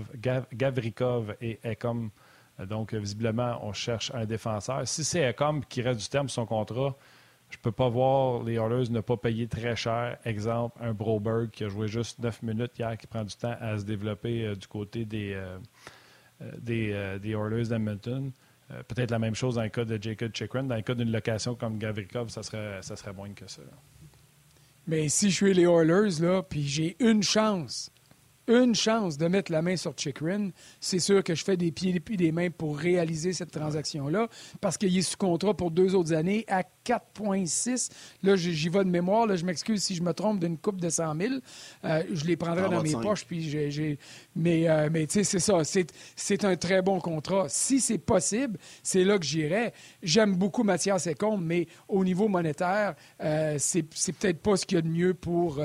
Gavrikov 0.53 1.35
et 1.41 1.59
Ecom. 1.65 2.09
Donc, 2.67 2.93
visiblement, 2.93 3.59
on 3.63 3.71
cherche 3.71 4.11
un 4.13 4.25
défenseur. 4.25 4.85
Si 4.85 5.05
c'est 5.05 5.29
Ecom 5.29 5.63
qui 5.63 5.81
reste 5.81 6.01
du 6.01 6.09
terme 6.09 6.27
sur 6.27 6.41
son 6.41 6.45
contrat, 6.45 6.97
je 7.49 7.57
peux 7.57 7.71
pas 7.71 7.89
voir 7.89 8.43
les 8.43 8.55
Oilers 8.55 8.89
ne 8.89 9.01
pas 9.01 9.17
payer 9.17 9.47
très 9.47 9.75
cher. 9.75 10.17
Exemple, 10.23 10.77
un 10.81 10.93
Broberg 10.93 11.49
qui 11.49 11.63
a 11.63 11.69
joué 11.69 11.87
juste 11.87 12.19
9 12.19 12.43
minutes 12.43 12.77
hier, 12.77 12.97
qui 12.97 13.07
prend 13.07 13.23
du 13.23 13.35
temps 13.35 13.55
à 13.59 13.77
se 13.77 13.83
développer 13.83 14.45
euh, 14.45 14.55
du 14.55 14.67
côté 14.67 15.05
des, 15.05 15.33
euh, 15.33 15.57
euh, 16.41 16.51
des, 16.59 17.19
des, 17.21 17.31
Oilers 17.31 17.67
d'Edmonton. 17.67 18.31
Peut-être 18.87 19.09
la 19.09 19.17
même 19.17 19.33
chose 19.33 19.55
dans 19.55 19.63
le 19.63 19.69
cas 19.69 19.83
de 19.83 19.97
Jacob 19.99 20.29
Chikrin. 20.31 20.63
Dans 20.63 20.75
le 20.75 20.83
cas 20.83 20.93
d'une 20.93 21.11
location 21.11 21.55
comme 21.55 21.79
Gavrikov, 21.79 22.29
ça 22.29 22.43
serait, 22.43 22.83
ça 22.83 22.95
serait 22.95 23.13
moins 23.13 23.33
que 23.33 23.49
ça. 23.49 23.63
Mais 24.85 25.09
si 25.09 25.31
je 25.31 25.35
suis 25.35 25.53
les 25.55 25.63
Oilers, 25.63 26.21
là, 26.21 26.43
puis 26.43 26.61
j'ai 26.67 26.95
une 26.99 27.23
chance 27.23 27.91
une 28.49 28.73
chance 28.73 29.17
de 29.17 29.27
mettre 29.27 29.51
la 29.51 29.61
main 29.61 29.77
sur 29.77 29.93
Chikrin, 29.95 30.49
c'est 30.81 30.99
sûr 30.99 31.23
que 31.23 31.35
je 31.35 31.43
fais 31.43 31.55
des 31.55 31.71
pieds 31.71 31.95
et 32.09 32.17
des 32.17 32.31
mains 32.31 32.49
pour 32.49 32.77
réaliser 32.77 33.31
cette 33.31 33.51
transaction-là, 33.51 34.27
parce 34.59 34.77
qu'il 34.77 34.97
est 34.97 35.03
sous 35.03 35.17
contrat 35.17 35.53
pour 35.53 35.69
deux 35.71 35.93
autres 35.93 36.13
années 36.13 36.45
à 36.47 36.63
4,6. 36.89 37.89
Là, 38.23 38.35
j'y 38.35 38.69
vais 38.69 38.83
de 38.83 38.89
mémoire. 38.89 39.27
Là, 39.27 39.35
je 39.35 39.45
m'excuse 39.45 39.83
si 39.83 39.95
je 39.95 40.01
me 40.01 40.13
trompe 40.13 40.39
d'une 40.39 40.57
coupe 40.57 40.81
de 40.81 40.89
100 40.89 41.15
000. 41.15 41.33
Euh, 41.85 42.03
je 42.11 42.25
les 42.25 42.35
prendrai 42.35 42.69
dans 42.69 42.81
mes 42.81 42.93
poches. 42.93 43.25
Puis 43.25 43.49
j'ai, 43.49 43.99
Mais, 44.35 44.67
euh, 44.67 44.89
mais 44.91 45.05
tu 45.05 45.13
sais, 45.13 45.23
c'est 45.23 45.39
ça. 45.39 45.61
C'est, 45.63 46.43
un 46.43 46.55
très 46.55 46.81
bon 46.81 46.99
contrat. 46.99 47.45
Si 47.49 47.79
c'est 47.79 47.97
possible, 47.97 48.57
c'est 48.81 49.03
là 49.03 49.17
que 49.17 49.25
j'irai. 49.25 49.73
J'aime 50.01 50.35
beaucoup 50.35 50.63
Mathias 50.63 51.07
Ecombe, 51.07 51.43
mais 51.43 51.67
au 51.87 52.03
niveau 52.03 52.27
monétaire, 52.27 52.95
euh, 53.21 53.55
c'est, 53.59 53.83
peut-être 53.83 54.39
pas 54.39 54.55
ce 54.55 54.65
qu'il 54.65 54.77
y 54.77 54.79
a 54.79 54.81
de 54.81 54.87
mieux 54.87 55.13
pour, 55.13 55.61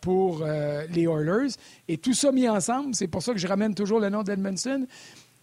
pour 0.00 0.44
les 0.44 1.02
Oilers. 1.02 1.54
Et 1.88 1.98
tout 1.98 2.14
ça 2.14 2.32
mis 2.32 2.48
ensemble, 2.48 2.94
c'est 2.94 3.08
pour 3.08 3.22
ça 3.22 3.32
que 3.32 3.38
je 3.38 3.46
ramène 3.46 3.74
toujours 3.74 4.00
le 4.00 4.08
nom 4.08 4.22
d'Edmondson. 4.22 4.86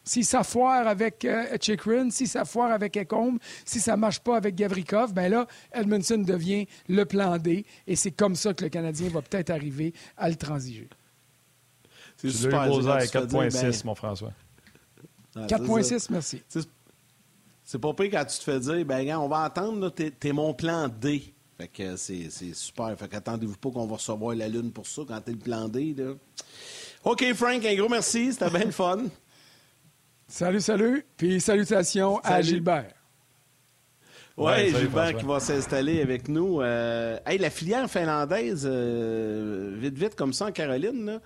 Si 0.05 0.23
ça 0.23 0.43
foire 0.43 0.87
avec 0.87 1.25
euh, 1.25 1.57
Chikrin, 1.59 2.11
si 2.11 2.27
ça 2.27 2.45
foire 2.45 2.71
avec 2.71 2.95
Ecombe, 2.95 3.39
si 3.65 3.79
ça 3.79 3.95
ne 3.95 4.01
marche 4.01 4.19
pas 4.19 4.37
avec 4.37 4.55
Gavrikov, 4.55 5.13
ben 5.13 5.29
là, 5.29 5.47
Edmondson 5.73 6.19
devient 6.19 6.67
le 6.87 7.05
plan 7.05 7.37
D 7.37 7.65
et 7.87 7.95
c'est 7.95 8.11
comme 8.11 8.35
ça 8.35 8.53
que 8.53 8.63
le 8.63 8.69
Canadien 8.69 9.09
va 9.09 9.21
peut-être 9.23 9.49
arriver 9.49 9.93
à 10.15 10.29
le 10.29 10.35
transiger. 10.35 10.87
C'est 12.17 12.29
super. 12.29 12.67
4.6, 12.67 13.51
ben, 13.51 13.73
mon 13.83 13.95
François. 13.95 14.31
4.6, 15.35 16.07
merci. 16.11 16.41
C'est 17.63 17.79
pas 17.79 17.93
pire 17.93 18.11
quand 18.11 18.25
tu 18.25 18.37
te 18.37 18.43
fais 18.43 18.59
dire, 18.59 18.85
ben, 18.85 19.17
on 19.17 19.27
va 19.27 19.43
attendre, 19.43 19.89
t'es 19.89 20.13
es 20.23 20.31
mon 20.31 20.53
plan 20.53 20.87
D. 20.87 21.34
Fait 21.57 21.67
que 21.67 21.95
c'est 21.95 22.30
super. 22.53 22.95
Fait 22.97 23.07
qu'attendez-vous 23.07 23.57
pas 23.57 23.71
qu'on 23.71 23.88
va 23.88 23.95
recevoir 23.95 24.36
la 24.36 24.47
Lune 24.47 24.71
pour 24.71 24.86
ça 24.86 25.01
quand 25.07 25.19
t'es 25.21 25.32
le 25.32 25.38
plan 25.38 25.67
D. 25.67 25.95
Là. 25.97 26.13
OK, 27.05 27.34
Frank, 27.34 27.65
un 27.65 27.75
gros 27.75 27.89
merci. 27.89 28.34
C'était 28.34 28.49
bien 28.49 28.65
le 28.65 28.71
fun. 28.71 29.05
Salut, 30.28 30.61
salut. 30.61 31.05
Puis 31.17 31.39
salutations 31.39 32.17
à 32.23 32.41
Gilbert. 32.41 32.91
Oui, 34.38 34.45
ouais, 34.45 34.69
Gilbert 34.69 35.15
qui 35.15 35.23
va 35.23 35.39
s'installer 35.39 36.01
avec 36.01 36.28
nous. 36.28 36.61
Euh, 36.61 37.17
hey, 37.26 37.38
la 37.38 37.49
filière 37.49 37.89
finlandaise, 37.89 38.67
euh, 38.69 39.76
vite, 39.78 39.97
vite, 39.97 40.15
comme 40.15 40.34
ça, 40.34 40.47
en 40.47 40.51
Caroline, 40.51 41.21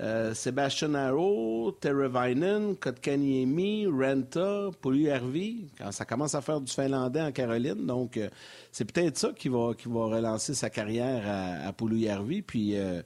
euh, 0.00 0.32
Sébastien 0.34 0.94
Arrow, 0.94 1.72
Teravainen, 1.80 2.76
Kotkaniemi, 2.76 3.86
Renta, 3.86 4.70
Puljujärvi. 4.80 5.66
Quand 5.78 5.90
ça 5.90 6.04
commence 6.04 6.34
à 6.34 6.40
faire 6.40 6.60
du 6.60 6.72
finlandais 6.72 7.22
en 7.22 7.32
Caroline, 7.32 7.86
donc 7.86 8.16
euh, 8.16 8.28
c'est 8.70 8.84
peut-être 8.84 9.16
ça 9.16 9.32
qui 9.36 9.48
va, 9.48 9.72
qui 9.76 9.88
va 9.88 10.06
relancer 10.06 10.54
sa 10.54 10.70
carrière 10.70 11.22
à, 11.26 11.68
à 11.68 11.72
Puis 11.72 12.76
euh, 12.76 13.02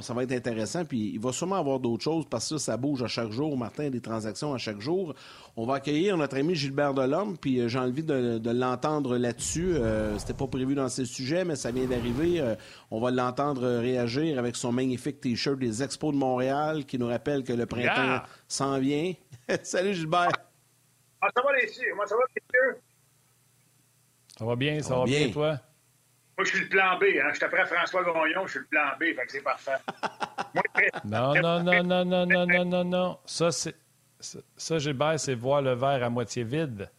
ça 0.00 0.14
va 0.14 0.22
être 0.22 0.32
intéressant. 0.32 0.84
Puis 0.84 1.12
il 1.14 1.20
va 1.20 1.32
sûrement 1.32 1.56
avoir 1.56 1.80
d'autres 1.80 2.02
choses 2.02 2.26
parce 2.28 2.48
que 2.48 2.58
ça, 2.58 2.76
bouge 2.76 3.02
à 3.02 3.06
chaque 3.06 3.30
jour, 3.30 3.56
Martin, 3.56 3.90
des 3.90 4.00
transactions 4.00 4.54
à 4.54 4.58
chaque 4.58 4.80
jour. 4.80 5.14
On 5.56 5.66
va 5.66 5.76
accueillir 5.76 6.16
notre 6.16 6.36
ami 6.36 6.54
Gilbert 6.54 6.94
Delhomme, 6.94 7.36
puis 7.38 7.60
euh, 7.60 7.68
j'ai 7.68 7.78
envie 7.78 8.02
de, 8.02 8.50
l'entendre 8.50 9.16
là-dessus. 9.16 9.74
Euh, 9.76 10.18
C'était 10.18 10.34
pas 10.34 10.46
prévu 10.46 10.74
dans 10.74 10.88
ces 10.88 11.04
sujets, 11.04 11.44
mais 11.44 11.56
ça 11.56 11.70
vient 11.70 11.86
d'arriver. 11.86 12.40
Euh, 12.40 12.54
on 12.90 13.00
va 13.00 13.10
l'entendre 13.10 13.66
réagir 13.80 14.38
avec 14.38 14.56
son 14.56 14.72
magnifique 14.72 15.20
T-shirt 15.20 15.58
des 15.58 15.82
Expos 15.82 16.12
de 16.12 16.18
Montréal 16.18 16.84
qui 16.84 16.98
nous 16.98 17.08
rappelle 17.08 17.42
que 17.42 17.52
le 17.52 17.66
printemps 17.66 18.22
s'en 18.48 18.78
vient. 18.78 19.12
Salut 19.62 19.94
Gilbert. 19.94 20.30
Ah, 21.20 21.28
ça 21.34 21.42
va 21.42 21.52
les 21.56 21.94
Moi, 21.94 22.06
ça 22.06 22.14
va, 22.14 22.22
messieurs? 22.34 22.80
Ça 24.38 24.44
va 24.44 24.56
bien, 24.56 24.82
ça, 24.82 24.98
va 24.98 25.04
bien, 25.04 25.30
toi? 25.30 25.58
Moi, 26.36 26.44
je 26.44 26.50
suis 26.50 26.60
le 26.60 26.68
plan 26.68 26.98
B. 26.98 27.04
Hein. 27.04 27.30
Je 27.32 27.40
t'apprends 27.40 27.64
François 27.64 28.04
Gagnon, 28.04 28.46
je 28.46 28.50
suis 28.50 28.60
le 28.60 28.66
plan 28.66 28.90
B, 29.00 29.04
fait 29.16 29.26
que 29.26 29.32
c'est 29.32 29.40
parfait. 29.40 29.76
non, 31.04 31.34
non, 31.34 31.62
non, 31.62 31.82
non, 31.82 32.04
non, 32.04 32.26
non, 32.26 32.46
non, 32.46 32.64
non, 32.64 32.84
non. 32.84 33.18
Ça, 33.24 33.50
c'est. 33.50 33.74
Ça, 34.18 34.78
Gilbert, 34.78 35.20
c'est 35.20 35.34
voir 35.34 35.62
le 35.62 35.74
verre 35.74 36.02
à 36.02 36.10
moitié 36.10 36.42
vide. 36.42 36.90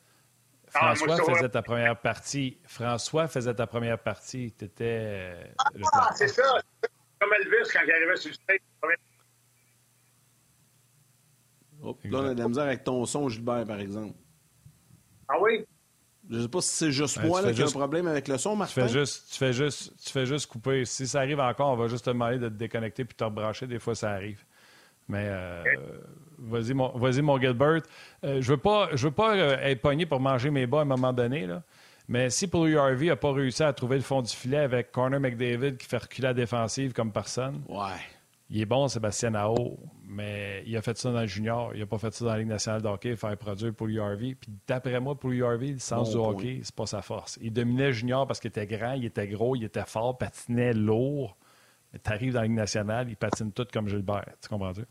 Ah, 0.74 0.96
François 0.96 1.18
faisait 1.18 1.50
ta 1.50 1.62
première 1.62 2.00
partie. 2.00 2.60
François 2.66 3.28
faisait 3.28 3.54
ta 3.54 3.68
première 3.68 4.00
partie. 4.00 4.54
Tu 4.58 4.66
étais. 4.66 5.54
Ah, 5.94 6.10
c'est 6.16 6.28
ça. 6.28 6.44
Comme 7.20 7.34
Elvis 7.34 7.70
quand 7.74 7.80
il 7.86 7.92
arrivait 7.92 8.16
sur 8.16 8.30
le 8.30 8.36
stage. 8.36 8.60
Oh, 11.82 11.98
là, 12.06 12.20
on 12.20 12.26
a 12.26 12.34
de 12.34 12.40
la 12.40 12.48
misère 12.48 12.64
avec 12.64 12.84
ton 12.84 13.06
son, 13.06 13.30
Gilbert, 13.30 13.66
par 13.66 13.80
exemple. 13.80 14.16
Ah 15.28 15.40
oui? 15.40 15.66
Je 16.30 16.36
ne 16.36 16.42
sais 16.42 16.48
pas 16.48 16.62
si 16.62 16.70
c'est 16.70 16.92
juste 16.92 17.20
ben, 17.20 17.28
moi 17.28 17.42
qui 17.54 17.62
ai 17.62 17.64
un 17.64 17.68
problème 17.68 18.08
avec 18.08 18.28
le 18.28 18.38
son, 18.38 18.56
Martin. 18.56 18.82
Tu 18.82 18.88
fais, 18.88 19.00
juste, 19.00 19.32
tu, 19.32 19.38
fais 19.38 19.54
juste, 19.54 19.94
tu 20.04 20.12
fais 20.12 20.26
juste 20.26 20.48
couper. 20.48 20.84
Si 20.86 21.08
ça 21.08 21.20
arrive 21.20 21.40
encore, 21.40 21.72
on 21.72 21.76
va 21.76 21.88
juste 21.88 22.06
te 22.06 22.10
demander 22.10 22.38
de 22.38 22.50
te 22.50 22.54
déconnecter 22.54 23.06
puis 23.06 23.16
te 23.16 23.24
rebrancher. 23.24 23.68
Des 23.68 23.80
fois, 23.80 23.96
ça 23.96 24.12
arrive. 24.12 24.44
Mais 25.08 25.26
euh, 25.26 25.64
vas-y, 26.38 26.74
mon, 26.74 26.90
vas 26.98 27.22
mon 27.22 27.40
Gilbert. 27.40 27.82
Euh, 28.24 28.42
je 28.42 28.52
ne 28.52 28.56
veux 28.56 28.58
pas, 28.58 28.90
je 28.94 29.08
veux 29.08 29.14
pas 29.14 29.36
euh, 29.36 29.58
être 29.62 29.82
pogné 29.82 30.06
pour 30.06 30.20
manger 30.20 30.50
mes 30.50 30.68
bas 30.68 30.80
à 30.80 30.82
un 30.82 30.86
moment 30.86 31.14
donné. 31.14 31.48
Là. 31.48 31.64
Mais 32.10 32.30
si 32.30 32.48
pour 32.48 32.66
URV 32.66 33.06
n'a 33.06 33.16
pas 33.16 33.32
réussi 33.32 33.64
à 33.64 33.72
trouver 33.72 33.98
le 33.98 34.02
fond 34.02 34.22
du 34.22 34.34
filet 34.34 34.58
avec 34.58 34.92
Corner 34.92 35.20
McDavid 35.20 35.78
qui 35.78 35.88
fait 35.88 35.98
reculer 35.98 36.28
la 36.28 36.34
défensive 36.34 36.94
comme 36.94 37.12
personne, 37.12 37.62
ouais. 37.70 38.00
Il 38.50 38.62
est 38.62 38.66
bon, 38.66 38.88
Sébastien 38.88 39.32
Nao, 39.32 39.78
mais 40.06 40.64
il 40.66 40.78
a 40.78 40.82
fait 40.82 40.98
ça 40.98 41.12
dans 41.12 41.22
le 41.22 41.28
junior. 41.28 41.72
Il 41.74 41.82
n'a 41.82 41.86
pas 41.86 41.98
fait 41.98 42.14
ça 42.14 42.24
dans 42.24 42.32
la 42.32 42.38
Ligue 42.40 42.48
nationale 42.48 42.82
de 42.82 42.88
hockey, 42.88 43.16
faire 43.18 43.36
produire 43.38 43.74
pour 43.74 43.88
URV. 43.88 44.36
Puis 44.36 44.52
d'après 44.66 45.00
moi, 45.02 45.16
pour 45.16 45.32
URV, 45.32 45.74
le 45.74 45.80
sens 45.80 46.12
du 46.12 46.18
hockey, 46.18 46.62
c'est 46.64 46.74
pas 46.74 46.86
sa 46.86 47.02
force. 47.02 47.38
Il 47.42 47.52
dominait 47.52 47.92
junior 47.92 48.26
parce 48.26 48.40
qu'il 48.40 48.50
était 48.50 48.66
grand, 48.66 48.94
il 48.94 49.06
était 49.06 49.28
gros, 49.28 49.56
il 49.56 49.66
était 49.66 49.86
fort, 49.86 50.18
patinait 50.18 50.74
lourd. 50.74 51.36
Mais 51.92 52.00
tu 52.00 52.10
arrives 52.10 52.34
dans 52.34 52.40
la 52.40 52.48
Ligue 52.48 52.56
nationale, 52.56 53.10
il 53.10 53.18
patine 53.18 53.52
tout 53.52 53.68
comme 53.72 53.90
Gilbert. 53.90 54.26
Tu 54.42 54.48
comprends-tu? 54.48 54.86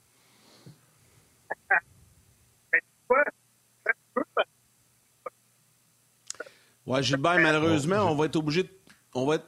Ouais, 6.86 7.02
Gilbert, 7.02 7.38
malheureusement, 7.40 8.10
on 8.10 8.14
va 8.14 8.26
être 8.26 8.36
obligé 8.36 8.64
de 8.64 8.70
on 9.16 9.26
va 9.26 9.38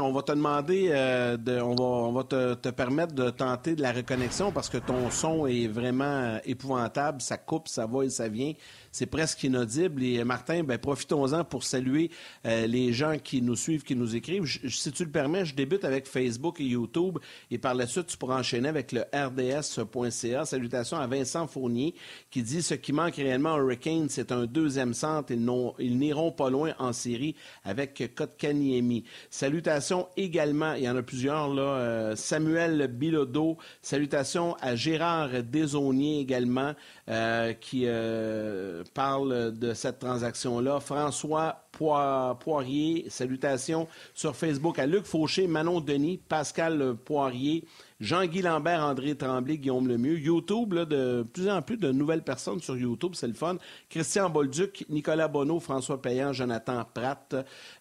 on 0.00 0.12
va 0.12 0.22
te 0.22 0.32
demander, 0.32 0.88
euh, 0.90 1.36
de, 1.36 1.60
on 1.60 1.74
va, 1.74 1.84
on 1.84 2.12
va 2.12 2.24
te, 2.24 2.54
te, 2.54 2.68
permettre 2.70 3.14
de 3.14 3.30
tenter 3.30 3.76
de 3.76 3.82
la 3.82 3.92
reconnexion 3.92 4.50
parce 4.50 4.68
que 4.68 4.78
ton 4.78 5.10
son 5.10 5.46
est 5.46 5.68
vraiment 5.68 6.38
épouvantable. 6.44 7.22
Ça 7.22 7.36
coupe, 7.36 7.68
ça 7.68 7.86
va 7.86 8.04
et 8.04 8.10
ça 8.10 8.28
vient 8.28 8.52
c'est 8.92 9.06
presque 9.06 9.42
inaudible. 9.42 10.02
Et 10.02 10.22
Martin, 10.22 10.62
ben, 10.62 10.78
profitons-en 10.78 11.44
pour 11.44 11.64
saluer 11.64 12.10
euh, 12.46 12.66
les 12.66 12.92
gens 12.92 13.16
qui 13.18 13.42
nous 13.42 13.56
suivent, 13.56 13.82
qui 13.82 13.96
nous 13.96 14.14
écrivent. 14.14 14.46
si 14.68 14.92
tu 14.92 15.04
le 15.04 15.10
permets, 15.10 15.44
je 15.44 15.54
débute 15.54 15.84
avec 15.84 16.06
Facebook 16.06 16.60
et 16.60 16.64
YouTube 16.64 17.18
et 17.50 17.58
par 17.58 17.74
la 17.74 17.86
suite, 17.86 18.06
tu 18.06 18.16
pourras 18.16 18.38
enchaîner 18.38 18.68
avec 18.68 18.92
le 18.92 19.04
rds.ca. 19.12 20.44
Salutations 20.44 20.98
à 20.98 21.06
Vincent 21.06 21.46
Fournier 21.46 21.94
qui 22.30 22.42
dit 22.42 22.62
ce 22.62 22.74
qui 22.74 22.92
manque 22.92 23.16
réellement 23.16 23.54
à 23.54 23.58
Hurricane, 23.58 24.08
c'est 24.08 24.30
un 24.30 24.44
deuxième 24.44 24.94
centre. 24.94 25.32
Ils, 25.32 25.98
n'iront 25.98 26.32
pas 26.32 26.50
loin 26.50 26.74
en 26.78 26.92
série 26.92 27.34
avec 27.64 28.14
Kotkaniemi. 28.14 29.04
Salutations 29.30 30.08
également, 30.16 30.74
il 30.74 30.84
y 30.84 30.88
en 30.88 30.96
a 30.96 31.02
plusieurs 31.02 31.52
là, 31.52 31.62
euh, 31.62 32.16
Samuel 32.16 32.88
Bilodeau. 32.88 33.56
Salutations 33.80 34.54
à 34.60 34.76
Gérard 34.76 35.42
Desaunier 35.42 36.20
également. 36.20 36.74
Euh, 37.08 37.52
qui 37.54 37.82
euh, 37.86 38.81
parle 38.90 39.52
de 39.52 39.74
cette 39.74 39.98
transaction-là. 39.98 40.80
François 40.80 41.68
Poirier, 41.72 43.06
salutations 43.08 43.88
sur 44.14 44.36
Facebook 44.36 44.78
à 44.78 44.86
Luc 44.86 45.04
Fauché, 45.04 45.46
Manon 45.46 45.80
Denis, 45.80 46.18
Pascal 46.18 46.94
Poirier, 47.04 47.64
Jean-Guy 48.00 48.42
Lambert, 48.42 48.82
André 48.82 49.14
Tremblay, 49.14 49.58
Guillaume 49.58 49.88
Lemieux. 49.88 50.18
YouTube, 50.18 50.74
de 50.74 51.22
plus 51.22 51.48
en 51.48 51.62
plus 51.62 51.76
de 51.76 51.92
nouvelles 51.92 52.22
personnes 52.22 52.60
sur 52.60 52.76
YouTube, 52.76 53.12
c'est 53.14 53.28
le 53.28 53.32
fun. 53.32 53.58
Christian 53.88 54.28
Bolduc, 54.28 54.84
Nicolas 54.88 55.28
Bonneau, 55.28 55.60
François 55.60 56.02
Payan, 56.02 56.32
Jonathan 56.32 56.84
Pratt. 56.92 57.36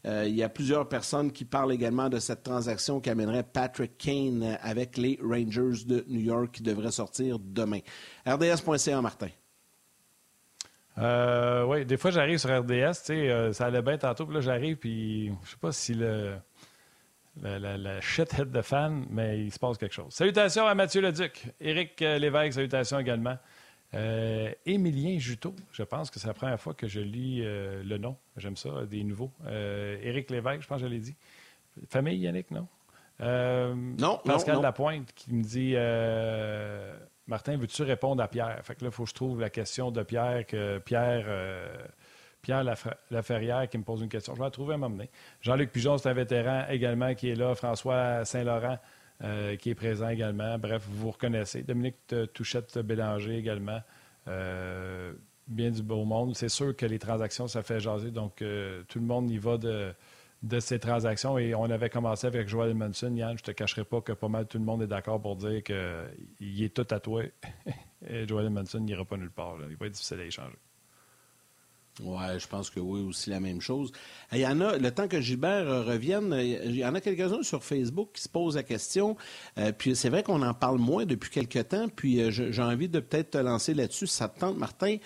Euh, 0.05 0.25
il 0.27 0.35
y 0.35 0.43
a 0.43 0.49
plusieurs 0.49 0.87
personnes 0.87 1.31
qui 1.31 1.43
parlent 1.43 1.73
également 1.73 2.07
de 2.07 2.19
cette 2.19 2.43
transaction 2.43 2.99
qui 2.99 3.09
amènerait 3.09 3.43
Patrick 3.43 3.97
Kane 3.97 4.57
avec 4.61 4.97
les 4.97 5.19
Rangers 5.21 5.85
de 5.85 6.05
New 6.07 6.21
York 6.21 6.51
qui 6.53 6.63
devrait 6.63 6.91
sortir 6.91 7.39
demain. 7.39 7.79
RDS.ca, 8.25 9.01
Martin. 9.01 9.29
Euh, 10.97 11.63
oui, 11.63 11.85
des 11.85 11.97
fois 11.97 12.11
j'arrive 12.11 12.37
sur 12.37 12.49
RDS, 12.49 12.69
tu 12.69 12.93
sais, 12.93 13.29
euh, 13.29 13.53
ça 13.53 13.67
allait 13.67 13.81
bien 13.81 13.97
tantôt, 13.97 14.25
puis 14.25 14.35
là 14.35 14.41
j'arrive, 14.41 14.75
puis 14.75 15.31
je 15.43 15.51
sais 15.51 15.57
pas 15.57 15.71
si 15.71 15.93
le, 15.93 16.35
la, 17.41 18.01
shithead 18.01 18.51
de 18.51 18.61
fan, 18.61 19.05
mais 19.09 19.39
il 19.39 19.51
se 19.51 19.59
passe 19.59 19.77
quelque 19.77 19.93
chose. 19.93 20.13
Salutations 20.13 20.67
à 20.67 20.75
Mathieu 20.75 21.01
Leduc, 21.01 21.47
Éric 21.61 22.01
euh, 22.01 22.17
Lévesque, 22.17 22.53
salutations 22.53 22.99
également. 22.99 23.37
Euh, 23.93 24.51
Émilien 24.65 25.17
Juteau, 25.17 25.55
je 25.71 25.83
pense 25.83 26.09
que 26.09 26.19
c'est 26.19 26.27
la 26.27 26.33
première 26.33 26.59
fois 26.59 26.73
que 26.73 26.87
je 26.87 26.99
lis 26.99 27.41
le 27.41 27.97
nom, 27.97 28.17
j'aime 28.37 28.57
ça, 28.57 28.85
des 28.85 29.03
nouveaux. 29.03 29.31
Éric 29.47 30.29
Lévesque, 30.29 30.61
je 30.61 30.67
pense 30.67 30.81
que 30.81 30.87
je 30.87 30.91
l'ai 30.91 30.99
dit. 30.99 31.15
Famille 31.89 32.17
Yannick, 32.17 32.51
non? 32.51 32.67
non, 33.19 34.19
Pascal 34.25 34.55
non, 34.55 34.61
Lapointe 34.61 35.13
qui 35.13 35.33
me 35.33 35.43
dit 35.43 35.75
Martin, 37.27 37.57
veux-tu 37.57 37.83
répondre 37.83 38.21
à 38.21 38.27
Pierre? 38.27 38.59
Fait 38.63 38.75
que 38.75 38.83
là, 38.83 38.89
il 38.89 38.93
faut 38.93 39.03
que 39.03 39.09
je 39.09 39.15
trouve 39.15 39.39
la 39.39 39.49
question 39.49 39.91
de 39.91 40.03
Pierre, 40.03 40.45
que 40.45 40.79
Pierre, 40.79 41.25
euh, 41.27 41.67
Pierre 42.41 42.63
Laferrière 43.09 43.69
qui 43.69 43.77
me 43.77 43.83
pose 43.83 44.01
une 44.01 44.09
question. 44.09 44.33
Je 44.33 44.39
vais 44.39 44.45
la 44.45 44.51
trouver 44.51 44.73
à 44.73 44.77
m'emmener. 44.77 45.09
Jean-Luc 45.41 45.71
Pigeon, 45.71 45.97
c'est 45.97 46.09
un 46.09 46.13
vétéran 46.13 46.65
également 46.69 47.13
qui 47.13 47.29
est 47.29 47.35
là. 47.35 47.53
François 47.55 48.25
Saint-Laurent, 48.25 48.79
euh, 49.23 49.55
qui 49.55 49.69
est 49.69 49.75
présent 49.75 50.09
également. 50.09 50.57
Bref, 50.57 50.83
vous 50.87 50.97
vous 50.97 51.11
reconnaissez. 51.11 51.63
Dominique 51.63 51.97
Touchette 52.33 52.77
Bélanger 52.79 53.37
également. 53.37 53.81
Euh, 54.27 55.13
bien 55.47 55.69
du 55.69 55.83
beau 55.83 56.03
monde. 56.05 56.35
C'est 56.35 56.49
sûr 56.49 56.75
que 56.75 56.85
les 56.85 56.99
transactions, 56.99 57.47
ça 57.47 57.61
fait 57.61 57.79
jaser. 57.79 58.11
Donc, 58.11 58.37
tout 58.37 58.99
le 58.99 59.05
monde 59.05 59.29
y 59.29 59.37
va 59.37 59.57
de 59.57 59.93
de 60.41 60.59
ces 60.59 60.79
transactions. 60.79 61.37
Et 61.37 61.53
on 61.53 61.65
avait 61.65 61.89
commencé 61.89 62.27
avec 62.27 62.47
Joel 62.47 62.73
Manson. 62.73 63.13
Yann, 63.15 63.37
je 63.37 63.43
te 63.43 63.51
cacherai 63.51 63.83
pas 63.83 64.01
que 64.01 64.11
pas 64.11 64.27
mal 64.27 64.47
tout 64.47 64.57
le 64.57 64.65
monde 64.65 64.81
est 64.81 64.87
d'accord 64.87 65.21
pour 65.21 65.35
dire 65.35 65.63
qu'il 65.63 66.63
est 66.63 66.75
tout 66.75 66.87
à 66.89 66.99
toi. 66.99 67.23
Et 68.07 68.27
Joel 68.27 68.49
Manson 68.49 68.79
n'ira 68.79 69.05
pas 69.05 69.17
nulle 69.17 69.31
part. 69.31 69.57
Il 69.69 69.77
va 69.77 69.85
être 69.85 69.93
difficile 69.93 70.19
à 70.19 70.25
échanger. 70.25 70.57
Oui, 71.99 72.23
je 72.37 72.47
pense 72.47 72.69
que 72.69 72.79
oui, 72.79 73.01
aussi 73.01 73.29
la 73.29 73.41
même 73.41 73.59
chose. 73.59 73.91
Il 74.31 74.39
y 74.39 74.47
en 74.47 74.61
a, 74.61 74.77
le 74.77 74.91
temps 74.91 75.09
que 75.09 75.19
Gilbert 75.19 75.69
euh, 75.69 75.83
revienne, 75.83 76.33
il 76.39 76.77
y 76.77 76.85
en 76.85 76.95
a 76.95 77.01
quelques-uns 77.01 77.43
sur 77.43 77.65
Facebook 77.65 78.11
qui 78.13 78.21
se 78.21 78.29
posent 78.29 78.55
la 78.55 78.63
question. 78.63 79.17
Euh, 79.57 79.73
puis 79.77 79.93
c'est 79.95 80.07
vrai 80.07 80.23
qu'on 80.23 80.41
en 80.41 80.53
parle 80.53 80.77
moins 80.77 81.05
depuis 81.05 81.29
quelques 81.29 81.67
temps. 81.67 81.89
Puis 81.93 82.21
euh, 82.21 82.31
j'ai 82.31 82.61
envie 82.61 82.87
de 82.87 83.01
peut-être 83.01 83.31
te 83.31 83.37
lancer 83.37 83.73
là-dessus, 83.73 84.07
ça 84.07 84.29
te 84.29 84.39
tente, 84.39 84.57
Martin. 84.57 84.97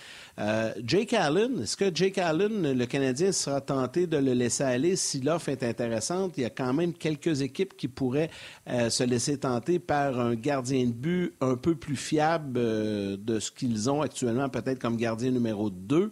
Jake 0.83 1.13
Allen, 1.13 1.61
est-ce 1.63 1.77
que 1.77 1.93
Jake 1.93 2.17
Allen, 2.17 2.73
le 2.73 2.85
Canadien, 2.85 3.31
sera 3.31 3.61
tenté 3.61 4.05
de 4.05 4.17
le 4.17 4.33
laisser 4.33 4.63
aller 4.63 4.95
si 4.95 5.21
l'offre 5.21 5.49
est 5.49 5.63
intéressante? 5.63 6.33
Il 6.37 6.41
y 6.41 6.45
a 6.45 6.49
quand 6.49 6.73
même 6.73 6.93
quelques 6.93 7.41
équipes 7.41 7.75
qui 7.77 7.87
pourraient 7.87 8.29
se 8.67 9.03
laisser 9.03 9.39
tenter 9.39 9.79
par 9.79 10.19
un 10.19 10.35
gardien 10.35 10.85
de 10.85 10.91
but 10.91 11.33
un 11.39 11.55
peu 11.55 11.75
plus 11.75 11.95
fiable 11.95 12.53
de 12.53 13.39
ce 13.39 13.49
qu'ils 13.49 13.89
ont 13.89 14.01
actuellement, 14.01 14.49
peut-être 14.49 14.79
comme 14.79 14.97
gardien 14.97 15.31
numéro 15.31 15.69
2. 15.69 16.11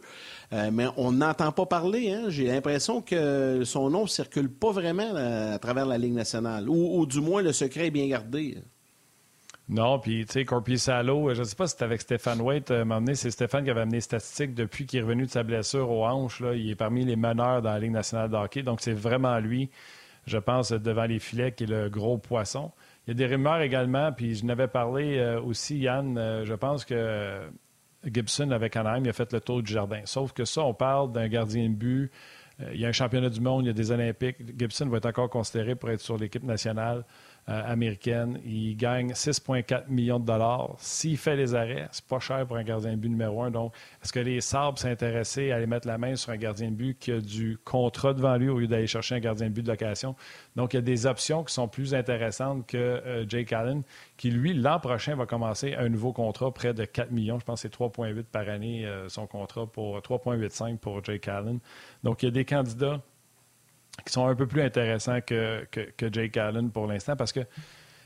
Euh, 0.54 0.70
mais 0.72 0.86
on 0.97 1.12
n'entend 1.12 1.51
pas 1.51 1.66
parler. 1.66 2.12
Hein. 2.12 2.26
J'ai 2.30 2.45
l'impression 2.45 3.01
que 3.01 3.64
son 3.64 3.89
nom 3.89 4.04
ne 4.04 4.08
circule 4.08 4.49
pas 4.49 4.72
vraiment 4.72 5.16
euh, 5.16 5.56
à, 5.56 5.60
travers 5.60 5.86
la 5.86 5.97
Ligue 5.97 6.14
nationale. 6.14 6.70
Ou, 6.70 7.06
du 7.08 7.22
moins, 7.22 7.41
le 7.41 7.51
secret 7.51 7.88
est 7.88 7.91
bien 7.91 8.08
gardé. 8.08 8.58
Non, 9.70 9.97
puis 9.97 10.26
tu 10.26 10.34
sais, 10.34 10.45
Corpi 10.45 10.78
Salo, 10.78 11.34
je 11.34 11.39
ne 11.39 11.43
sais 11.45 11.56
pas 11.56 11.68
si 11.68 11.72
c'était 11.72 11.86
avec 11.86 12.01
Stéphane 12.01 12.41
Waite, 12.41 12.70
euh, 12.72 12.84
m'a 12.84 12.99
c'est 13.14 13.32
Stéphane 13.32 13.64
qui 13.64 13.72
avait 13.72 13.82
amené 13.82 13.97
les 13.97 14.01
statistiques 14.01 14.54
depuis 14.54 14.86
qu'il 14.86 14.99
est 14.99 15.01
revenu 15.01 15.26
de 15.26 15.32
sa 15.32 15.43
blessure 15.43 15.89
aux 15.89 16.06
hanches. 16.06 16.43
Il 16.54 16.70
est 16.70 16.76
parmi 16.76 17.06
les 17.06 17.16
meneurs 17.16 17.62
dans 17.62 17.72
la 17.72 17.80
Ligue 17.80 17.93
nationale 17.93 18.30
de 18.30 18.36
hockey, 18.36 18.62
donc 18.62 18.82
c'est 18.82 18.93
vraiment 18.93 19.39
lui, 19.39 19.70
je 20.28 20.38
pense, 20.38 20.74
devant 20.74 21.06
les 21.06 21.18
filets, 21.18 21.54
qui 21.54 21.64
est 21.64 21.68
le 21.68 21.89
gros 21.89 22.18
poisson. 22.18 22.72
Il 23.08 23.10
y 23.10 23.12
a 23.12 23.14
des 23.16 23.34
rumeurs 23.34 23.62
également, 23.62 24.12
puis 24.12 24.36
je 24.36 24.45
n'avais 24.45 24.68
parlé 24.68 25.18
euh, 25.18 25.41
aussi, 25.41 25.78
Yann, 25.78 26.18
euh, 26.18 26.45
je 26.45 26.54
pense 26.54 26.86
que 26.86 27.39
Gibson 28.12 28.51
avec 28.51 28.76
Anaheim, 28.76 29.04
il 29.06 29.10
a 29.10 29.14
fait 29.14 29.32
le 29.32 29.41
tour 29.41 29.62
du 29.62 29.72
jardin. 29.72 30.01
Sauf 30.06 30.34
que 30.34 30.45
ça, 30.45 30.62
on 30.62 30.74
parle 30.74 31.12
d'un 31.12 31.28
gardien 31.28 31.70
de 31.70 31.76
but. 31.76 32.12
Euh, 32.62 32.72
il 32.74 32.82
y 32.82 32.86
a 32.86 32.89
un 32.89 32.93
championnat 32.93 33.30
du 33.30 33.41
monde, 33.41 33.66
il 33.66 33.68
y 33.68 33.72
a 33.72 33.74
des 33.74 33.91
Olympiques. 33.91 34.38
Gibson 34.58 34.88
va 34.88 34.97
être 34.97 35.06
encore 35.08 35.30
considéré 35.30 35.76
pour 35.76 35.89
être 35.89 36.01
sur 36.01 36.18
l'équipe 36.18 36.43
nationale. 36.43 37.04
Euh, 37.50 37.62
américaine. 37.66 38.39
Il 38.46 38.78
gagne 38.78 39.12
6,4 39.12 39.89
millions 39.89 40.18
de 40.18 40.26
dollars. 40.26 40.76
S'il 40.78 41.18
fait 41.18 41.36
les 41.36 41.56
arrêts, 41.56 41.89
c'est 41.91 42.06
pas 42.06 42.20
cher 42.22 42.48
pour 42.48 42.56
un 42.56 42.64
gardien 42.64 42.91
de 42.91 42.96
but 42.96 43.10
numéro 43.10 43.44
un. 43.44 43.52
Donc, 43.52 43.74
est-ce 44.02 44.14
que 44.14 44.22
les 44.22 44.39
Sabres 44.39 44.80
s'intéressaient 44.80 45.52
à 45.52 45.58
aller 45.58 45.68
mettre 45.68 45.86
la 45.86 45.98
main 45.98 46.16
sur 46.16 46.32
un 46.32 46.38
gardien 46.38 46.72
de 46.72 46.76
but 46.76 46.98
qui 46.98 47.12
a 47.12 47.20
du 47.20 47.58
contrat 47.66 48.14
devant 48.14 48.38
lui 48.38 48.48
au 48.48 48.60
lieu 48.60 48.68
d'aller 48.68 48.88
chercher 48.88 49.16
un 49.16 49.20
gardien 49.20 49.48
de 49.48 49.52
but 49.52 49.62
de 49.62 49.72
location? 49.72 50.16
Donc, 50.56 50.74
il 50.74 50.78
y 50.78 50.80
a 50.80 50.84
des 50.84 51.06
options 51.06 51.44
qui 51.44 51.54
sont 51.54 51.68
plus 51.68 51.94
intéressantes 51.94 52.66
que 52.66 52.78
euh, 52.78 53.26
Jake 53.28 53.52
Allen, 53.52 53.84
qui, 54.16 54.32
lui, 54.32 54.54
l'an 54.54 54.80
prochain, 54.80 55.18
va 55.18 55.26
commencer 55.26 55.76
un 55.76 55.89
nouveau 55.89 56.14
contrat 56.14 56.50
près 56.54 56.74
de 56.74 56.86
4 56.86 57.12
millions. 57.12 57.39
Je 57.39 57.44
pense 57.44 57.62
que 57.62 57.68
c'est 57.68 57.78
3,8 57.78 58.24
par 58.24 58.48
année, 58.48 58.86
euh, 58.86 59.10
son 59.10 59.28
contrat 59.28 59.68
pour 59.68 60.00
3,85 60.00 60.78
pour 60.78 61.04
Jake 61.04 61.28
Allen. 61.28 61.60
Donc, 62.06 62.24
il 62.24 62.28
y 62.28 62.30
a 62.30 62.32
des 62.32 62.46
candidats 62.46 63.02
qui 64.06 64.12
sont 64.12 64.28
un 64.28 64.36
peu 64.36 64.48
plus 64.48 64.62
intéressants 64.62 65.22
que, 65.22 65.66
que, 65.72 66.12
Jake 66.12 66.38
Allen 66.38 66.72
pour 66.72 66.88
l'instant 66.88 67.16
parce 67.16 67.32
que 67.32 67.41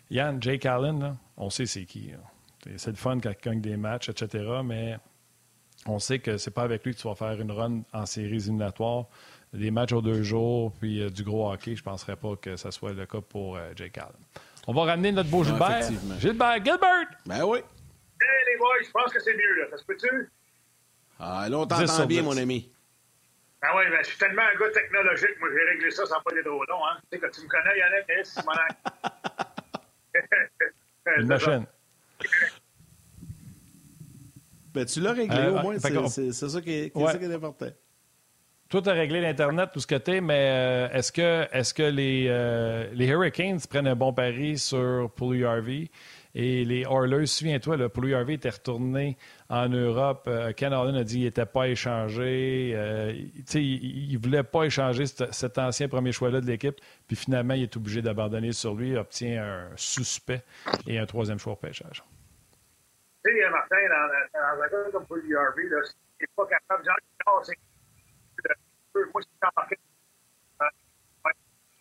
Yann, 0.10 0.42
Jake 0.42 0.66
Allen, 0.66 1.18
on 1.38 1.50
sait 1.50 1.66
c'est 1.66 1.86
qui. 1.86 2.12
C'est 2.76 2.92
le 2.92 2.98
fun 2.98 3.20
quand 3.20 3.32
il 3.32 3.42
gagne 3.42 3.62
des 3.62 3.78
matchs, 3.78 4.10
etc. 4.10 4.46
Mais 4.64 4.98
on 5.86 6.00
sait 6.00 6.20
que 6.20 6.38
c'est 6.38 6.52
pas 6.52 6.64
avec 6.64 6.84
lui 6.84 6.94
que 6.94 7.00
tu 7.00 7.08
vas 7.08 7.16
faire 7.16 7.40
une 7.40 7.52
run 7.52 7.82
en 7.94 8.06
séries 8.06 8.36
éliminatoires. 8.36 9.06
Des 9.54 9.72
matchs 9.72 9.94
aux 9.94 10.02
deux 10.02 10.24
jours, 10.24 10.74
puis 10.74 11.02
euh, 11.02 11.10
du 11.10 11.24
gros 11.24 11.50
hockey, 11.50 11.74
je 11.76 11.82
ne 11.82 11.86
penserais 11.86 12.18
pas 12.18 12.36
que 12.36 12.58
ce 12.58 12.70
soit 12.70 12.92
le 12.92 13.06
cas 13.06 13.22
pour 13.22 13.56
euh, 13.56 13.72
Jake 13.76 13.98
Allen. 13.98 14.12
On 14.68 14.74
va 14.74 14.84
ramener 14.84 15.14
notre 15.14 15.30
beau 15.30 15.46
Gilbert. 15.46 15.90
Gilbert, 16.20 16.58
Gilbert! 16.58 17.08
Ben 17.26 17.46
oui. 17.46 17.60
Hey 17.60 18.46
les 18.52 18.58
boys, 18.58 18.84
je 18.86 18.92
pense 18.92 19.14
que 19.14 19.22
c'est 19.22 19.34
mieux, 19.34 19.62
là. 19.62 19.68
Ça 19.72 19.78
se 19.78 19.86
peut-tu? 19.86 20.30
Ah, 21.20 21.48
là, 21.50 21.60
on 21.60 21.66
t'entend 21.66 22.06
bien, 22.06 22.22
mon 22.22 22.36
ami. 22.36 22.70
Ah 23.62 23.76
oui, 23.76 23.84
ben, 23.90 23.98
je 24.02 24.10
suis 24.10 24.18
tellement 24.18 24.44
un 24.44 24.60
gars 24.60 24.72
technologique, 24.72 25.40
moi, 25.40 25.50
j'ai 25.52 25.70
réglé 25.72 25.90
ça 25.92 26.06
sans 26.06 26.22
pas 26.22 26.32
des 26.32 26.44
drôles, 26.44 26.68
hein. 26.70 26.98
Tu 27.12 27.18
sais, 27.18 27.20
quand 27.20 27.32
tu 27.32 27.42
me 27.42 27.48
connais, 27.48 27.78
Yannick, 27.78 28.10
hein, 28.10 28.24
Simonac. 28.24 28.78
Une 31.18 31.28
machine. 31.28 31.66
Ben, 34.74 34.86
tu 34.86 35.00
l'as 35.00 35.14
réglé, 35.14 35.38
euh, 35.38 35.60
au 35.60 35.62
moins. 35.62 35.80
C'est 35.80 36.32
ça, 36.32 36.62
qui 36.62 36.72
est, 36.72 36.96
ouais. 36.96 37.12
ça 37.12 37.18
qui 37.18 37.26
est 37.26 37.34
important. 37.34 37.70
Toi, 38.70 38.82
tu 38.82 38.90
as 38.90 38.94
réglé 38.94 39.22
l'Internet, 39.22 39.70
tout 39.74 39.80
ce 39.80 39.88
que 39.88 39.96
tu 39.96 40.12
es, 40.12 40.22
mais 40.22 40.50
euh, 40.52 40.90
est-ce 40.98 41.12
que, 41.12 41.48
est 41.52 41.62
-ce 41.62 41.74
que 41.74 41.84
les, 41.84 42.28
euh, 42.30 42.88
les 42.94 43.08
Hurricanes 43.08 43.60
prennent 43.68 43.88
un 43.88 43.96
bon 43.96 44.14
pari 44.14 44.58
sur 44.60 45.10
Pulley 45.16 45.46
Harvey? 45.46 45.90
Et 46.36 46.64
les 46.66 46.82
Oilers, 46.84 47.26
souviens-toi, 47.26 47.90
Pulley 47.90 48.14
Harvey 48.14 48.36
était 48.36 48.50
retourné 48.50 49.18
en 49.50 49.70
Europe. 49.70 50.26
Euh, 50.28 50.52
Ken 50.54 50.74
Allen 50.74 50.96
a 50.96 51.04
dit 51.04 51.16
qu'il 51.16 51.24
n'était 51.24 51.46
pas 51.46 51.68
échangé. 51.68 52.74
Euh, 52.76 53.14
il 53.54 54.14
ne 54.14 54.18
voulait 54.18 54.44
pas 54.44 54.64
échanger 54.64 55.06
cet, 55.06 55.58
ancien 55.58 55.88
premier 55.88 56.12
choix-là 56.12 56.42
de 56.42 56.46
l'équipe. 56.46 56.80
Puis 57.08 57.16
finalement, 57.16 57.54
il 57.54 57.64
est 57.64 57.78
obligé 57.78 58.02
d'abandonner 58.02 58.52
sur 58.52 58.76
lui. 58.76 58.90
Il 58.90 58.98
obtient 58.98 59.44
un 59.44 59.70
suspect 59.76 60.44
et 60.88 61.00
un 61.00 61.06
troisième 61.06 61.40
choix 61.40 61.54
au 61.54 61.58
pêchage. 61.58 62.04
Tu 63.26 63.32
sais, 63.32 63.50
Martin, 63.50 63.76
dans, 63.90 64.64
un 64.64 64.70
cas 64.70 64.92
comme 64.92 65.06
Harvey, 65.10 65.70
pas 66.36 66.46
capable 66.48 66.82
de 66.82 66.84
dire 66.84 66.96
moi, 67.26 67.42
c'est. 67.44 67.58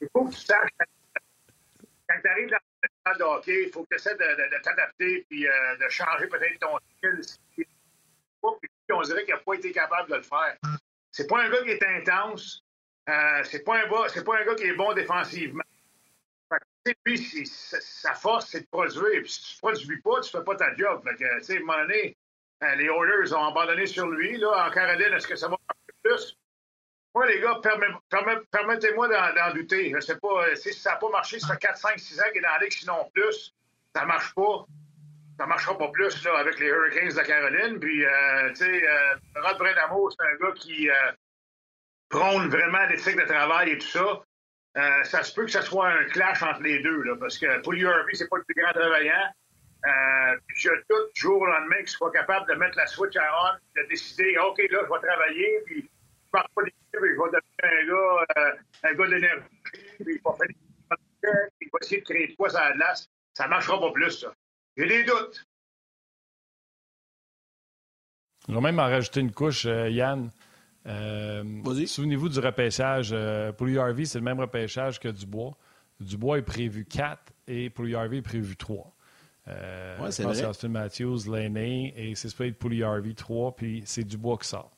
Il 0.03 0.09
faut 0.12 0.27
que 0.27 0.31
tu 0.31 0.41
saches 0.41 0.71
quand 2.09 2.21
tu 2.21 2.29
arrives 2.29 2.51
dans 2.51 3.19
de 3.19 3.23
hockey, 3.23 3.64
il 3.67 3.73
faut 3.73 3.83
que 3.83 3.89
tu 3.91 3.95
essaies 3.97 4.14
de, 4.14 4.62
t'adapter 4.62 5.25
puis 5.29 5.47
euh, 5.47 5.77
de 5.77 5.89
changer 5.89 6.27
peut-être 6.27 6.59
ton 6.59 6.77
style. 6.97 7.37
On 8.92 9.03
dirait 9.03 9.24
qu'il 9.24 9.34
n'a 9.34 9.40
pas 9.40 9.55
été 9.55 9.72
capable 9.72 10.11
de 10.11 10.16
le 10.16 10.22
faire. 10.22 10.57
C'est 11.11 11.26
pas 11.26 11.42
un 11.42 11.51
gars 11.51 11.62
qui 11.62 11.70
est 11.70 11.82
intense. 11.82 12.62
Euh, 13.09 13.42
c'est 13.44 13.64
pas 13.64 13.78
un 13.78 13.88
pas 13.88 14.07
un 14.07 14.44
gars 14.44 14.55
qui 14.55 14.64
est 14.64 14.74
bon 14.74 14.92
défensivement. 14.92 15.62
lui, 17.05 17.47
sa 17.47 18.14
force, 18.14 18.49
c'est 18.51 18.61
de 18.61 18.66
produire. 18.66 19.22
Puis 19.22 19.30
si 19.30 19.40
tu 19.42 19.66
ne 19.66 19.70
produis 19.70 20.01
pas, 20.03 20.20
tu 20.20 20.36
ne 20.36 20.40
fais 20.40 20.44
pas 20.44 20.57
ta 20.57 20.74
job. 20.76 21.03
Fait 21.05 21.16
que, 21.16 21.24
à 21.24 21.57
un 21.57 21.61
moment 21.61 21.82
donné, 21.82 22.16
euh, 22.62 22.74
les 22.76 22.84
Oilers 22.84 23.32
ont 23.32 23.47
abandonné 23.47 23.86
sur 23.86 24.07
lui. 24.09 24.36
Là, 24.38 24.66
en 24.66 24.70
Caroline, 24.70 25.12
est-ce 25.12 25.26
que 25.26 25.36
ça 25.36 25.49
va 25.49 25.57
plus? 26.03 26.36
Moi, 27.14 27.26
les 27.26 27.40
gars, 27.40 27.61
permettez-moi 28.51 29.09
d'en 29.09 29.55
douter. 29.55 29.92
Je 29.94 30.01
sais 30.01 30.18
pas, 30.18 30.49
euh, 30.49 30.55
si 30.55 30.72
ça 30.74 30.92
n'a 30.92 30.97
pas 30.97 31.09
marché, 31.09 31.40
ça 31.40 31.55
fait 31.55 31.61
4, 31.61 31.78
5, 31.78 31.99
6 31.99 32.20
ans 32.20 32.24
qu'il 32.28 32.38
est 32.38 32.42
dans 32.42 32.61
la 32.61 32.70
sinon 32.70 33.11
plus. 33.14 33.55
Ça 33.94 34.03
ne 34.03 34.07
marche 34.07 34.34
pas. 34.34 34.66
Ça 35.39 35.47
marchera 35.47 35.76
pas 35.76 35.89
plus 35.89 36.24
là, 36.24 36.39
avec 36.39 36.59
les 36.59 36.66
Hurricanes 36.66 37.09
de 37.09 37.26
Caroline. 37.26 37.78
Puis, 37.78 38.05
euh, 38.05 38.49
tu 38.51 38.57
sais, 38.57 38.89
euh, 38.89 39.43
Rod 39.43 39.59
Brenamo, 39.59 40.11
c'est 40.11 40.26
un 40.26 40.37
gars 40.37 40.53
qui 40.55 40.89
euh, 40.89 40.95
prône 42.09 42.49
vraiment 42.49 42.87
l'éthique 42.87 43.16
de 43.16 43.24
travail 43.24 43.70
et 43.72 43.78
tout 43.78 43.87
ça. 43.87 44.22
Ça 45.05 45.22
se 45.22 45.32
peut 45.34 45.47
que 45.47 45.51
ce 45.51 45.62
soit 45.62 45.89
un 45.89 46.05
clash 46.05 46.43
entre 46.43 46.61
les 46.61 46.80
deux, 46.80 47.03
là, 47.03 47.16
parce 47.18 47.39
que 47.39 47.62
Paul 47.62 47.82
Harvey, 47.87 48.12
c'est 48.12 48.28
pas 48.28 48.37
le 48.37 48.45
plus 48.45 48.62
grand 48.62 48.72
travaillant. 48.72 49.32
Puis 50.49 50.61
je 50.61 50.68
tout 50.68 51.11
jour 51.14 51.41
au 51.41 51.47
lendemain 51.47 51.78
qu'il 51.78 51.89
soit 51.89 52.12
capable 52.12 52.47
de 52.51 52.55
mettre 52.57 52.76
la 52.76 52.87
switch 52.87 53.16
à 53.16 53.22
on, 53.22 53.80
de 53.80 53.89
décider, 53.89 54.37
OK, 54.37 54.59
là, 54.59 54.80
je 54.84 54.93
vais 54.93 55.09
travailler, 55.09 55.62
puis 55.64 55.91
je 56.26 56.30
pars 56.30 56.47
pas 56.55 56.62
des 56.64 56.74
je 56.93 56.99
vais 56.99 57.09
devenir 57.09 57.41
un 57.62 57.87
gars, 57.87 58.57
un 58.82 58.95
gars 58.95 59.07
d'énergie, 59.07 59.45
il 60.01 60.20
va 60.22 60.32
faire 60.34 60.49
il 61.61 61.68
va 61.72 61.78
essayer 61.80 62.01
de 62.01 62.07
créer 62.07 62.26
de 62.28 62.37
quoi 62.37 62.51
ça 62.51 62.72
glace. 62.72 63.09
Ça 63.34 63.49
marchera 63.49 63.80
pas 63.80 63.93
plus, 63.93 64.11
ça. 64.11 64.32
J'ai 64.77 64.87
des 64.87 65.05
doutes. 65.05 65.47
Je 68.49 68.55
vais 68.55 68.61
même 68.61 68.79
en 68.79 68.85
rajouter 68.85 69.20
une 69.20 69.33
couche, 69.33 69.66
euh, 69.66 69.91
Yann. 69.91 70.31
Euh, 70.87 71.43
Souvenez-vous 71.87 72.29
du 72.29 72.39
repêchage. 72.39 73.11
Euh, 73.12 73.53
pour 73.53 73.66
Harvey, 73.68 74.05
c'est 74.05 74.18
le 74.18 74.24
même 74.24 74.39
repêchage 74.39 75.01
que 75.01 75.09
Dubois. 75.09 75.57
Dubois 75.99 76.39
est 76.39 76.43
prévu 76.43 76.85
4 76.85 77.33
et 77.49 77.70
pour 77.70 77.87
Harvey 77.95 78.18
est 78.18 78.22
prévu 78.22 78.57
3. 78.57 78.93
Euh, 79.49 79.99
ouais, 79.99 80.11
c'est 80.12 80.24
Austin 80.24 80.68
Matthews, 80.68 81.31
l'aîné, 81.31 81.95
et 81.97 82.14
c'est 82.14 82.53
pour 82.53 82.70
Harvey 82.85 83.14
3, 83.14 83.55
puis 83.57 83.83
c'est 83.87 84.05
Dubois 84.05 84.39
qui 84.39 84.49
sort. 84.49 84.70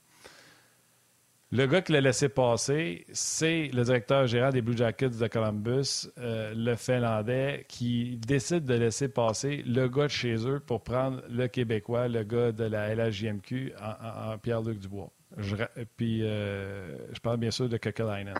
Le 1.50 1.66
gars 1.66 1.80
qui 1.80 1.92
l'a 1.92 2.02
laissé 2.02 2.28
passer, 2.28 3.06
c'est 3.10 3.70
le 3.72 3.82
directeur 3.82 4.26
général 4.26 4.52
des 4.52 4.60
Blue 4.60 4.76
Jackets 4.76 5.08
de 5.18 5.26
Columbus, 5.28 6.06
euh, 6.18 6.52
le 6.54 6.76
Finlandais, 6.76 7.64
qui 7.68 8.18
décide 8.18 8.64
de 8.64 8.74
laisser 8.74 9.08
passer 9.08 9.62
le 9.66 9.88
gars 9.88 10.04
de 10.04 10.08
chez 10.08 10.46
eux 10.46 10.60
pour 10.60 10.84
prendre 10.84 11.22
le 11.30 11.48
Québécois, 11.48 12.06
le 12.06 12.22
gars 12.22 12.52
de 12.52 12.64
la 12.64 12.94
LHJMQ, 12.94 13.72
en, 13.80 14.36
Pierre-Luc 14.36 14.78
Dubois. 14.78 15.10
Je, 15.38 15.56
puis, 15.96 16.20
euh, 16.22 16.98
je 17.14 17.20
parle 17.20 17.38
bien 17.38 17.50
sûr 17.50 17.66
de 17.66 17.78
Kekalainen. 17.78 18.36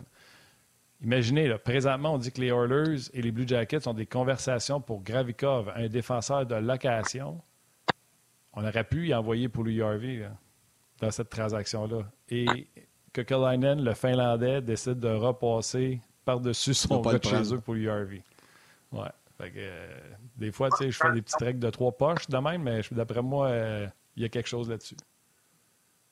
Imaginez, 1.01 1.47
là, 1.47 1.57
présentement, 1.57 2.13
on 2.13 2.17
dit 2.19 2.31
que 2.31 2.41
les 2.41 2.49
Oilers 2.49 3.09
et 3.15 3.23
les 3.23 3.31
Blue 3.31 3.47
Jackets 3.47 3.87
ont 3.87 3.93
des 3.95 4.05
conversations 4.05 4.81
pour 4.81 5.01
Gravikov, 5.01 5.71
un 5.75 5.87
défenseur 5.87 6.45
de 6.45 6.55
location. 6.55 7.41
On 8.53 8.63
aurait 8.63 8.83
pu 8.83 9.07
y 9.07 9.15
envoyer 9.15 9.49
pour 9.49 9.65
Harvey 9.65 10.29
dans 11.01 11.09
cette 11.09 11.29
transaction-là. 11.29 12.03
Et 12.29 12.67
Kekalainen, 13.13 13.83
le 13.83 13.93
Finlandais, 13.93 14.61
décide 14.61 14.99
de 14.99 15.09
repasser 15.09 15.99
par-dessus 16.25 16.73
son 16.73 17.01
gars 17.01 17.17
de 17.17 17.23
chez 17.23 17.53
eux 17.53 17.59
pour 17.59 17.75
URV. 17.75 18.21
Ouais. 18.91 19.09
Euh, 19.41 19.87
des 20.35 20.51
fois, 20.51 20.69
tu 20.69 20.77
sais, 20.77 20.91
je 20.91 20.97
fais 20.97 21.11
des 21.11 21.21
petits 21.21 21.37
treks 21.37 21.59
de 21.59 21.69
trois 21.69 21.91
poches 21.91 22.27
de 22.27 22.37
même, 22.37 22.63
mais 22.63 22.81
d'après 22.91 23.21
moi, 23.21 23.47
euh, 23.47 23.87
il 24.15 24.23
y 24.23 24.25
a 24.25 24.29
quelque 24.29 24.49
chose 24.49 24.69
là-dessus. 24.69 24.97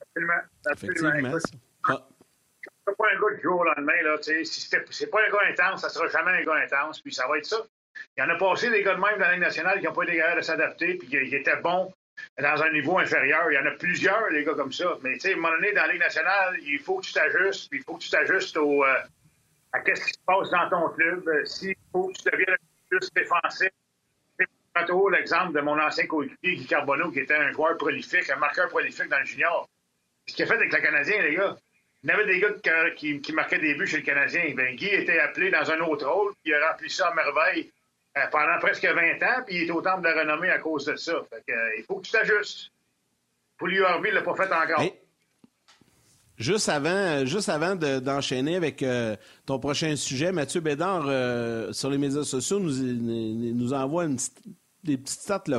Absolument. 0.00 0.40
Absolument. 0.66 1.38
C'est 1.38 2.96
pas 2.96 3.04
un 3.04 3.20
gars 3.20 3.36
du 3.36 3.42
jour 3.42 3.60
au 3.60 3.64
lendemain, 3.64 4.02
là, 4.02 4.16
tu 4.18 4.44
sais. 4.44 4.80
c'est 4.90 5.10
pas 5.10 5.18
un 5.26 5.30
gars 5.30 5.50
intense, 5.50 5.82
ça 5.82 5.90
sera 5.90 6.08
jamais 6.08 6.40
un 6.40 6.44
gars 6.44 6.54
intense, 6.64 7.02
puis 7.02 7.12
ça 7.12 7.28
va 7.28 7.36
être 7.36 7.44
ça. 7.44 7.58
Il 8.16 8.20
y 8.20 8.22
en 8.22 8.30
a 8.30 8.38
passé 8.38 8.70
des 8.70 8.82
gars 8.82 8.94
de 8.94 9.00
même 9.00 9.18
dans 9.18 9.26
la 9.26 9.32
Ligue 9.32 9.42
nationale 9.42 9.78
qui 9.78 9.86
n'ont 9.86 9.92
pas 9.92 10.04
été 10.04 10.16
capables 10.16 10.40
de 10.40 10.44
s'adapter, 10.44 10.94
puis 10.94 11.08
qui 11.08 11.16
étaient 11.16 11.60
bons 11.60 11.92
dans 12.40 12.62
un 12.62 12.70
niveau 12.70 12.98
inférieur. 12.98 13.50
Il 13.50 13.54
y 13.54 13.58
en 13.58 13.66
a 13.66 13.72
plusieurs, 13.72 14.28
les 14.30 14.44
gars, 14.44 14.54
comme 14.54 14.72
ça. 14.72 14.96
Mais 15.02 15.14
tu 15.14 15.20
sais, 15.20 15.32
à 15.32 15.32
un 15.32 15.36
moment 15.36 15.54
donné, 15.54 15.72
dans 15.72 15.82
la 15.82 15.92
Ligue 15.92 16.00
nationale, 16.00 16.56
il 16.62 16.78
faut 16.78 16.98
que 16.98 17.06
tu 17.06 17.12
t'ajustes, 17.12 17.68
puis 17.68 17.80
il 17.80 17.84
faut 17.84 17.94
que 17.94 18.02
tu 18.02 18.10
t'ajustes 18.10 18.56
euh, 18.56 18.82
à 19.72 19.80
ce 19.84 20.04
qui 20.04 20.12
se 20.12 20.18
passe 20.24 20.50
dans 20.50 20.68
ton 20.70 20.88
club. 20.90 21.26
Euh, 21.28 21.44
s'il 21.44 21.74
faut 21.92 22.08
que 22.08 22.18
tu 22.18 22.30
deviennes 22.30 22.56
plus 22.88 23.08
défensif, 23.14 23.70
c'est 24.38 24.86
toujours 24.86 25.10
l'exemple 25.10 25.52
de 25.52 25.60
mon 25.60 25.78
ancien 25.80 26.06
coéquipier, 26.06 26.56
Guy 26.56 26.66
Carbonneau, 26.66 27.10
qui 27.10 27.20
était 27.20 27.34
un 27.34 27.50
joueur 27.50 27.76
prolifique, 27.76 28.30
un 28.30 28.36
marqueur 28.36 28.68
prolifique 28.68 29.08
dans 29.08 29.18
le 29.18 29.24
junior. 29.24 29.68
Ce 30.26 30.34
qu'il 30.34 30.44
a 30.44 30.48
fait 30.48 30.54
avec 30.54 30.72
le 30.72 30.80
Canadien, 30.80 31.22
les 31.22 31.34
gars, 31.34 31.56
il 32.04 32.10
y 32.10 32.12
avait 32.12 32.26
des 32.26 32.38
gars 32.38 32.90
qui, 32.94 33.20
qui, 33.20 33.32
marquaient 33.32 33.58
des 33.58 33.74
buts 33.74 33.88
chez 33.88 33.96
le 33.96 34.02
Canadien. 34.04 34.52
Ben, 34.54 34.76
Guy 34.76 34.86
était 34.86 35.18
appelé 35.18 35.50
dans 35.50 35.68
un 35.68 35.80
autre 35.80 36.08
rôle, 36.08 36.32
puis 36.34 36.52
il 36.52 36.54
a 36.54 36.70
rempli 36.70 36.88
ça 36.88 37.08
à 37.08 37.14
merveille. 37.14 37.72
Euh, 38.16 38.20
pendant 38.32 38.58
presque 38.60 38.84
20 38.84 39.22
ans, 39.22 39.42
puis 39.46 39.56
il 39.56 39.68
est 39.68 39.70
au 39.70 39.80
temple 39.80 40.02
de 40.02 40.08
la 40.08 40.20
renommée 40.22 40.50
à 40.50 40.58
cause 40.58 40.86
de 40.86 40.96
ça. 40.96 41.12
Euh, 41.12 41.54
il 41.76 41.84
faut 41.84 41.96
que 41.96 42.06
tu 42.06 42.12
t'ajustes. 42.12 42.72
L'URV, 43.60 44.06
il 44.06 44.10
ne 44.10 44.14
l'a 44.14 44.22
pas 44.22 44.34
fait 44.34 44.52
encore. 44.52 44.82
Juste 46.38 46.68
avant, 46.68 47.24
juste 47.26 47.48
avant 47.48 47.74
d'enchaîner 47.74 48.54
avec 48.54 48.84
euh, 48.84 49.16
ton 49.44 49.58
prochain 49.58 49.96
sujet, 49.96 50.30
Mathieu 50.30 50.60
Bédard, 50.60 51.06
euh, 51.08 51.72
sur 51.72 51.90
les 51.90 51.98
médias 51.98 52.22
sociaux, 52.22 52.60
nous, 52.60 52.72
nous 52.72 53.72
envoie 53.72 54.06
des 54.84 54.96
petites 54.96 55.20
stats 55.20 55.42
le 55.48 55.58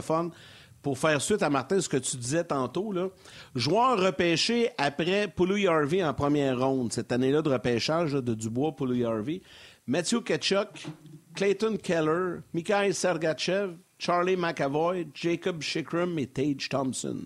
pour 0.82 0.97
faire 0.97 1.22
suite 1.22 1.43
à 1.43 1.50
Martin, 1.50 1.82
ce 1.82 1.89
que 1.89 1.97
tu 1.97 2.16
disais 2.16 2.45
tantôt. 2.45 2.93
Là. 2.93 3.10
Joueur 3.54 4.00
repêché 4.00 4.70
après 4.78 5.28
Poulouy 5.28 5.68
Harvey 5.68 6.02
en 6.02 6.14
première 6.14 6.58
ronde, 6.58 6.93
cette 6.93 7.12
année-là 7.12 7.41
de 7.41 7.50
repêchage 7.50 8.14
de 8.14 8.34
Dubois, 8.34 8.74
Poulouy 8.74 9.04
Harvey. 9.04 9.41
Matthew 9.86 10.24
Ketchuk, 10.24 10.88
Clayton 11.36 11.78
Keller, 11.78 12.42
Mikhail 12.54 12.94
Sergachev, 12.94 13.76
Charlie 13.98 14.36
McAvoy, 14.36 15.08
Jacob 15.14 15.62
Shikrum 15.62 16.18
et 16.20 16.28
Tage 16.28 16.70
Thompson. 16.70 17.20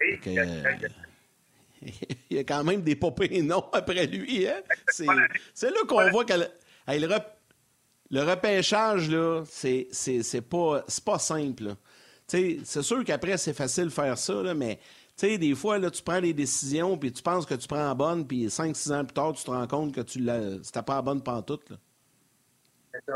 il 2.30 2.36
y 2.36 2.38
a 2.38 2.44
quand 2.44 2.64
même 2.64 2.82
des 2.82 2.96
popés 2.96 3.42
non 3.42 3.64
après 3.72 4.06
lui. 4.06 4.46
Hein? 4.46 4.60
C'est, 5.54 5.70
là 5.70 5.76
qu'on 5.86 6.10
voit 6.10 6.24
que 6.24 6.34
le, 6.34 8.20
repêchage, 8.20 9.10
là, 9.10 9.42
c'est, 9.46 10.40
pas, 10.42 10.84
pas 11.04 11.18
simple. 11.18 11.74
C'est 12.26 12.82
sûr 12.82 13.04
qu'après, 13.04 13.38
c'est 13.38 13.54
facile 13.54 13.84
de 13.84 13.90
faire 13.90 14.18
ça, 14.18 14.54
mais 14.54 14.78
des 15.20 15.54
fois, 15.54 15.78
là, 15.78 15.90
tu 15.90 16.02
prends 16.02 16.20
des 16.20 16.32
décisions, 16.32 16.98
puis 16.98 17.12
tu 17.12 17.22
penses 17.22 17.46
que 17.46 17.54
tu 17.54 17.66
prends 17.68 17.88
la 17.88 17.94
bonne, 17.94 18.26
puis 18.26 18.46
5-6 18.46 18.92
ans 18.92 19.04
plus 19.04 19.14
tard, 19.14 19.32
tu 19.32 19.44
te 19.44 19.50
rends 19.50 19.66
compte 19.66 19.94
que 19.94 20.00
tu 20.00 20.20
n'étais 20.20 20.82
pas 20.82 20.96
la 20.96 21.02
bonne 21.02 21.22
pantoute. 21.22 21.70
Là. 21.70 21.76
C'est. 22.92 23.12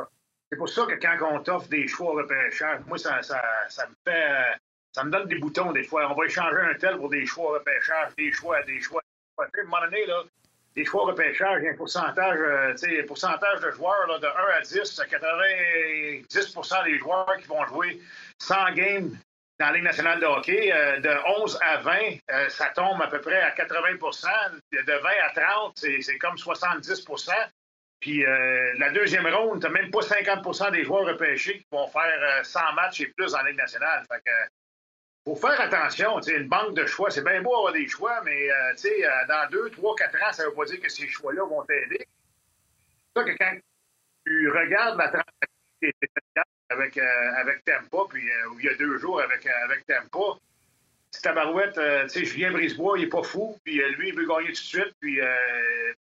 C'est 0.49 0.57
pour 0.57 0.69
ça 0.69 0.87
que 0.87 0.95
quand 0.95 1.17
on 1.33 1.41
t'offre 1.41 1.69
des 1.69 1.89
choix 1.89 2.13
repêchage, 2.13 2.81
moi, 2.87 2.99
ça, 2.99 3.17
me 3.19 3.95
fait 4.05 4.31
euh, 4.31 4.43
ça 4.93 5.03
me 5.03 5.11
donne 5.11 5.27
des 5.27 5.39
boutons 5.39 5.73
des 5.73 5.83
fois. 5.83 6.09
On 6.11 6.15
va 6.15 6.25
échanger 6.25 6.61
un 6.61 6.75
tel 6.75 6.97
pour 6.97 7.09
des 7.11 7.27
choix 7.27 7.55
repêchage, 7.55 8.15
des 8.17 8.31
choix, 8.33 8.63
des 8.63 8.81
choix. 8.81 9.03
À 9.39 9.43
un 9.43 9.65
moment 9.65 9.81
donné, 9.83 10.07
des 10.77 10.85
choix 10.85 11.05
repêchage, 11.05 11.59
il 11.61 11.65
y 11.65 11.69
a 11.69 11.73
un 11.73 11.77
pourcentage, 11.77 12.39
euh, 12.39 13.07
pourcentage 13.07 13.61
de 13.61 13.71
joueurs 13.73 14.21
de 14.21 14.27
1 14.27 14.31
à 14.59 14.61
10, 14.61 15.03
90% 15.11 16.85
des 16.85 16.99
joueurs 16.99 17.37
qui 17.39 17.49
vont 17.49 17.67
jouer 17.67 18.01
100 18.39 18.73
games 18.73 19.19
dans 19.59 19.67
la 19.67 19.73
Ligue 19.73 19.85
nationale 19.85 20.21
de 20.21 20.27
hockey. 20.27 20.73
Euh, 20.73 21.01
de 21.01 21.11
11 21.41 21.59
à 21.63 21.79
20, 21.79 21.93
euh, 22.31 22.49
ça 22.49 22.67
tombe 22.75 23.01
à 23.03 23.09
peu 23.09 23.21
près 23.21 23.41
à 23.41 23.51
80% 23.51 24.29
De 24.73 24.93
20 24.93 25.09
à 25.25 25.41
30, 25.41 25.79
c'est 26.01 26.19
comme 26.19 26.39
70 26.39 27.05
puis 28.01 28.25
la 28.79 28.91
deuxième 28.91 29.27
ronde, 29.27 29.61
tu 29.61 29.67
n'as 29.67 29.73
même 29.73 29.91
pas 29.91 30.01
50% 30.01 30.73
des 30.73 30.85
joueurs 30.85 31.07
repêchés 31.07 31.59
qui 31.59 31.67
vont 31.71 31.89
faire 31.89 32.45
100 32.45 32.73
matchs 32.75 33.01
et 33.01 33.07
plus 33.07 33.35
en 33.35 33.43
Ligue 33.43 33.57
nationale. 33.57 34.05
Fait 34.11 34.21
que, 34.25 34.31
faut 35.27 35.35
faire 35.35 35.61
attention. 35.61 36.21
Une 36.21 36.49
banque 36.49 36.75
de 36.75 36.87
choix, 36.87 37.11
c'est 37.11 37.25
bien 37.25 37.43
beau 37.43 37.55
avoir 37.57 37.73
des 37.73 37.89
choix, 37.89 38.23
mais 38.25 38.49
euh, 38.49 38.73
euh, 38.85 39.27
dans 39.29 39.51
deux, 39.51 39.71
trois, 39.71 39.95
quatre 39.97 40.17
ans, 40.23 40.33
ça 40.33 40.45
ne 40.45 40.49
veut 40.49 40.55
pas 40.55 40.65
dire 40.67 40.81
que 40.81 40.89
ces 40.89 41.09
choix-là 41.09 41.45
vont 41.45 41.65
t'aider. 41.65 42.07
C'est 43.15 43.21
ça 43.21 43.25
que 43.25 43.37
quand 43.37 43.59
tu 44.25 44.51
regardes 44.51 44.99
la 44.99 45.09
transaction 45.09 45.91
avec, 46.69 46.97
euh, 46.97 47.33
avec 47.39 47.65
Tempa, 47.65 47.99
puis 48.09 48.23
il 48.59 48.65
y 48.65 48.69
a 48.69 48.75
deux 48.75 48.99
jours 48.99 49.21
avec, 49.21 49.45
avec 49.47 49.85
Tempa, 49.87 50.39
Tabarouette, 51.23 51.79
euh, 51.79 52.05
tu 52.05 52.21
sais, 52.21 52.25
Julien 52.25 52.53
Brisebois, 52.53 52.99
il 52.99 53.03
n'est 53.03 53.09
pas 53.09 53.23
fou, 53.23 53.59
puis 53.65 53.81
lui, 53.97 54.09
il 54.09 54.15
veut 54.15 54.27
gagner 54.27 54.49
tout 54.49 54.53
de 54.53 54.57
suite, 54.57 54.95
puis 55.01 55.19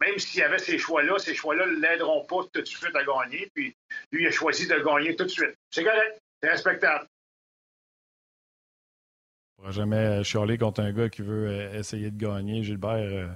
même 0.00 0.18
s'il 0.18 0.40
y 0.40 0.42
avait 0.42 0.58
ces 0.58 0.78
choix-là, 0.78 1.18
ces 1.18 1.34
choix-là 1.34 1.66
ne 1.66 1.80
l'aideront 1.80 2.24
pas 2.24 2.42
tout 2.52 2.60
de 2.60 2.66
suite 2.66 2.94
à 2.94 3.04
gagner, 3.04 3.50
puis 3.54 3.74
lui, 4.12 4.22
il 4.22 4.26
a 4.26 4.30
choisi 4.30 4.66
de 4.66 4.78
gagner 4.78 5.16
tout 5.16 5.24
de 5.24 5.28
suite. 5.28 5.54
C'est 5.70 5.84
correct, 5.84 6.20
c'est 6.42 6.50
respectable 6.50 7.06
pourra 9.64 9.72
jamais 9.72 10.22
chialer 10.24 10.58
contre 10.58 10.82
un 10.82 10.92
gars 10.92 11.08
qui 11.08 11.22
veut 11.22 11.48
euh, 11.48 11.78
essayer 11.78 12.10
de 12.10 12.18
gagner. 12.22 12.62
Gilbert, 12.62 12.90
euh, 12.92 13.26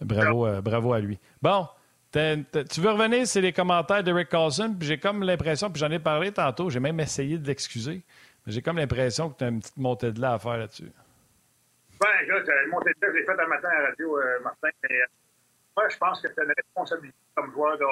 bravo, 0.00 0.46
euh, 0.46 0.60
bravo 0.62 0.94
à 0.94 1.00
lui. 1.00 1.18
Bon, 1.42 1.66
tu 2.12 2.80
veux 2.80 2.90
revenir 2.90 3.26
sur 3.26 3.42
les 3.42 3.52
commentaires 3.52 4.02
d'Eric 4.02 4.30
Carlson, 4.30 4.74
puis 4.78 4.88
j'ai 4.88 4.98
comme 4.98 5.22
l'impression, 5.22 5.70
puis 5.70 5.80
j'en 5.80 5.90
ai 5.90 5.98
parlé 5.98 6.32
tantôt, 6.32 6.70
j'ai 6.70 6.80
même 6.80 6.98
essayé 7.00 7.36
de 7.36 7.46
l'excuser, 7.46 8.02
mais 8.46 8.52
j'ai 8.52 8.62
comme 8.62 8.78
l'impression 8.78 9.28
que 9.28 9.38
tu 9.38 9.44
as 9.44 9.48
une 9.48 9.60
petite 9.60 9.76
montée 9.76 10.10
de 10.10 10.20
lait 10.20 10.28
à 10.28 10.38
faire 10.38 10.56
là-dessus. 10.56 10.90
Ben, 12.00 12.68
montée 12.70 12.90
de 12.90 13.06
lait, 13.06 13.12
je 13.12 13.18
l'ai 13.18 13.24
faite 13.24 13.40
un 13.40 13.46
matin 13.46 13.68
à 13.68 13.80
la 13.80 13.88
radio, 13.88 14.20
Martin, 14.42 14.68
mais 14.82 15.00
moi, 15.76 15.88
je 15.88 15.96
pense 15.98 16.20
que 16.20 16.28
c'est 16.28 16.42
une 16.42 16.52
responsabilité 16.56 17.18
comme 17.34 17.52
joueur 17.52 17.78
de 17.78 17.84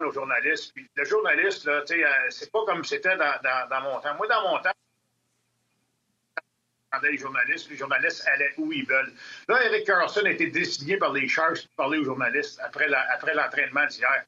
aux 0.00 0.12
journalistes. 0.12 0.72
Puis 0.74 0.88
le 0.94 1.04
journaliste, 1.04 1.64
là, 1.64 1.82
c'est 2.30 2.50
pas 2.50 2.64
comme 2.66 2.84
c'était 2.84 3.16
dans, 3.16 3.68
dans 3.70 3.80
mon 3.82 4.00
temps. 4.00 4.14
Moi, 4.16 4.26
dans 4.26 4.42
mon 4.42 4.58
temps, 4.58 4.72
les 7.02 7.18
journalistes, 7.18 7.70
les 7.70 7.76
journalistes 7.76 8.26
allaient 8.28 8.52
où 8.56 8.72
ils 8.72 8.86
veulent. 8.86 9.12
Là, 9.48 9.64
Eric 9.64 9.86
Carlson 9.86 10.22
a 10.24 10.30
été 10.30 10.48
désigné 10.48 10.96
par 10.96 11.12
les 11.12 11.28
Sharks 11.28 11.66
pour 11.66 11.76
parler 11.76 11.98
aux 11.98 12.04
journalistes 12.04 12.60
après, 12.62 12.88
l'entraînement 12.88 13.86
d'hier. 13.86 14.24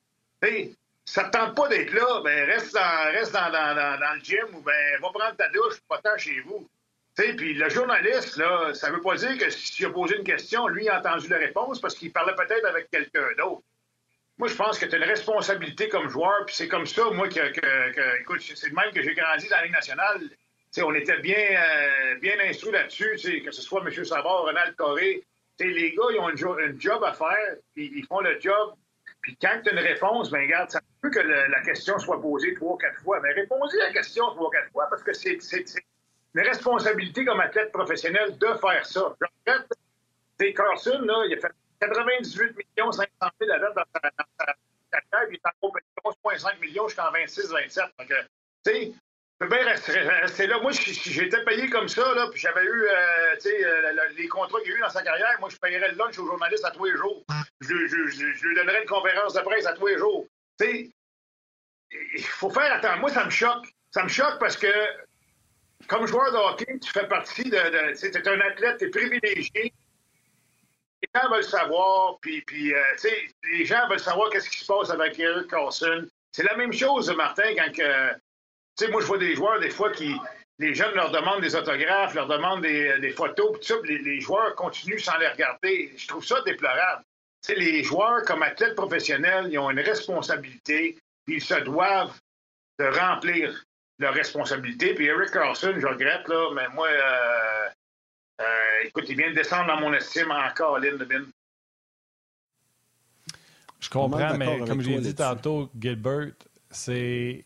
ça 1.05 1.23
ne 1.23 1.29
te 1.29 1.33
tente 1.33 1.57
pas 1.57 1.69
d'être 1.69 1.93
là, 1.93 2.21
ben 2.23 2.47
reste, 2.47 2.75
dans, 2.75 3.13
reste 3.13 3.33
dans, 3.33 4.15
le 4.15 4.21
gym 4.21 4.55
ou 4.55 4.61
ben 4.61 5.01
va 5.01 5.11
prendre 5.11 5.37
ta 5.37 5.49
douche, 5.51 5.81
pas 5.89 5.99
tant 5.99 6.17
chez 6.17 6.41
vous. 6.41 6.69
Puis 7.17 7.55
le 7.55 7.69
journaliste, 7.71 8.37
là, 8.37 8.75
ça 8.75 8.91
veut 8.91 9.01
pas 9.01 9.17
dire 9.17 9.39
que 9.39 9.49
s'il 9.51 9.87
a 9.87 9.91
posé 9.91 10.17
une 10.17 10.25
question, 10.25 10.69
lui 10.69 10.89
a 10.89 10.99
entendu 10.99 11.29
la 11.29 11.39
réponse 11.39 11.81
parce 11.81 11.95
qu'il 11.95 12.13
parlait 12.13 12.35
peut-être 12.35 12.67
avec 12.67 12.91
quelqu'un 12.91 13.27
d'autre. 13.39 13.63
Moi, 14.39 14.49
je 14.49 14.55
pense 14.55 14.79
que 14.79 14.85
tu 14.85 14.95
as 14.95 14.99
une 14.99 15.05
responsabilité 15.05 15.89
comme 15.89 16.09
joueur, 16.09 16.45
puis 16.45 16.55
c'est 16.55 16.69
comme 16.69 16.87
ça, 16.87 17.09
moi, 17.11 17.29
que, 17.29 17.53
que 17.53 18.21
écoute, 18.21 18.43
c'est 18.55 18.73
même 18.73 18.93
que 18.93 19.03
j'ai 19.03 19.15
grandi 19.15 19.49
dans 19.49 19.57
la 19.57 19.63
Ligue 19.63 19.73
nationale 19.73 20.21
on 20.83 20.95
était 20.95 21.19
bien, 21.21 21.37
euh, 21.37 22.15
bien 22.21 22.35
instruits 22.49 22.73
là-dessus, 22.73 23.43
que 23.45 23.51
ce 23.51 23.63
soit 23.63 23.83
M. 23.87 24.05
Savard, 24.05 24.43
Ronald 24.43 24.75
Coré. 24.77 25.25
les 25.59 25.95
gars, 25.95 26.05
ils 26.13 26.19
ont 26.19 26.29
un 26.29 26.79
job 26.79 27.05
à 27.05 27.13
faire, 27.13 27.57
puis 27.75 27.93
ils 27.95 28.05
font 28.07 28.21
le 28.21 28.39
job. 28.41 28.75
Puis 29.23 29.37
quand 29.41 29.61
tu 29.63 29.71
as 29.71 29.73
une 29.73 29.79
réponse, 29.79 30.31
ben 30.31 30.43
regarde, 30.43 30.71
ça 30.71 30.81
peut 31.01 31.11
que 31.11 31.21
la 31.21 31.61
question 31.63 31.99
soit 31.99 32.21
posée 32.21 32.55
trois, 32.55 32.77
quatre 32.79 33.01
fois. 33.03 33.21
Mais 33.23 33.33
répondez 33.33 33.81
à 33.83 33.87
la 33.87 33.93
question 33.93 34.25
trois, 34.35 34.51
quatre 34.51 34.71
fois, 34.71 34.87
parce 34.91 35.03
que 35.03 35.13
c'est 35.13 35.39
responsabilité 36.43 37.25
comme 37.25 37.41
athlète 37.41 37.73
professionnel 37.73 38.37
de 38.39 38.47
faire 38.55 38.85
ça. 38.87 39.15
Je 39.21 39.27
regarde, 39.47 39.67
Carson, 40.55 41.01
là, 41.01 41.25
il 41.29 41.35
a 41.35 41.41
fait 41.41 41.53
98 41.81 42.57
millions 42.57 42.93
500 42.93 43.09
000 43.41 43.53
à 43.53 43.59
date 43.59 43.75
dans 43.75 43.85
sa, 43.95 44.11
carrière, 44.91 45.29
puis 45.29 45.31
il 45.31 45.35
est 45.35 45.47
en 45.47 45.69
compétition 45.69 46.03
11,5 46.05 46.61
millions 46.61 46.89
jusqu'en 46.89 47.13
26-27. 47.13 47.81
Donc, 47.99 48.09
tu 48.09 48.73
sais, 48.73 48.93
peux 49.39 49.49
bien 49.49 49.65
rester, 49.65 50.47
là. 50.47 50.59
Moi, 50.61 50.73
j'étais 50.73 51.45
payé 51.45 51.69
comme 51.69 51.89
ça, 51.89 52.15
là, 52.15 52.29
puis 52.31 52.41
j'avais 52.41 52.65
eu 52.65 52.85
euh, 52.85 53.37
euh, 53.47 54.09
les 54.17 54.29
contrats 54.29 54.61
qu'il 54.61 54.73
a 54.73 54.77
eu 54.77 54.81
dans 54.81 54.91
sa 54.91 55.03
carrière. 55.03 55.37
Moi, 55.41 55.49
je 55.51 55.57
payerais 55.57 55.91
le 55.91 55.97
lunch 55.97 56.19
aux 56.19 56.27
journalistes 56.27 56.65
à 56.65 56.71
tous 56.71 56.85
les 56.87 56.97
jours. 56.97 57.25
Je, 57.61 57.73
lui 57.73 58.55
donnerais 58.55 58.83
une 58.83 58.89
conférence 58.89 59.35
de 59.35 59.41
presse 59.41 59.67
à 59.67 59.75
tous 59.75 59.87
les 59.87 59.99
jours. 59.99 60.27
il 60.61 60.93
faut 62.23 62.51
faire 62.51 62.73
attention. 62.73 63.01
Moi, 63.01 63.11
ça 63.11 63.25
me 63.25 63.31
choque. 63.31 63.67
Ça 63.91 64.03
me 64.03 64.09
choque 64.09 64.39
parce 64.39 64.57
que, 64.57 64.69
comme 65.89 66.07
joueur 66.07 66.33
de 66.33 66.37
hockey, 66.37 66.79
tu 66.79 66.91
fais 66.91 67.07
partie 67.07 67.45
de. 67.45 67.51
de 67.51 67.99
tu 67.99 68.07
es 68.07 68.29
un 68.29 68.41
athlète, 68.41 68.79
tu 68.79 68.87
es 68.87 68.91
privilégié. 68.91 69.73
Les 71.03 71.21
gens 71.21 71.31
veulent 71.31 71.45
savoir, 71.45 72.19
puis, 72.21 72.41
puis 72.43 72.75
euh, 72.75 72.81
les 73.53 73.65
gens 73.65 73.87
veulent 73.89 74.01
savoir 74.01 74.31
qu'est-ce 74.31 74.49
qui 74.49 74.59
se 74.59 74.67
passe 74.67 74.91
avec 74.91 75.19
Eric 75.19 75.49
Carlson. 75.49 76.07
C'est 76.33 76.43
la 76.43 76.57
même 76.57 76.73
chose, 76.73 77.15
Martin, 77.15 77.55
quand 77.55 77.73
que, 77.73 78.13
tu 78.13 78.85
sais, 78.85 78.91
moi, 78.91 79.01
je 79.01 79.07
vois 79.07 79.19
des 79.19 79.35
joueurs, 79.35 79.61
des 79.61 79.71
fois, 79.71 79.91
qui. 79.91 80.15
Les 80.59 80.75
jeunes 80.75 80.95
leur 80.95 81.11
demandent 81.11 81.43
des 81.43 81.55
autographes, 81.55 82.15
leur 82.15 82.29
demandent 82.29 82.63
des, 82.63 83.13
photos, 83.15 83.53
puis 83.53 83.61
tout 83.61 83.67
ça, 83.67 83.75
les, 83.85 84.21
joueurs 84.21 84.55
continuent 84.55 84.99
sans 84.99 85.19
les 85.19 85.29
regarder. 85.29 85.93
Je 85.99 86.09
trouve 86.09 86.25
ça 86.25 86.41
déplorable. 86.47 87.03
Tu 87.47 87.53
sais, 87.53 87.61
les 87.61 87.85
joueurs, 87.85 88.23
comme 88.25 88.43
athlètes 88.43 88.75
professionnels, 88.75 89.49
ils 89.51 89.59
ont 89.59 89.71
une 89.71 89.81
responsabilité, 89.81 90.97
ils 91.27 91.43
se 91.43 91.57
doivent 91.57 92.19
de 92.79 92.87
remplir 92.87 93.63
leur 93.99 94.15
responsabilité. 94.15 94.95
Puis 94.95 95.07
Eric 95.07 95.31
Carlson, 95.31 95.75
je 95.77 95.87
regrette, 95.87 96.29
là, 96.29 96.51
mais 96.55 96.69
moi, 96.75 96.89
euh, 96.89 97.69
euh, 98.41 98.45
écoute, 98.85 99.05
il 99.09 99.17
vient 99.17 99.31
de 99.31 99.35
descendre 99.35 99.69
dans 99.69 99.81
mon 99.81 99.93
estime 99.93 100.31
encore, 100.31 100.79
Lynn 100.79 100.99
Bin. 100.99 101.25
Je 103.81 103.91
comprends, 103.91 104.37
mais 104.37 104.61
comme 104.67 104.81
j'ai 104.81 104.99
dit 105.01 105.15
tantôt, 105.15 105.71
Gilbert, 105.79 106.33
c'est 106.71 107.45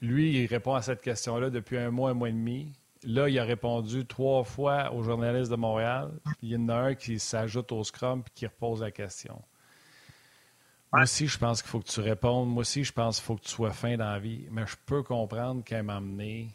lui, 0.00 0.42
il 0.42 0.46
répond 0.46 0.74
à 0.74 0.82
cette 0.82 1.00
question-là 1.00 1.50
depuis 1.50 1.78
un 1.78 1.90
mois, 1.90 2.10
un 2.10 2.14
mois 2.14 2.28
et 2.28 2.32
demi. 2.32 2.72
Là, 3.04 3.28
il 3.28 3.38
a 3.38 3.44
répondu 3.44 4.06
trois 4.06 4.44
fois 4.44 4.92
aux 4.92 5.02
journalistes 5.02 5.50
de 5.50 5.56
Montréal. 5.56 6.10
Il 6.42 6.50
y 6.50 6.56
en 6.56 6.68
a 6.68 6.74
un 6.74 6.94
qui 6.94 7.18
s'ajoute 7.18 7.72
au 7.72 7.82
scrum 7.82 8.22
et 8.26 8.30
qui 8.34 8.46
repose 8.46 8.82
la 8.82 8.90
question. 8.90 9.40
Moi 10.92 11.02
aussi, 11.02 11.26
je 11.26 11.38
pense 11.38 11.62
qu'il 11.62 11.70
faut 11.70 11.80
que 11.80 11.88
tu 11.88 12.00
répondes. 12.00 12.50
Moi 12.50 12.60
aussi, 12.60 12.84
je 12.84 12.92
pense 12.92 13.16
qu'il 13.16 13.24
faut 13.24 13.36
que 13.36 13.42
tu 13.42 13.50
sois 13.50 13.72
fin 13.72 13.96
dans 13.96 14.10
la 14.10 14.18
vie. 14.18 14.46
Mais 14.50 14.66
je 14.66 14.76
peux 14.84 15.02
comprendre 15.02 15.64
qu'elle 15.64 15.84
m'a 15.84 15.96
amené. 15.96 16.50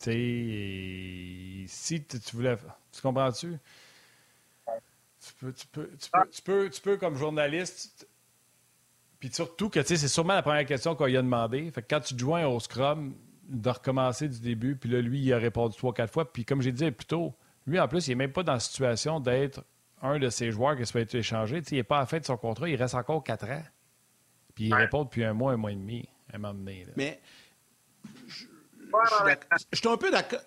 Tu 0.00 0.10
sais, 0.10 1.64
si 1.68 2.04
tu 2.04 2.36
voulais. 2.36 2.56
Tu 2.92 3.00
comprends-tu? 3.00 3.56
Tu 5.20 5.32
peux, 5.40 5.52
tu, 5.52 5.66
peux, 5.68 5.88
tu, 5.98 6.10
peux, 6.10 6.28
tu, 6.68 6.80
peux, 6.82 6.94
tu 6.94 6.98
comme 6.98 7.16
journaliste, 7.16 8.06
puis 9.18 9.30
surtout 9.32 9.70
que 9.70 9.82
c'est 9.82 9.96
sûrement 9.96 10.34
la 10.34 10.42
première 10.42 10.66
question 10.66 10.94
qu'on 10.94 11.06
lui 11.06 11.16
a 11.16 11.22
demandé. 11.22 11.70
Fait 11.70 11.80
que 11.80 11.86
quand 11.88 12.00
tu 12.00 12.14
te 12.14 12.20
joins 12.20 12.46
au 12.46 12.60
Scrum, 12.60 13.14
de 13.48 13.70
recommencer 13.70 14.28
du 14.28 14.40
début, 14.40 14.76
puis 14.76 14.90
là, 14.90 15.00
lui, 15.00 15.20
il 15.20 15.32
a 15.32 15.38
répondu 15.38 15.76
trois, 15.76 15.94
quatre 15.94 16.12
fois. 16.12 16.30
Puis 16.30 16.44
comme 16.44 16.60
j'ai 16.60 16.72
dit 16.72 16.90
plus 16.90 17.06
tôt, 17.06 17.34
Lui, 17.66 17.80
en 17.80 17.88
plus, 17.88 18.06
il 18.06 18.10
n'est 18.10 18.16
même 18.16 18.32
pas 18.32 18.42
dans 18.42 18.52
la 18.52 18.60
situation 18.60 19.20
d'être 19.20 19.64
un 20.04 20.18
de 20.18 20.28
ces 20.28 20.52
joueurs 20.52 20.76
qui 20.76 20.86
se 20.86 20.92
peut 20.92 21.00
être 21.00 21.14
échangé. 21.14 21.62
il 21.70 21.74
n'est 21.74 21.82
pas 21.82 21.96
à 21.96 22.00
la 22.00 22.06
fin 22.06 22.18
de 22.18 22.24
son 22.24 22.36
contrat, 22.36 22.68
il 22.68 22.76
reste 22.76 22.94
encore 22.94 23.24
quatre 23.24 23.46
ans. 23.46 23.62
Puis 24.54 24.66
il 24.66 24.74
répond 24.74 25.04
depuis 25.04 25.24
un 25.24 25.32
mois, 25.32 25.52
un 25.52 25.56
mois 25.56 25.72
et 25.72 25.76
demi, 25.76 26.08
à 26.32 26.36
un 26.36 26.38
moment 26.38 26.54
donné. 26.54 26.86
Mais 26.96 27.20
je, 28.28 28.44
suis 29.72 29.88
un 29.88 29.96
peu 29.96 30.10
d'accord. 30.10 30.40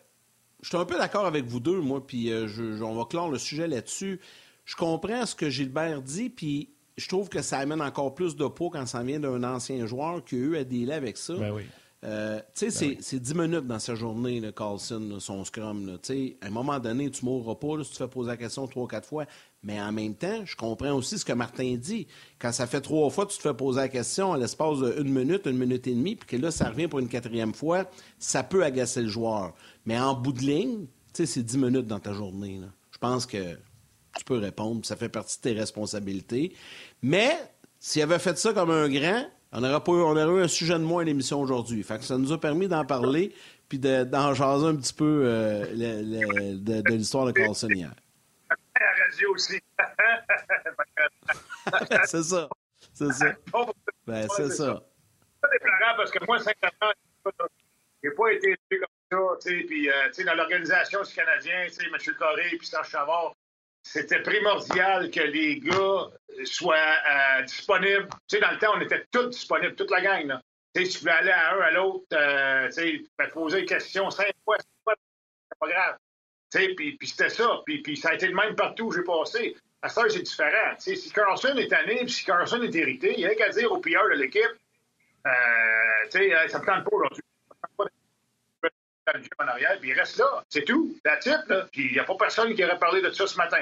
Je 0.61 0.69
suis 0.69 0.77
un 0.77 0.85
peu 0.85 0.97
d'accord 0.97 1.25
avec 1.25 1.45
vous 1.45 1.59
deux, 1.59 1.81
moi, 1.81 2.05
puis 2.05 2.31
euh, 2.31 2.47
on 2.81 2.95
va 2.95 3.05
clore 3.05 3.29
le 3.29 3.37
sujet 3.37 3.67
là-dessus. 3.67 4.21
Je 4.65 4.75
comprends 4.75 5.25
ce 5.25 5.35
que 5.35 5.49
Gilbert 5.49 6.01
dit, 6.01 6.29
puis 6.29 6.69
je 6.97 7.07
trouve 7.07 7.29
que 7.29 7.41
ça 7.41 7.57
amène 7.59 7.81
encore 7.81 8.13
plus 8.15 8.35
de 8.35 8.45
poids 8.47 8.69
quand 8.71 8.85
ça 8.85 9.03
vient 9.03 9.19
d'un 9.19 9.43
ancien 9.43 9.85
joueur 9.85 10.23
qui 10.23 10.35
a 10.35 10.39
eu 10.39 10.57
à 10.57 10.63
dealer 10.63 10.93
avec 10.93 11.17
ça. 11.17 11.35
Ben 11.35 11.51
oui. 11.51 11.65
Euh, 12.03 12.39
tu 12.53 12.69
sais, 12.69 12.87
ben 12.89 12.97
c'est 13.01 13.19
10 13.19 13.33
minutes 13.33 13.65
dans 13.65 13.79
sa 13.79 13.95
journée, 13.95 14.39
le 14.39 14.51
Carlson, 14.51 15.17
son 15.19 15.43
scrum. 15.43 15.87
Là. 15.87 15.97
À 16.41 16.47
un 16.47 16.49
moment 16.51 16.79
donné, 16.79 17.09
tu 17.09 17.25
ne 17.25 17.31
mourras 17.31 17.55
pas 17.55 17.83
si 17.83 17.91
tu 17.91 17.97
fais 17.97 18.07
poser 18.07 18.29
la 18.29 18.37
question 18.37 18.67
trois, 18.67 18.87
quatre 18.87 19.07
fois. 19.07 19.25
Mais 19.63 19.81
en 19.81 19.91
même 19.91 20.13
temps, 20.13 20.45
je 20.45 20.55
comprends 20.55 20.93
aussi 20.93 21.17
ce 21.17 21.25
que 21.25 21.33
Martin 21.33 21.75
dit. 21.75 22.07
Quand 22.37 22.51
ça 22.51 22.67
fait 22.67 22.81
trois 22.81 23.09
fois, 23.09 23.25
tu 23.25 23.37
te 23.37 23.41
fais 23.41 23.53
poser 23.53 23.81
la 23.81 23.89
question 23.89 24.31
à 24.33 24.37
l'espace 24.37 24.77
d'une 24.79 25.11
minute, 25.11 25.47
une 25.47 25.57
minute 25.57 25.87
et 25.87 25.95
demie, 25.95 26.15
puis 26.15 26.37
que 26.37 26.41
là, 26.41 26.51
ça 26.51 26.69
revient 26.69 26.87
pour 26.87 26.99
une 26.99 27.09
quatrième 27.09 27.53
fois, 27.53 27.89
ça 28.19 28.43
peut 28.43 28.63
agacer 28.63 29.01
le 29.01 29.09
joueur. 29.09 29.55
Mais 29.85 29.99
en 29.99 30.13
bout 30.13 30.33
de 30.33 30.41
ligne, 30.41 30.85
tu 31.13 31.13
sais, 31.13 31.25
c'est 31.25 31.43
10 31.43 31.57
minutes 31.57 31.87
dans 31.87 31.99
ta 31.99 32.13
journée. 32.13 32.61
Je 32.91 32.97
pense 32.99 33.25
que 33.25 33.55
tu 34.17 34.23
peux 34.23 34.37
répondre, 34.37 34.85
ça 34.85 34.95
fait 34.95 35.09
partie 35.09 35.37
de 35.37 35.41
tes 35.41 35.53
responsabilités. 35.53 36.53
Mais 37.01 37.35
s'il 37.79 38.03
avait 38.03 38.19
fait 38.19 38.37
ça 38.37 38.53
comme 38.53 38.71
un 38.71 38.87
grand, 38.87 39.25
on 39.51 39.63
aurait, 39.63 39.83
pas, 39.83 39.91
on 39.91 40.17
aurait 40.17 40.41
eu 40.41 40.43
un 40.43 40.47
sujet 40.47 40.73
de 40.73 40.83
moins 40.83 41.01
à 41.01 41.05
l'émission 41.05 41.39
aujourd'hui. 41.39 41.83
Fait 41.83 41.97
que 41.97 42.03
ça 42.03 42.17
nous 42.17 42.31
a 42.31 42.39
permis 42.39 42.67
d'en 42.67 42.85
parler 42.85 43.33
puis 43.69 43.79
d'en 43.79 44.33
jaser 44.33 44.67
un 44.67 44.75
petit 44.75 44.93
peu 44.93 45.23
euh, 45.25 45.65
de, 45.65 46.93
l'histoire 46.93 47.25
de 47.25 47.31
Carlson 47.31 47.69
hier. 47.69 47.91
La 48.49 49.05
radio 49.05 49.33
aussi. 49.33 49.59
c'est 52.05 52.23
ça. 52.23 52.49
C'est 52.93 53.11
ça. 53.11 53.35
Ben, 54.05 54.27
c'est 54.35 54.49
ça. 54.49 54.81
C'est 55.43 55.49
déplorant 55.51 55.97
parce 55.97 56.11
que 56.11 56.25
moi, 56.25 56.37
sincèrement, 56.39 56.93
j'ai 58.03 58.11
pas 58.11 58.31
été 58.31 58.47
élevé 58.47 58.85
comme 59.09 59.29
ça. 59.39 59.51
Puis, 59.67 59.89
euh, 59.89 60.25
dans 60.25 60.35
l'organisation 60.35 61.03
du 61.03 61.13
Canadien, 61.13 61.63
M. 61.63 62.15
Corée 62.17 62.49
et 62.53 62.65
Serge 62.65 62.89
Chavard, 62.89 63.35
c'était 63.91 64.21
primordial 64.21 65.09
que 65.09 65.21
les 65.21 65.59
gars 65.59 66.09
soient 66.43 66.75
euh, 66.75 67.41
disponibles. 67.43 68.07
Tu 68.27 68.35
sais, 68.35 68.39
dans 68.41 68.51
le 68.51 68.59
temps, 68.59 68.73
on 68.75 68.81
était 68.81 69.05
tous 69.11 69.27
disponibles, 69.29 69.75
toute 69.75 69.91
la 69.91 70.01
gang. 70.01 70.27
Là. 70.27 70.41
Tu 70.75 70.83
sais, 70.83 70.89
si 70.89 70.97
tu 70.97 70.99
voulais 71.01 71.13
aller 71.13 71.31
à 71.31 71.53
un, 71.55 71.59
à 71.61 71.71
l'autre, 71.71 72.05
euh, 72.13 72.67
tu 72.67 72.73
sais, 72.73 73.29
poser 73.33 73.59
une 73.59 73.65
question 73.65 74.09
cinq 74.09 74.33
fois, 74.43 74.57
c'est 74.59 75.59
pas 75.59 75.67
grave. 75.67 75.97
Tu 76.51 76.59
sais, 76.59 76.73
puis, 76.75 76.97
puis 76.97 77.07
c'était 77.07 77.29
ça. 77.29 77.61
Puis, 77.65 77.81
puis 77.81 77.95
ça 77.95 78.09
a 78.09 78.13
été 78.15 78.27
le 78.27 78.35
même 78.35 78.55
partout 78.55 78.87
où 78.87 78.91
j'ai 78.91 79.03
passé. 79.03 79.55
À 79.81 79.89
ça, 79.89 80.03
c'est 80.09 80.21
différent. 80.21 80.75
Tu 80.75 80.83
sais, 80.83 80.95
si 80.95 81.11
Carlson 81.11 81.55
est 81.55 81.69
tanné, 81.69 81.97
puis 81.97 82.09
si 82.09 82.25
Carlson 82.25 82.61
est 82.61 82.75
irrité, 82.75 83.13
il 83.13 83.19
n'y 83.19 83.25
a 83.25 83.35
qu'à 83.35 83.49
dire 83.49 83.71
au 83.71 83.79
pire 83.79 84.03
de 84.09 84.15
l'équipe, 84.15 84.43
euh, 85.25 85.31
tu 86.11 86.19
sais, 86.19 86.47
ça 86.49 86.59
me 86.59 86.65
tente 86.65 86.83
pas 86.83 86.95
aujourd'hui. 86.95 87.23
En 89.39 89.47
arrière, 89.47 89.77
puis 89.79 89.91
il 89.91 89.93
reste 89.93 90.17
là. 90.17 90.43
C'est 90.49 90.65
tout. 90.65 90.99
La 91.05 91.15
type, 91.15 91.47
là. 91.47 91.65
Puis 91.71 91.85
il 91.85 91.93
n'y 91.93 91.99
a 91.99 92.03
pas 92.03 92.15
personne 92.15 92.53
qui 92.53 92.65
aurait 92.65 92.77
parlé 92.77 93.01
de 93.01 93.09
ça 93.11 93.25
ce 93.25 93.37
matin. 93.37 93.61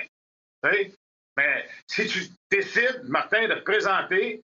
Mais 1.37 1.67
si 1.87 2.07
tu 2.07 2.19
décides, 2.49 3.03
Martin, 3.05 3.47
de 3.47 3.55
te 3.55 3.63
présenter, 3.63 4.43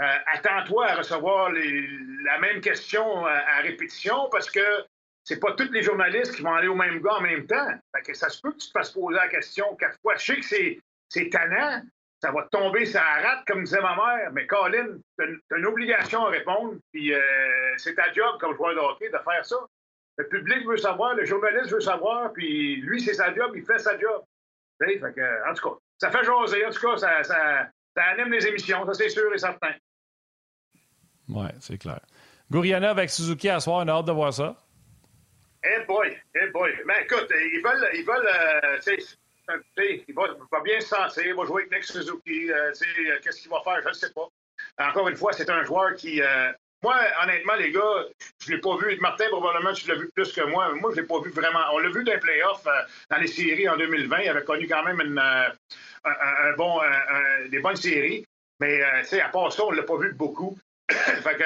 euh, 0.00 0.16
attends-toi 0.26 0.86
à 0.86 0.94
recevoir 0.96 1.50
la 1.52 2.38
même 2.38 2.60
question 2.60 3.24
à, 3.24 3.60
répétition 3.62 4.28
parce 4.30 4.50
que 4.50 4.84
c'est 5.24 5.40
pas 5.40 5.52
tous 5.52 5.72
les 5.72 5.82
journalistes 5.82 6.34
qui 6.34 6.42
vont 6.42 6.54
aller 6.54 6.68
au 6.68 6.74
même 6.74 7.00
gars 7.00 7.14
en 7.14 7.20
même 7.20 7.46
temps. 7.46 7.68
ça 8.12 8.28
se 8.28 8.40
peut 8.40 8.52
que 8.52 8.58
tu 8.58 8.68
te 8.68 8.72
fasses 8.72 8.90
poser 8.90 9.16
la 9.16 9.28
question 9.28 9.74
quatre 9.76 9.98
fois. 10.00 10.16
Je 10.16 10.40
sais 10.40 10.40
que 10.40 10.80
c'est 11.08 11.30
tannant, 11.30 11.82
ça 12.22 12.30
va 12.30 12.42
tomber 12.50 12.84
ça 12.84 13.02
rate, 13.02 13.44
comme 13.46 13.64
disait 13.64 13.80
ma 13.80 13.96
mère, 13.96 14.32
mais 14.32 14.46
Colin, 14.46 14.98
tu 15.18 15.42
as, 15.50 15.56
une 15.56 15.66
obligation 15.66 16.26
à 16.26 16.30
répondre, 16.30 16.74
puis 16.92 17.12
euh, 17.12 17.20
c'est 17.76 17.94
ta 17.94 18.12
job 18.12 18.36
comme 18.40 18.54
joueur 18.54 18.74
de 18.74 18.80
hockey 18.80 19.08
de 19.08 19.18
faire 19.18 19.44
ça. 19.44 19.56
Le 20.18 20.28
public 20.28 20.66
veut 20.66 20.78
savoir, 20.78 21.14
le 21.14 21.24
journaliste 21.24 21.72
veut 21.72 21.80
savoir, 21.80 22.32
puis 22.32 22.76
lui, 22.76 23.00
c'est 23.00 23.14
sa 23.14 23.34
job, 23.34 23.52
il 23.54 23.64
fait 23.64 23.78
sa 23.78 23.98
job 23.98 24.24
en 24.82 25.54
tout 25.54 25.70
cas, 25.70 25.76
ça 25.98 26.10
fait 26.10 26.24
jaser. 26.24 26.66
En 26.66 26.70
tout 26.70 26.80
cas, 26.80 26.96
ça, 26.96 27.22
ça, 27.22 27.68
anime 27.96 28.32
les 28.32 28.46
émissions, 28.46 28.84
ça 28.86 28.94
c'est 28.94 29.08
sûr 29.08 29.32
et 29.34 29.38
certain. 29.38 29.74
Oui, 31.28 31.46
c'est 31.60 31.78
clair. 31.78 32.00
Gouriana 32.50 32.90
avec 32.90 33.10
Suzuki 33.10 33.48
à 33.48 33.58
soir, 33.58 33.84
on 33.84 33.88
a 33.88 33.92
hâte 33.92 34.06
de 34.06 34.12
voir 34.12 34.32
ça. 34.32 34.56
Eh 35.64 35.84
boy, 35.86 36.16
eh 36.40 36.50
boy. 36.50 36.72
Mais 36.86 37.02
écoute, 37.02 37.28
ils 37.30 37.60
veulent, 37.62 37.88
ils 37.94 38.04
veulent, 38.04 38.26
euh, 38.26 38.78
tu 38.84 39.00
sais, 39.00 40.04
il 40.08 40.14
va, 40.14 40.60
bien 40.62 40.80
se 40.80 40.88
sentir, 40.88 41.26
il 41.26 41.34
va 41.34 41.44
jouer 41.44 41.62
avec 41.62 41.72
Nick 41.72 41.84
Suzuki, 41.84 42.52
euh, 42.52 42.70
tu 42.72 42.78
sais, 42.78 43.10
euh, 43.10 43.18
qu'est-ce 43.22 43.40
qu'il 43.40 43.50
va 43.50 43.60
faire, 43.62 43.80
je 43.82 43.88
ne 43.88 43.94
sais 43.94 44.12
pas. 44.12 44.28
Encore 44.78 45.08
une 45.08 45.16
fois, 45.16 45.32
c'est 45.32 45.50
un 45.50 45.64
joueur 45.64 45.94
qui, 45.94 46.20
moi, 46.82 47.00
honnêtement, 47.22 47.54
les 47.54 47.72
gars, 47.72 48.04
je 48.40 48.50
ne 48.50 48.56
l'ai 48.56 48.60
pas 48.60 48.76
vu. 48.76 48.98
Martin, 49.00 49.26
probablement, 49.28 49.72
tu 49.72 49.88
l'as 49.88 49.94
vu 49.94 50.10
plus 50.14 50.32
que 50.32 50.42
moi. 50.42 50.72
Moi, 50.74 50.90
je 50.90 50.96
ne 50.96 51.00
l'ai 51.00 51.06
pas 51.06 51.20
vu 51.20 51.30
vraiment. 51.30 51.60
On 51.72 51.78
l'a 51.78 51.88
vu 51.88 52.04
dans 52.04 52.12
les 52.12 52.20
playoffs, 52.20 52.66
euh, 52.66 52.82
dans 53.10 53.16
les 53.16 53.26
séries 53.26 53.68
en 53.68 53.76
2020. 53.76 54.18
Il 54.18 54.28
avait 54.28 54.44
connu 54.44 54.68
quand 54.68 54.84
même 54.84 55.00
une, 55.00 55.18
euh, 55.18 55.48
un, 56.04 56.52
bon, 56.56 56.80
des 57.48 57.60
bonnes 57.60 57.76
séries. 57.76 58.26
Mais, 58.60 58.82
euh, 58.82 59.00
tu 59.00 59.06
sais, 59.06 59.20
à 59.20 59.28
part 59.30 59.52
ça, 59.52 59.64
on 59.64 59.72
ne 59.72 59.76
l'a 59.76 59.82
pas 59.84 59.96
vu 59.96 60.12
beaucoup. 60.12 60.58
fait 60.90 61.36
que, 61.36 61.44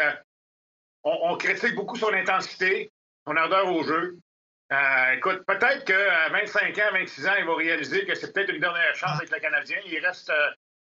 on, 1.04 1.36
critique 1.36 1.74
beaucoup 1.74 1.96
son 1.96 2.12
intensité, 2.12 2.90
son 3.26 3.36
ardeur 3.36 3.72
au 3.72 3.82
jeu. 3.84 4.18
écoute, 5.14 5.42
peut-être 5.46 5.84
qu'à 5.84 6.28
25 6.28 6.76
ans, 6.78 6.92
26 6.92 7.26
ans, 7.26 7.34
il 7.38 7.46
va 7.46 7.54
réaliser 7.54 8.04
que 8.04 8.14
c'est 8.14 8.32
peut-être 8.32 8.52
une 8.52 8.60
dernière 8.60 8.94
chance 8.94 9.16
avec 9.16 9.30
le 9.30 9.38
Canadien. 9.38 9.78
Il 9.86 10.04
reste 10.04 10.30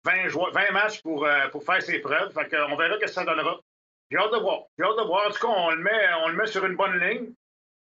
20, 0.04 0.28
20 0.52 0.70
matchs 0.72 1.02
pour, 1.02 1.28
pour 1.52 1.64
faire 1.64 1.82
ses 1.82 2.00
preuves. 2.00 2.32
Fait 2.32 2.56
on 2.68 2.76
verra 2.76 2.96
ce 2.96 3.00
que 3.00 3.06
ça 3.06 3.24
donnera. 3.24 3.60
J'ai 4.12 4.18
hâte 4.18 4.32
de 4.32 4.40
voir. 4.40 4.64
J'ai 4.78 4.84
hâte 4.84 4.98
de 4.98 5.06
voir. 5.06 5.26
En 5.26 5.30
tout 5.30 5.40
cas, 5.40 5.54
on 5.56 5.70
le 5.70 5.82
met, 5.82 5.90
on 6.22 6.28
le 6.28 6.36
met 6.36 6.46
sur 6.46 6.66
une 6.66 6.76
bonne 6.76 7.00
ligne. 7.00 7.32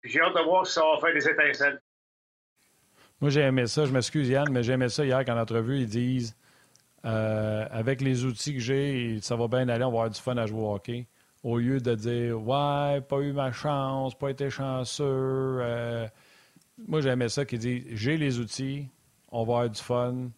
J'ai 0.04 0.22
hâte 0.22 0.36
de 0.36 0.42
voir 0.42 0.68
si 0.68 0.74
ça 0.74 0.82
va 0.82 1.00
faire 1.00 1.14
des 1.14 1.28
étincelles. 1.28 1.82
Moi, 3.20 3.32
j'ai 3.32 3.42
aimé 3.42 3.66
ça. 3.66 3.86
Je 3.86 3.92
m'excuse, 3.92 4.30
Yann, 4.30 4.48
mais 4.52 4.62
j'ai 4.62 4.74
aimé 4.74 4.90
ça 4.90 5.04
hier 5.04 5.26
qu'en 5.26 5.40
entrevue, 5.40 5.80
ils 5.80 5.88
disent 5.88 6.38
euh, 7.04 7.66
avec 7.72 8.02
les 8.02 8.26
outils 8.26 8.54
que 8.54 8.60
j'ai, 8.60 9.20
ça 9.22 9.36
va 9.36 9.48
bien 9.48 9.68
aller, 9.70 9.84
on 9.84 9.90
va 9.90 9.98
avoir 9.98 10.10
du 10.12 10.22
fun 10.22 10.38
à 10.38 10.46
jouer 10.46 10.62
au 10.62 10.76
hockey. 10.76 11.08
Au 11.42 11.58
lieu 11.58 11.80
de 11.80 11.96
dire 11.96 12.40
Ouais, 12.40 13.02
pas 13.02 13.20
eu 13.22 13.34
ma 13.34 13.52
chance, 13.52 14.16
pas 14.16 14.30
été 14.30 14.52
chanceux. 14.52 15.04
Euh, 15.06 16.08
moi, 16.78 17.02
j'ai 17.02 17.10
aimé 17.10 17.28
ça 17.28 17.44
qu'ils 17.44 17.60
disent 17.60 17.86
J'ai 17.90 18.18
les 18.18 18.38
outils, 18.38 18.88
on 19.32 19.40
va 19.46 19.54
avoir 19.54 19.70
du 19.72 19.82
fun. 19.82 20.30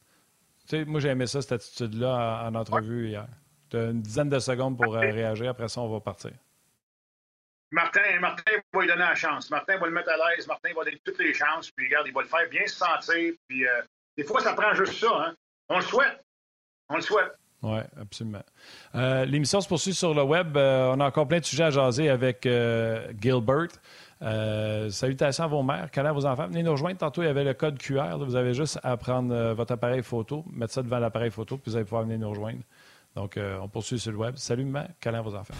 Tu 0.69 0.77
sais, 0.77 0.85
moi, 0.85 1.01
j'ai 1.01 1.09
aimé 1.09 1.27
ça, 1.27 1.41
cette 1.41 1.51
attitude-là 1.51 2.47
en, 2.47 2.55
entrevue 2.55 3.09
hier. 3.09 3.27
Tu 3.71 3.77
as 3.77 3.85
une 3.85 4.01
dizaine 4.01 4.27
de 4.27 4.39
secondes 4.39 4.77
pour 4.77 4.95
euh, 4.95 4.99
réagir. 4.99 5.49
Après 5.49 5.69
ça, 5.69 5.79
on 5.79 5.87
va 5.87 6.01
partir. 6.01 6.31
Martin, 7.71 8.19
Martin 8.19 8.51
va 8.73 8.81
lui 8.81 8.87
donner 8.87 8.99
la 8.99 9.15
chance. 9.15 9.49
Martin 9.49 9.77
va 9.77 9.85
le 9.85 9.93
mettre 9.93 10.09
à 10.09 10.17
l'aise. 10.17 10.45
Martin 10.45 10.71
va 10.75 10.83
donner 10.83 10.99
toutes 11.05 11.19
les 11.19 11.33
chances. 11.33 11.71
Puis, 11.71 11.85
regarde, 11.85 12.05
il 12.07 12.13
va 12.13 12.21
le 12.21 12.27
faire 12.27 12.49
bien 12.49 12.67
se 12.67 12.75
sentir. 12.75 13.33
Puis, 13.47 13.65
euh, 13.65 13.81
des 14.17 14.25
fois, 14.25 14.41
ça 14.41 14.53
prend 14.53 14.73
juste 14.73 14.95
ça. 14.95 15.07
Hein. 15.09 15.35
On 15.69 15.77
le 15.77 15.83
souhaite. 15.83 16.21
On 16.89 16.95
le 16.97 17.01
souhaite. 17.01 17.31
Oui, 17.63 17.79
absolument. 17.97 18.43
Euh, 18.95 19.23
l'émission 19.23 19.61
se 19.61 19.69
poursuit 19.69 19.93
sur 19.93 20.13
le 20.13 20.23
web. 20.23 20.57
on 20.57 20.99
a 20.99 21.05
encore 21.05 21.27
plein 21.27 21.39
de 21.39 21.45
sujets 21.45 21.63
à 21.63 21.69
jaser 21.69 22.09
avec 22.09 22.45
Gilbert. 23.21 23.69
salutations 24.89 25.43
à 25.45 25.47
vos 25.47 25.63
mères, 25.63 25.87
à 25.95 26.11
vos 26.11 26.25
enfants. 26.25 26.47
Venez 26.47 26.63
nous 26.63 26.71
rejoindre. 26.71 26.97
Tantôt, 26.97 27.21
il 27.21 27.27
y 27.27 27.29
avait 27.29 27.45
le 27.45 27.53
code 27.53 27.77
QR. 27.77 28.17
Vous 28.17 28.35
avez 28.35 28.53
juste 28.53 28.79
à 28.83 28.97
prendre 28.97 29.53
votre 29.53 29.71
appareil 29.71 30.03
photo, 30.03 30.43
mettre 30.51 30.73
ça 30.73 30.83
devant 30.83 30.99
l'appareil 30.99 31.31
photo, 31.31 31.55
puis 31.57 31.71
vous 31.71 31.77
allez 31.77 31.85
pouvoir 31.85 32.03
venir 32.03 32.19
nous 32.19 32.31
rejoindre. 32.31 32.63
Donc, 33.15 33.35
euh, 33.35 33.57
on 33.59 33.67
poursuit 33.67 33.99
sur 33.99 34.11
le 34.11 34.17
web. 34.17 34.35
Salut, 34.37 34.63
maman. 34.63 34.87
Câlin 34.99 35.21
vos 35.21 35.35
enfants. 35.35 35.53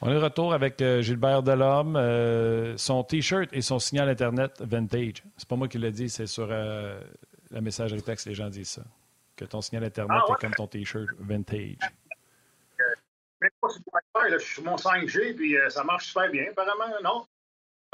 On 0.00 0.10
est 0.10 0.14
de 0.14 0.18
retour 0.18 0.52
avec 0.52 0.80
euh, 0.82 1.00
Gilbert 1.00 1.42
Delhomme. 1.42 1.96
Euh, 1.96 2.76
son 2.76 3.02
T-shirt 3.02 3.48
et 3.52 3.62
son 3.62 3.78
signal 3.78 4.08
Internet 4.08 4.60
vintage. 4.60 5.24
C'est 5.36 5.48
pas 5.48 5.56
moi 5.56 5.66
qui 5.66 5.78
l'ai 5.78 5.90
dit, 5.90 6.08
c'est 6.08 6.26
sur 6.26 6.46
la 6.46 7.60
messagerie 7.60 8.02
texte, 8.02 8.26
les 8.26 8.34
gens 8.34 8.48
disent 8.48 8.70
ça. 8.70 8.82
Que 9.34 9.44
ton 9.44 9.60
signal 9.60 9.82
Internet 9.84 10.22
ah, 10.28 10.32
est 10.32 10.40
comme 10.40 10.54
ton 10.54 10.66
T-shirt 10.68 11.08
vintage. 11.18 11.78
Mais 13.40 13.48
pas 13.60 13.68
sur 13.70 13.82
je 14.30 14.38
suis 14.38 14.54
sur 14.54 14.64
mon 14.64 14.76
5G, 14.76 15.34
puis 15.34 15.56
ça 15.68 15.82
marche 15.82 16.08
super 16.08 16.30
bien, 16.30 16.44
apparemment, 16.50 16.94
non? 17.02 17.26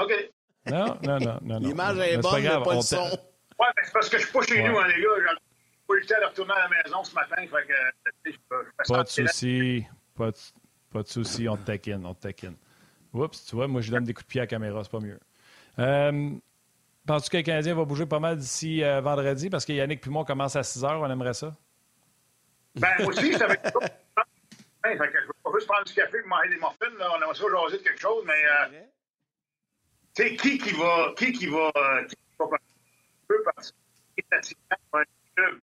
OK. 0.01 0.31
Non, 0.67 0.99
non, 1.03 1.19
non, 1.19 1.39
non. 1.43 1.59
L'image 1.59 1.99
est 1.99 2.19
bonne, 2.19 2.43
mais 2.43 2.63
pas 2.63 2.75
le 2.75 2.81
son. 2.83 3.11
Ouais, 3.59 3.67
c'est 3.83 3.93
parce 3.93 4.09
que 4.09 4.19
je 4.19 4.25
suis 4.25 4.33
pas 4.33 4.43
chez 4.43 4.63
nous, 4.63 4.79
hein, 4.79 4.87
les 4.89 5.03
gars. 5.03 5.09
J'ai 5.19 5.37
pas 5.87 5.95
eu 5.95 6.01
le 6.01 6.07
temps 6.07 6.21
de 6.21 6.27
retourner 6.27 6.53
à 6.53 6.61
la 6.61 6.69
maison 6.69 7.05
ce 7.05 7.15
matin. 7.15 7.37
Fait 7.37 7.67
que, 7.67 7.75
je, 8.31 8.93
pas 8.93 9.03
de 9.03 9.09
souci. 9.09 9.87
Pas 10.17 10.31
de, 10.31 10.37
pas 10.93 11.03
de 11.03 11.09
souci. 11.09 11.49
On 11.49 11.57
te 11.57 11.65
taquine. 11.65 12.05
On 12.07 12.15
te 12.15 12.23
taquine. 12.23 12.57
Oups, 13.13 13.45
tu 13.45 13.57
vois, 13.57 13.69
moi, 13.69 13.81
je 13.81 13.91
donne 13.91 14.05
des 14.05 14.15
coups 14.15 14.27
de 14.27 14.31
pied 14.31 14.41
à 14.41 14.45
la 14.45 14.47
caméra. 14.47 14.83
C'est 14.85 14.91
pas 14.91 15.01
mieux. 15.01 15.19
Euh, 15.79 16.31
Penses-tu 17.07 17.31
que 17.31 17.37
le 17.39 17.43
Canadien 17.43 17.75
va 17.75 17.85
bouger 17.85 18.07
pas 18.07 18.21
mal 18.21 18.37
d'ici 18.37 18.85
euh, 18.85 19.01
vendredi? 19.01 19.51
Parce 19.51 19.65
que 19.65 19.73
Yannick 19.73 20.01
Pumon 20.01 20.25
commence 20.25 20.55
à 20.57 20.63
6 20.63 20.85
heures. 20.85 21.01
On 21.01 21.11
aimerait 21.11 21.35
ça. 21.35 21.57
Ben, 22.77 22.89
moi 23.01 23.09
aussi, 23.09 23.33
ça 23.35 23.47
va 23.47 23.55
être 23.55 23.73
fait 24.83 24.97
que 24.97 25.21
je 25.21 25.27
vais 25.27 25.33
pas 25.43 25.51
juste 25.55 25.67
prendre 25.67 25.85
du 25.85 25.93
café 25.93 26.19
et 26.19 26.29
manger 26.29 26.49
des 26.51 26.55
muffins. 26.57 26.99
Là. 26.99 27.11
On 27.19 27.23
a 27.23 27.27
aussi 27.27 27.43
jaser 27.43 27.79
de 27.79 27.83
quelque 27.83 28.01
chose, 28.01 28.25
mais 28.27 28.79
euh, 30.21 30.29
sais, 30.29 30.37
qui 30.37 30.59
qui 30.59 30.73
va, 30.73 31.13
qui 31.17 31.33
qui 31.33 31.47
va, 31.47 31.71
euh, 31.77 32.05
qui 32.05 32.17
va 32.39 32.47
participer 34.25 34.61
un 34.93 35.03
club? 35.37 35.61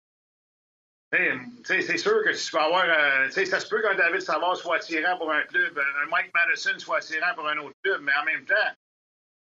C'est 1.63 1.97
sûr 1.97 2.23
que 2.23 2.31
tu 2.31 2.51
peux 2.51 2.59
avoir. 2.59 2.85
Euh, 2.85 3.29
ça 3.29 3.59
se 3.59 3.69
peut 3.69 3.81
qu'un 3.81 3.95
David 3.95 4.21
Savard 4.21 4.57
soit 4.57 4.77
attirant 4.77 5.17
pour 5.17 5.31
un 5.31 5.43
club, 5.43 5.77
un 5.77 6.09
Mike 6.09 6.31
Madison 6.33 6.77
soit 6.77 6.97
attirant 6.97 7.33
pour 7.35 7.47
un 7.47 7.57
autre 7.57 7.75
club, 7.83 8.01
mais 8.01 8.11
en 8.21 8.25
même 8.25 8.45
temps, 8.45 8.71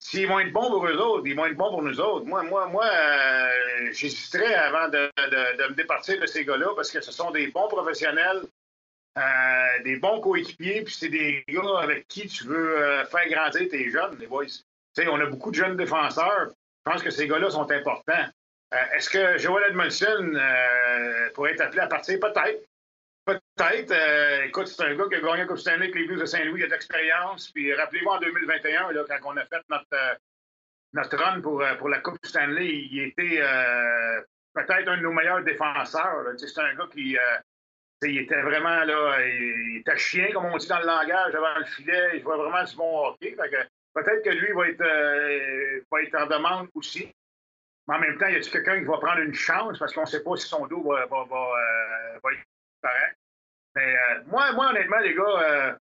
s'ils 0.01 0.27
vont 0.27 0.41
être 0.41 0.53
bons 0.53 0.71
pour 0.71 0.87
eux 0.87 0.97
autres, 0.97 1.27
ils 1.27 1.37
vont 1.37 1.47
être 1.47 1.57
bons 1.57 1.71
pour 1.71 1.83
nous 1.83 2.01
autres. 2.01 2.27
Moi, 2.27 2.43
moi, 2.43 2.67
moi, 2.67 2.87
euh, 2.87 3.93
j'hésiterais 3.93 4.55
avant 4.55 4.89
de, 4.89 5.11
de, 5.17 5.69
me 5.69 5.75
départir 5.75 6.19
de 6.19 6.27
ces 6.27 6.45
gars-là 6.45 6.75
parce 6.75 6.91
que 6.91 7.01
ce 7.01 7.13
sont 7.13 7.31
des 7.31 7.49
bons 7.49 7.69
professionnels, 7.69 8.43
euh, 9.19 9.83
des 9.85 9.97
bons 9.97 10.21
coéquipiers, 10.21 10.83
puis 10.83 10.95
c'est 10.95 11.11
des 11.11 11.45
gars 11.49 11.81
avec 11.83 12.09
qui 12.09 12.27
tu 12.27 12.45
veux 12.45 12.79
euh, 12.79 13.05
faire 13.07 13.29
grandir 13.29 13.69
tes 13.69 13.91
jeunes, 13.91 14.17
les 14.19 14.27
boys. 14.27 14.47
On 14.99 15.21
a 15.21 15.27
beaucoup 15.27 15.51
de 15.51 15.57
jeunes 15.57 15.77
défenseurs. 15.77 16.49
Je 16.87 16.93
pense 16.93 17.03
que 17.03 17.11
ces 17.11 17.29
gars-là 17.29 17.51
sont 17.51 17.71
importants. 17.71 18.27
Est-ce 18.95 19.11
que 19.11 19.39
Joel 19.39 19.71
Edmondson 19.71 20.33
pourrait 21.35 21.53
être 21.53 21.63
appelé 21.63 21.81
à 21.81 21.87
partir? 21.89 22.19
Peut-être. 22.21 22.65
Peut-être. 23.25 23.93
Euh, 23.93 24.45
écoute, 24.45 24.67
c'est 24.69 24.83
un 24.83 24.95
gars 24.95 25.05
qui 25.09 25.17
a 25.17 25.21
gagné 25.21 25.39
la 25.39 25.47
Coupe 25.47 25.59
Stanley 25.59 25.85
avec 25.85 25.95
les 25.95 26.07
Blues 26.07 26.21
de 26.21 26.25
Saint-Louis, 26.25 26.61
il 26.61 26.65
a 26.65 26.67
de 26.67 26.73
l'expérience. 26.73 27.51
Puis 27.51 27.73
rappelez-vous, 27.75 28.09
en 28.09 28.19
2021, 28.19 28.93
là, 28.93 29.05
quand 29.09 29.19
on 29.33 29.37
a 29.37 29.45
fait 29.45 29.63
notre, 29.69 29.85
euh, 29.93 30.15
notre 30.95 31.17
run 31.17 31.41
pour, 31.41 31.63
euh, 31.63 31.75
pour 31.75 31.89
la 31.89 32.01
Coupe 32.01 32.19
Stanley, 32.25 32.67
il 32.91 33.03
était 33.03 33.41
peut-être 34.55 34.89
un 34.89 34.97
de 34.97 35.03
nos 35.03 35.13
meilleurs 35.13 35.43
défenseurs. 35.43 36.27
C'est 36.37 36.61
un 36.61 36.75
gars 36.75 36.89
qui 36.93 37.17
il 38.03 38.19
était 38.19 38.41
vraiment 38.41 38.83
là, 38.85 39.19
il 39.27 39.81
était 39.81 39.99
chien, 39.99 40.33
comme 40.33 40.47
on 40.47 40.57
dit 40.57 40.67
dans 40.67 40.79
le 40.79 40.87
langage, 40.87 41.35
devant 41.35 41.59
le 41.59 41.67
filet. 41.67 42.13
Il 42.15 42.23
jouait 42.23 42.37
vraiment 42.37 42.65
du 42.65 42.75
bon 42.75 43.09
hockey. 43.09 43.37
Peut-être 43.95 44.25
que 44.25 44.31
lui 44.31 44.53
va 44.53 44.69
être, 44.69 45.85
va 45.91 46.03
être 46.03 46.15
en 46.15 46.27
demande 46.27 46.69
aussi. 46.75 47.13
Mais 47.89 47.97
en 47.97 47.99
même 47.99 48.19
temps, 48.19 48.29
y 48.29 48.37
a-t-il 48.37 48.53
quelqu'un 48.53 48.79
qui 48.79 48.85
va 48.85 48.99
prendre 48.99 49.21
une 49.21 49.35
chance? 49.35 49.79
Parce 49.79 49.93
qu'on 49.93 50.03
ne 50.03 50.07
sait 50.07 50.23
pas 50.23 50.37
si 50.37 50.47
son 50.47 50.67
dos 50.67 50.83
va, 50.83 51.07
va, 51.07 51.25
va 51.25 52.33
être 52.33 52.45
correct. 52.83 53.17
Mais 53.75 53.95
euh, 53.95 54.23
moi, 54.27 54.53
moi, 54.53 54.71
honnêtement, 54.71 54.99
les 54.99 55.15
gars, 55.15 55.23
euh, 55.23 55.73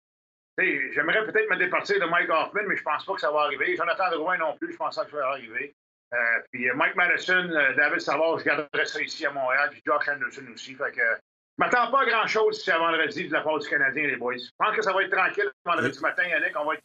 j'aimerais 0.58 1.24
peut-être 1.26 1.50
me 1.50 1.56
départir 1.56 2.00
de 2.00 2.06
Mike 2.06 2.30
Hoffman, 2.30 2.62
mais 2.66 2.76
je 2.76 2.82
pense 2.82 3.04
pas 3.04 3.14
que 3.14 3.20
ça 3.20 3.30
va 3.30 3.40
arriver. 3.40 3.76
Jonathan 3.76 4.10
Drouin 4.10 4.38
non 4.38 4.56
plus, 4.56 4.72
je 4.72 4.76
pense 4.76 4.96
pas 4.96 5.04
que 5.04 5.10
ça 5.10 5.16
va 5.16 5.28
arriver. 5.28 5.74
Euh, 6.12 6.16
puis 6.50 6.70
Mike 6.74 6.96
Madison, 6.96 7.48
David 7.76 8.00
Savard, 8.00 8.38
je 8.38 8.44
garderai 8.44 8.86
ça 8.86 9.00
ici 9.02 9.26
à 9.26 9.30
Montréal, 9.30 9.68
puis 9.70 9.82
Josh 9.84 10.08
Anderson 10.08 10.44
aussi. 10.52 10.74
Fait 10.74 10.92
que 10.92 11.00
je 11.00 11.64
m'attends 11.64 11.90
pas 11.90 12.02
à 12.02 12.06
grand-chose 12.06 12.58
si 12.58 12.64
c'est 12.64 12.78
vendredi 12.78 13.28
de 13.28 13.32
la 13.32 13.42
part 13.42 13.58
du 13.58 13.68
Canadien, 13.68 14.06
les 14.06 14.16
boys. 14.16 14.36
Je 14.38 14.50
pense 14.56 14.74
que 14.74 14.82
ça 14.82 14.92
va 14.92 15.02
être 15.02 15.14
tranquille 15.14 15.50
vendredi 15.64 16.00
matin, 16.00 16.24
Yannick. 16.24 16.58
On 16.58 16.64
va 16.64 16.74
être 16.74 16.82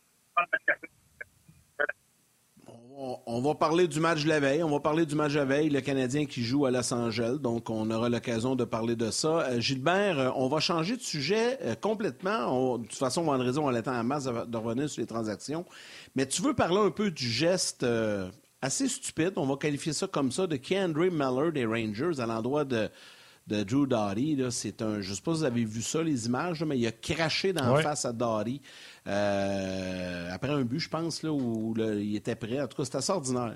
on 2.98 3.42
va 3.42 3.56
parler 3.56 3.88
du 3.88 4.00
match 4.00 4.24
de 4.24 4.30
la 4.30 4.40
veille. 4.40 4.64
On 4.64 4.70
va 4.70 4.80
parler 4.80 5.06
du 5.06 5.16
match 5.16 5.34
de 5.34 5.40
la 5.40 5.46
veille, 5.46 5.70
le 5.70 5.82
Canadien 5.82 6.26
qui 6.26 6.44
joue 6.44 6.66
à 6.66 6.72
Los 6.72 6.94
Angeles. 6.94 7.38
Donc, 7.42 7.70
on 7.70 7.90
aura 7.90 8.10
l'occasion 8.10 8.56
de 8.56 8.64
parler 8.64 8.96
de 8.96 9.10
ça. 9.12 9.42
Euh, 9.42 9.60
Gilbert, 9.60 10.20
euh, 10.20 10.30
on 10.36 10.48
va 10.48 10.60
changer 10.60 10.96
de 10.96 11.02
sujet 11.02 11.58
euh, 11.64 11.76
complètement. 11.76 12.78
de 12.78 12.84
toute 12.86 12.98
façon, 12.98 13.24
vendredi, 13.24 13.58
on 13.58 13.68
attend 13.70 13.96
en 13.96 14.04
masse 14.04 14.26
de, 14.26 14.58
revenir 14.58 14.90
sur 14.90 15.02
les 15.02 15.08
transactions. 15.08 15.66
Mais 16.16 16.28
tu 16.28 16.42
veux 16.42 16.54
parler 16.54 16.80
un 16.80 16.92
peu 16.92 17.10
du 17.12 17.28
geste 17.28 17.86
assez 18.62 18.88
stupide, 18.88 19.34
on 19.36 19.46
va 19.46 19.58
qualifier 19.58 19.94
ça 19.94 20.08
comme 20.08 20.32
ça, 20.32 20.48
de 20.48 20.56
Kendry 20.56 21.10
Miller 21.10 21.52
des 21.52 21.66
Rangers 21.66 22.20
à 22.20 22.26
l'endroit 22.26 22.64
de, 22.64 22.90
de 23.48 23.64
Drew 23.64 23.88
Doughty. 23.88 24.42
C'est 24.52 24.82
un, 24.82 25.02
je 25.02 25.10
ne 25.10 25.16
sais 25.16 25.22
pas 25.22 25.34
si 25.34 25.40
vous 25.40 25.44
avez 25.44 25.66
vu 25.66 25.82
ça, 25.82 26.02
les 26.02 26.28
images, 26.28 26.64
mais 26.64 26.78
il 26.78 26.88
a 26.88 26.92
craché 26.92 27.54
dans 27.54 27.76
face 27.78 28.06
à 28.06 28.14
Doughty. 28.14 28.62
Euh, 29.08 30.30
après 30.32 30.52
un 30.52 30.62
but, 30.62 30.80
je 30.80 30.90
pense, 30.90 31.24
là, 31.24 31.32
où 31.32 31.74
il 31.78 32.16
était 32.16 32.36
prêt. 32.36 32.62
En 32.62 32.68
tout 32.68 32.78
cas, 32.78 32.86
c'était 32.86 32.98
assez 32.98 33.12
ordinaire. 33.12 33.54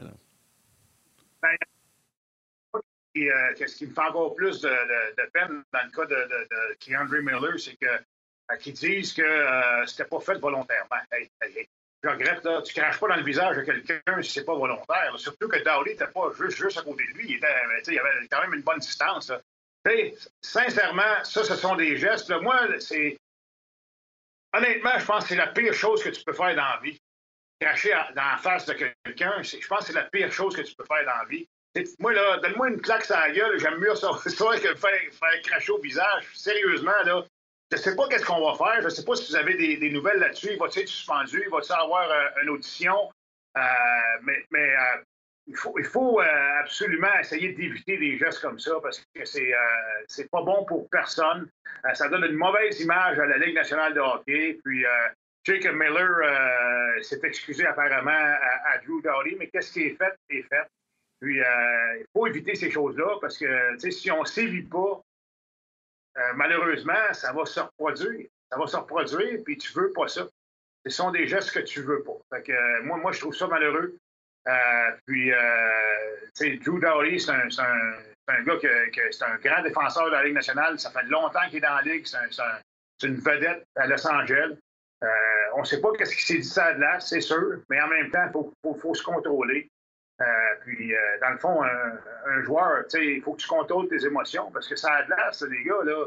Euh, 3.26 3.68
ce 3.68 3.76
qui 3.76 3.88
me 3.88 3.94
fait 3.94 4.02
encore 4.02 4.36
plus 4.36 4.62
de, 4.62 4.70
peine 5.34 5.64
dans 5.74 5.80
le 5.84 5.92
cas 5.92 6.06
de, 6.06 6.16
de, 6.16 7.22
Miller, 7.22 7.60
c'est 7.60 7.76
que 7.76 7.88
euh, 7.88 8.56
qu'ils 8.58 8.74
disent 8.74 9.14
que 9.14 9.22
euh, 9.22 9.86
c'était 9.86 10.06
pas 10.06 10.20
fait 10.20 10.38
volontairement. 10.40 10.98
je 11.12 12.10
regrette, 12.10 12.44
là, 12.44 12.62
tu 12.62 12.74
craches 12.74 13.00
pas 13.00 13.08
dans 13.08 13.16
le 13.16 13.24
visage 13.24 13.58
de 13.58 13.62
quelqu'un 13.64 14.22
si 14.22 14.32
c'est 14.32 14.46
pas 14.46 14.56
volontaire. 14.56 15.14
Surtout 15.18 15.48
que 15.48 15.64
Dowdy 15.64 15.92
n'était 15.92 16.08
pas 16.08 16.32
juste, 16.38 16.58
juste 16.58 16.78
à 16.78 16.84
côté 16.84 17.04
de 17.12 17.18
lui. 17.18 17.34
Il 17.34 17.94
y 17.94 18.00
avait 18.00 18.28
quand 18.30 18.42
même 18.42 18.54
une 18.54 18.62
bonne 18.62 18.80
distance. 18.80 19.32
Sincèrement, 20.42 21.24
ça, 21.24 21.44
ce 21.44 21.56
sont 21.56 21.76
des 21.76 21.98
gestes. 21.98 22.30
Moi, 22.42 22.80
c'est 22.80 23.18
Honnêtement, 24.54 24.98
je 24.98 25.06
pense 25.06 25.24
que 25.24 25.30
c'est 25.30 25.36
la 25.36 25.48
pire 25.48 25.74
chose 25.74 26.04
que 26.04 26.10
tu 26.10 26.24
peux 26.24 26.34
faire 26.34 26.56
dans 26.56 26.64
la 26.64 26.80
vie. 26.82 27.00
Cracher 27.60 27.96
dans 28.16 28.24
la 28.24 28.38
face 28.38 28.66
de 28.66 28.74
quelqu'un, 28.74 29.42
je 29.42 29.68
pense 29.68 29.80
que 29.80 29.86
c'est 29.86 29.94
la 29.94 30.04
pire 30.04 30.32
chose 30.32 30.56
que 30.56 30.62
tu 30.62 30.76
peux 30.76 30.86
faire 30.86 31.06
dans 31.06 31.24
la 31.24 31.26
vie. 31.26 31.48
Moi, 32.00 32.14
là, 32.14 32.38
donne-moi 32.38 32.70
une 32.70 32.82
claque 32.82 33.06
sur 33.06 33.16
la 33.16 33.32
gueule, 33.32 33.60
j'aime 33.60 33.78
mieux 33.80 33.96
ça, 33.96 34.10
que 34.24 34.76
faire, 34.76 34.76
faire 34.76 35.42
cracher 35.44 35.72
au 35.72 35.80
visage. 35.80 36.28
Sérieusement, 36.34 37.04
là, 37.06 37.24
je 37.72 37.78
ne 37.78 37.82
sais 37.82 37.96
pas 37.96 38.08
qu'est-ce 38.08 38.26
qu'on 38.26 38.46
va 38.46 38.56
faire. 38.56 38.82
Je 38.82 38.86
ne 38.86 38.90
sais 38.90 39.04
pas 39.04 39.16
si 39.16 39.32
vous 39.32 39.36
avez 39.36 39.56
des, 39.56 39.90
nouvelles 39.90 40.20
là-dessus. 40.20 40.50
Il 40.52 40.60
va-t-il 40.60 40.84
être 40.84 40.88
suspendu? 40.88 41.44
Il 41.46 41.52
va-t-il 41.52 41.74
avoir 41.74 42.10
euh, 42.10 42.42
une 42.44 42.50
audition? 42.50 43.12
Euh, 43.58 43.62
mais 44.24 44.46
mais 44.52 44.70
euh, 44.70 45.02
il 45.48 45.56
faut, 45.56 45.74
il 45.80 45.86
faut 45.86 46.20
euh, 46.20 46.60
absolument 46.60 47.14
essayer 47.20 47.54
d'éviter 47.54 47.98
des 47.98 48.18
gestes 48.18 48.42
comme 48.42 48.60
ça 48.60 48.74
parce 48.82 49.00
que 49.16 49.26
c'est 49.26 49.54
euh, 49.54 50.28
pas 50.32 50.44
bon 50.44 50.66
pour 50.66 50.90
personne. 50.90 51.50
Euh, 51.86 51.94
ça 51.94 52.10
donne 52.10 52.26
une 52.26 52.36
mauvaise 52.36 52.80
image 52.82 53.18
à 53.18 53.26
la 53.26 53.38
Ligue 53.38 53.56
nationale 53.56 53.94
de 53.94 54.00
hockey. 54.00 54.60
Puis 54.64 54.84
je 55.44 55.54
sais 55.54 55.60
que 55.60 55.70
Miller 55.70 57.04
s'est 57.04 57.22
excusé 57.24 57.66
apparemment 57.66 58.12
à, 58.12 58.78
Drew 58.80 59.02
Doughty, 59.02 59.38
mais 59.40 59.48
qu'est-ce 59.48 59.72
qui 59.72 59.84
est 59.84 59.96
fait 59.96 60.14
est 60.30 60.44
fait. 60.44 60.68
Puis 61.22 61.38
il 61.38 62.06
faut 62.14 62.28
éviter 62.28 62.56
ces 62.56 62.70
choses-là 62.70 63.18
parce 63.22 63.38
que 63.38 63.78
si 63.90 64.12
on 64.12 64.22
ne 64.22 64.26
sévit 64.26 64.64
pas, 64.64 65.02
malheureusement, 66.36 67.14
ça 67.14 67.32
va 67.32 67.46
se 67.46 67.62
reproduire. 67.62 68.28
Ça 68.52 68.58
va 68.58 68.68
se 68.68 68.76
reproduire, 68.76 69.40
puis 69.46 69.58
tu 69.58 69.72
veux 69.74 69.92
pas 69.94 70.08
ça. 70.08 70.28
Ce 70.86 70.92
sont 70.92 71.12
des 71.12 71.28
gestes 71.28 71.52
que 71.52 71.60
tu 71.60 71.82
veux 71.82 72.04
pas. 72.04 72.18
Fait 72.34 72.44
que, 72.44 72.82
moi, 72.84 72.98
moi, 72.98 73.12
je 73.12 73.20
trouve 73.20 73.36
ça 73.36 73.48
malheureux. 73.48 73.98
Euh, 74.48 74.92
puis, 75.06 75.32
euh, 75.32 75.38
tu 76.36 76.52
sais, 76.52 76.58
Drew 76.58 76.80
Dowdy, 76.80 77.20
c'est 77.20 77.32
un, 77.32 78.44
gars 78.44 78.58
que, 78.62 79.12
c'est 79.12 79.24
un 79.24 79.36
grand 79.38 79.62
défenseur 79.62 80.06
de 80.06 80.12
la 80.12 80.24
Ligue 80.24 80.36
nationale. 80.36 80.80
Ça 80.80 80.92
fait 80.92 81.04
longtemps 81.04 81.48
qu'il 81.50 81.58
est 81.58 81.68
dans 81.68 81.76
la 81.76 81.82
Ligue. 81.82 82.06
C'est 82.08 83.08
une 83.08 83.16
vedette 83.16 83.66
à 83.76 83.88
Los 83.88 84.08
Angeles. 84.08 84.58
Euh, 85.04 85.08
on 85.56 85.60
ne 85.60 85.66
sait 85.66 85.82
pas 85.82 85.90
qu'est-ce 85.98 86.16
qui 86.16 86.24
s'est 86.24 86.38
dit 86.40 86.44
ça 86.44 86.74
de 86.74 86.80
là, 86.80 87.00
c'est 87.00 87.22
sûr, 87.22 87.62
mais 87.70 87.80
en 87.80 87.88
même 87.88 88.10
temps, 88.10 88.26
il 88.26 88.32
faut, 88.32 88.54
faut, 88.82 88.96
se 88.96 89.04
contrôler. 89.04 89.70
puis, 90.62 90.94
dans 91.22 91.30
le 91.30 91.38
fond, 91.38 91.64
un, 91.64 92.00
un 92.26 92.42
joueur, 92.44 92.84
il 92.96 93.22
faut 93.22 93.34
que 93.34 93.42
tu 93.42 93.48
contrôles 93.48 93.88
tes 93.90 94.04
émotions 94.06 94.50
parce 94.52 94.68
que 94.68 94.76
ça 94.76 94.92
a 94.92 95.04
de 95.04 95.46
les 95.46 95.64
gars, 95.64 95.84
là, 95.84 96.06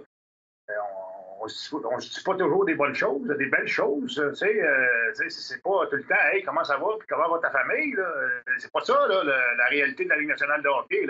on, 1.40 1.96
ne 1.96 2.00
se 2.00 2.18
dit 2.18 2.22
pas 2.24 2.34
toujours 2.34 2.64
des 2.64 2.74
bonnes 2.74 2.94
choses, 2.94 3.26
des 3.26 3.46
belles 3.46 3.68
choses. 3.68 4.14
Tu 4.14 4.36
sais, 4.36 4.62
euh, 4.62 5.12
c'est 5.28 5.62
pas 5.62 5.86
tout 5.86 5.96
le 5.96 6.04
temps, 6.04 6.14
hey, 6.32 6.42
comment 6.42 6.64
ça 6.64 6.76
va, 6.76 6.86
puis 6.98 7.08
comment 7.08 7.30
va 7.30 7.38
ta 7.38 7.50
famille. 7.50 7.94
Euh, 7.96 8.40
c'est 8.58 8.70
pas 8.70 8.82
ça, 8.82 9.06
la, 9.08 9.66
réalité 9.68 10.04
de 10.04 10.10
la 10.10 10.16
Ligue 10.16 10.28
nationale 10.28 10.62
de 10.62 10.68
hockey. 10.68 11.06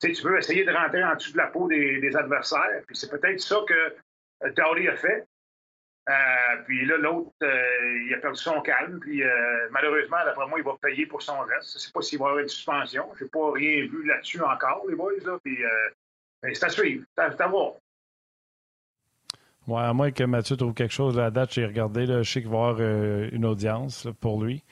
Tu, 0.00 0.08
sais, 0.08 0.12
tu 0.12 0.26
veux 0.26 0.38
essayer 0.38 0.64
de 0.64 0.72
rentrer 0.72 1.04
en 1.04 1.14
dessous 1.14 1.32
de 1.32 1.38
la 1.38 1.48
peau 1.48 1.68
des, 1.68 2.16
adversaires, 2.16 2.82
puis 2.86 2.96
c'est 2.96 3.10
peut-être 3.10 3.40
ça 3.40 3.56
que 3.68 3.74
euh, 4.44 4.50
Dowdy 4.56 4.88
a 4.88 4.96
fait. 4.96 5.26
puis 6.66 6.86
là, 6.86 6.96
l'autre, 6.96 7.32
il 7.42 8.14
a 8.14 8.18
perdu 8.18 8.40
son 8.40 8.62
calme. 8.62 9.00
Puis 9.00 9.22
malheureusement, 9.70 10.24
d'après 10.24 10.46
moi, 10.46 10.58
il 10.58 10.64
va 10.64 10.76
payer 10.80 11.06
pour 11.06 11.20
son 11.20 11.46
geste. 11.46 11.72
Je 11.72 11.76
ne 11.76 11.80
sais 11.80 11.92
pas 11.92 12.00
s'il 12.00 12.18
va 12.18 12.26
y 12.26 12.28
avoir 12.28 12.42
une 12.42 12.48
suspension. 12.48 13.10
Je 13.16 13.24
n'ai 13.24 13.30
pas 13.30 13.52
rien 13.52 13.86
vu 13.86 14.04
là-dessus 14.06 14.40
encore, 14.40 14.84
les 14.88 14.94
boys. 14.94 15.12
Là. 15.24 15.38
Puis, 15.42 15.58
c'est 16.52 16.64
à 16.64 16.68
suivre. 16.68 17.04
C'est 17.16 17.46
voir. 17.46 17.74
Ouais, 19.66 19.80
à 19.80 19.92
moins 19.94 20.10
que 20.10 20.24
Mathieu 20.24 20.56
trouve 20.56 20.74
quelque 20.74 20.92
chose, 20.92 21.16
la 21.16 21.30
date, 21.30 21.54
j'ai 21.54 21.64
regardé, 21.64 22.04
là, 22.04 22.22
je 22.22 22.30
sais 22.30 22.42
qu'il 22.42 22.50
va 22.50 22.56
y 22.56 22.60
avoir 22.60 22.76
euh, 22.80 23.28
une 23.32 23.46
audience 23.46 24.06
pour 24.20 24.42
lui. 24.42 24.62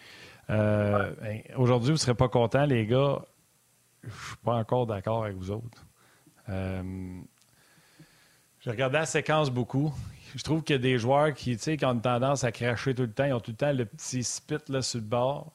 Euh, 0.50 1.12
ben, 1.20 1.40
aujourd'hui, 1.56 1.88
vous 1.88 1.94
ne 1.94 1.98
serez 1.98 2.14
pas 2.14 2.28
contents, 2.28 2.66
les 2.66 2.86
gars. 2.86 3.22
Je 4.02 4.08
ne 4.08 4.12
suis 4.12 4.36
pas 4.44 4.54
encore 4.54 4.86
d'accord 4.86 5.24
avec 5.24 5.36
vous 5.36 5.50
autres. 5.50 5.86
Euh, 6.48 6.82
j'ai 8.60 8.70
regardé 8.70 8.98
la 8.98 9.06
séquence 9.06 9.50
beaucoup. 9.50 9.94
Je 10.34 10.42
trouve 10.42 10.62
qu'il 10.62 10.76
y 10.76 10.78
a 10.78 10.82
des 10.82 10.98
joueurs 10.98 11.32
qui, 11.32 11.56
qui 11.56 11.84
ont 11.84 11.98
tendance 11.98 12.44
à 12.44 12.52
cracher 12.52 12.94
tout 12.94 13.02
le 13.02 13.12
temps. 13.12 13.24
Ils 13.24 13.32
ont 13.32 13.40
tout 13.40 13.52
le 13.52 13.56
temps 13.56 13.72
le 13.72 13.86
petit 13.86 14.22
spit 14.22 14.56
là, 14.68 14.82
sur 14.82 15.00
le 15.00 15.06
bord. 15.06 15.52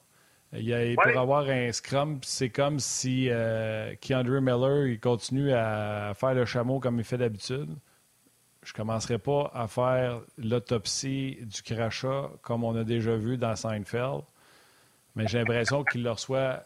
Il, 0.52 0.64
y 0.64 0.74
a, 0.74 0.94
pour 0.94 1.20
avoir 1.20 1.46
un 1.48 1.70
scrum, 1.72 2.20
c'est 2.22 2.48
comme 2.48 2.80
si 2.80 3.28
euh, 3.28 3.94
Keandre 4.00 4.40
Miller 4.40 4.86
il 4.86 4.98
continue 4.98 5.52
à 5.52 6.12
faire 6.16 6.32
le 6.32 6.46
chameau 6.46 6.80
comme 6.80 6.98
il 6.98 7.04
fait 7.04 7.18
d'habitude 7.18 7.68
je 8.62 8.72
ne 8.72 8.76
commencerai 8.76 9.18
pas 9.18 9.50
à 9.54 9.66
faire 9.68 10.20
l'autopsie 10.36 11.38
du 11.42 11.62
crachat 11.62 12.30
comme 12.42 12.64
on 12.64 12.74
a 12.76 12.84
déjà 12.84 13.16
vu 13.16 13.36
dans 13.36 13.54
Seinfeld, 13.56 14.22
mais 15.14 15.26
j'ai 15.26 15.38
l'impression 15.38 15.84
qu'il 15.84 16.02
le 16.02 16.10
reçoit 16.10 16.64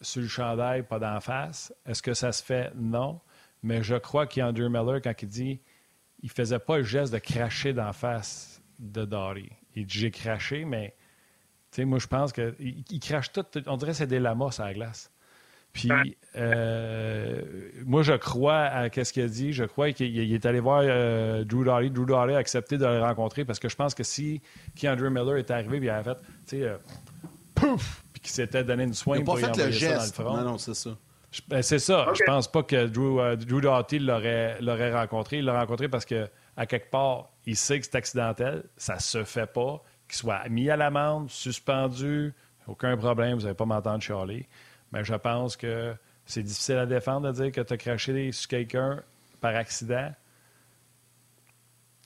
sur 0.00 0.22
le 0.22 0.28
chandail, 0.28 0.82
pas 0.82 0.98
d'en 0.98 1.20
face. 1.20 1.74
Est-ce 1.86 2.02
que 2.02 2.14
ça 2.14 2.32
se 2.32 2.42
fait? 2.42 2.72
Non. 2.74 3.20
Mais 3.62 3.82
je 3.82 3.96
crois 3.96 4.26
qu'Andrew 4.26 4.68
Miller, 4.70 5.02
quand 5.02 5.22
il 5.22 5.28
dit 5.28 5.60
il 6.22 6.30
faisait 6.30 6.58
pas 6.58 6.78
le 6.78 6.84
geste 6.84 7.12
de 7.12 7.18
cracher 7.18 7.72
d'en 7.72 7.92
face 7.92 8.62
de 8.78 9.04
Dory. 9.04 9.50
Il 9.74 9.86
dit 9.86 9.98
J'ai 9.98 10.10
craché, 10.10 10.64
mais 10.64 10.94
moi, 11.78 11.98
je 11.98 12.06
pense 12.06 12.32
qu'il 12.32 12.54
il 12.90 13.00
crache 13.00 13.32
tout. 13.32 13.44
On 13.66 13.76
dirait 13.76 13.92
que 13.92 13.98
c'est 13.98 14.06
des 14.06 14.18
lamas 14.18 14.58
à 14.60 14.66
la 14.66 14.74
glace. 14.74 15.12
Puis, 15.72 15.90
euh, 16.36 17.42
moi, 17.86 18.02
je 18.02 18.12
crois 18.12 18.62
à 18.62 18.88
ce 18.90 19.12
qu'il 19.12 19.22
a 19.22 19.28
dit. 19.28 19.52
Je 19.52 19.64
crois 19.64 19.92
qu'il 19.92 20.32
est 20.32 20.46
allé 20.46 20.60
voir 20.60 20.82
euh, 20.84 21.44
Drew 21.44 21.64
Doughty. 21.64 21.90
Drew 21.90 22.06
Doughty 22.06 22.34
a 22.34 22.38
accepté 22.38 22.76
de 22.76 22.84
le 22.84 23.00
rencontrer 23.00 23.44
parce 23.44 23.58
que 23.58 23.68
je 23.68 23.76
pense 23.76 23.94
que 23.94 24.02
si 24.02 24.40
Andrew 24.84 25.10
Miller 25.10 25.36
était 25.36 25.54
arrivé 25.54 25.78
et 25.78 25.80
il 25.80 25.90
avait 25.90 26.02
fait, 26.02 26.18
tu 26.46 26.58
sais, 26.58 26.62
euh, 26.62 26.76
pouf, 27.54 28.04
puis 28.12 28.20
qu'il 28.22 28.32
s'était 28.32 28.64
donné 28.64 28.84
une 28.84 28.94
soin 28.94 29.20
pour 29.22 29.34
pas 29.34 29.52
fait 29.52 29.64
le 29.64 29.70
geste. 29.70 30.16
Ça 30.16 30.22
dans 30.22 30.30
le 30.30 30.30
front. 30.30 30.44
Non, 30.44 30.50
non, 30.52 30.58
c'est 30.58 30.74
ça. 30.74 30.90
Ben, 31.46 31.62
c'est 31.62 31.78
ça. 31.78 32.08
Je 32.14 32.24
pense 32.24 32.50
pas 32.50 32.64
que 32.64 32.86
Drew, 32.86 33.36
Drew 33.36 33.60
Doughty 33.60 34.00
l'aurait 34.00 34.92
rencontré. 34.92 35.38
Il 35.38 35.44
l'a 35.44 35.60
rencontré 35.60 35.88
parce 35.88 36.04
que 36.04 36.28
à 36.56 36.66
quelque 36.66 36.90
part, 36.90 37.30
il 37.46 37.56
sait 37.56 37.78
que 37.78 37.86
c'est 37.86 37.94
accidentel. 37.94 38.64
Ça 38.76 38.98
se 38.98 39.22
fait 39.22 39.46
pas. 39.46 39.82
Qu'il 40.08 40.16
soit 40.16 40.48
mis 40.48 40.68
à 40.68 40.76
l'amende, 40.76 41.30
suspendu, 41.30 42.34
aucun 42.66 42.96
problème. 42.96 43.36
Vous 43.36 43.42
n'allez 43.42 43.54
pas 43.54 43.64
m'entendre 43.64 44.02
chialer 44.02 44.48
mais 44.92 45.04
je 45.04 45.14
pense 45.14 45.56
que 45.56 45.94
c'est 46.26 46.42
difficile 46.42 46.76
à 46.76 46.86
défendre 46.86 47.32
de 47.32 47.42
dire 47.42 47.52
que 47.52 47.60
tu 47.60 47.72
as 47.72 47.76
craché 47.76 48.32
sur 48.32 48.48
quelqu'un 48.48 49.02
par 49.40 49.56
accident. 49.56 50.14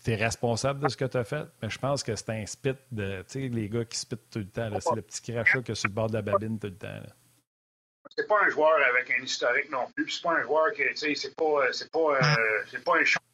Tu 0.03 0.11
es 0.13 0.17
responsable 0.17 0.81
de 0.81 0.89
ce 0.89 0.97
que 0.97 1.05
tu 1.05 1.17
as 1.17 1.25
fait, 1.25 1.47
mais 1.63 1.71
je 1.71 1.79
pense 1.79 2.03
que 2.03 2.15
c'est 2.15 2.31
un 2.31 2.45
spit 2.47 2.75
de. 2.93 3.23
Tu 3.23 3.25
sais, 3.29 3.49
les 3.49 3.69
gars 3.69 3.85
qui 3.85 3.99
spitent 3.99 4.31
tout 4.31 4.41
le 4.41 4.49
temps, 4.49 4.69
c'est 4.81 4.95
le 4.95 5.03
petit 5.03 5.33
crachat 5.33 5.63
que 5.63 5.75
sur 5.75 5.89
le 5.89 5.95
bord 5.95 6.09
de 6.09 6.15
la 6.15 6.23
babine 6.23 6.59
tout 6.59 6.67
le 6.67 6.77
temps. 6.77 7.01
C'est 8.17 8.29
pas 8.29 8.45
un 8.45 8.51
joueur 8.51 8.79
avec 8.91 9.11
un 9.11 9.23
historique 9.23 9.71
non 9.71 9.91
plus. 9.95 10.11
C'est 10.11 10.23
pas 10.23 10.35
un 10.35 10.43
joueur 10.43 10.73
qui, 10.73 10.83
tu 10.83 10.97
sais, 10.97 11.15
c'est 11.15 11.35
pas, 11.35 11.73
c'est 11.73 11.91
pas, 11.91 11.99
euh, 11.99 12.65
c'est 12.71 12.85
pas 12.85 12.99
un 12.99 13.05
champion. 13.05 13.25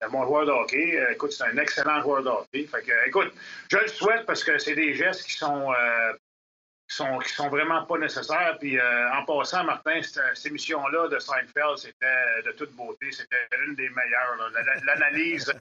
C'est 0.00 0.10
bon 0.10 0.24
joueur 0.24 0.46
de. 0.46 0.52
Euh, 0.52 1.12
écoute, 1.12 1.32
c'est 1.32 1.44
un 1.44 1.56
excellent 1.58 2.00
joueur 2.02 2.22
de. 2.22 2.66
Fait 2.66 2.82
que, 2.82 3.08
écoute, 3.08 3.32
je 3.70 3.78
le 3.78 3.88
souhaite 3.88 4.24
parce 4.26 4.44
que 4.44 4.56
c'est 4.58 4.76
des 4.76 4.94
gestes 4.94 5.24
qui 5.24 5.32
sont 5.32 5.72
euh, 5.72 6.12
qui 6.88 6.96
sont, 6.96 7.18
qui 7.18 7.28
sont 7.28 7.48
vraiment 7.48 7.84
pas 7.84 7.98
nécessaires. 7.98 8.56
Puis 8.58 8.78
euh, 8.78 9.12
en 9.12 9.24
passant, 9.24 9.64
Martin, 9.64 10.00
cette, 10.02 10.46
émission-là 10.46 11.08
de 11.08 11.18
Seinfeld, 11.18 11.76
c'était 11.76 12.42
de 12.46 12.52
toute 12.52 12.74
beauté. 12.74 13.12
C'était 13.12 13.48
une 13.66 13.74
des 13.74 13.88
meilleures. 13.90 14.50
L'analyse, 14.84 15.52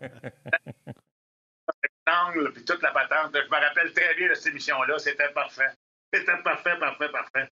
l'angle, 2.07 2.53
puis 2.53 2.63
toute 2.63 2.81
la 2.81 2.91
patente. 2.91 3.35
Je 3.35 3.49
me 3.49 3.67
rappelle 3.67 3.91
très 3.93 4.15
bien 4.15 4.29
de 4.29 4.33
cette 4.35 4.47
émission-là. 4.47 4.97
C'était 4.99 5.29
parfait. 5.29 5.71
C'était 6.13 6.37
parfait, 6.43 6.77
parfait, 6.79 7.09
parfait. 7.09 7.49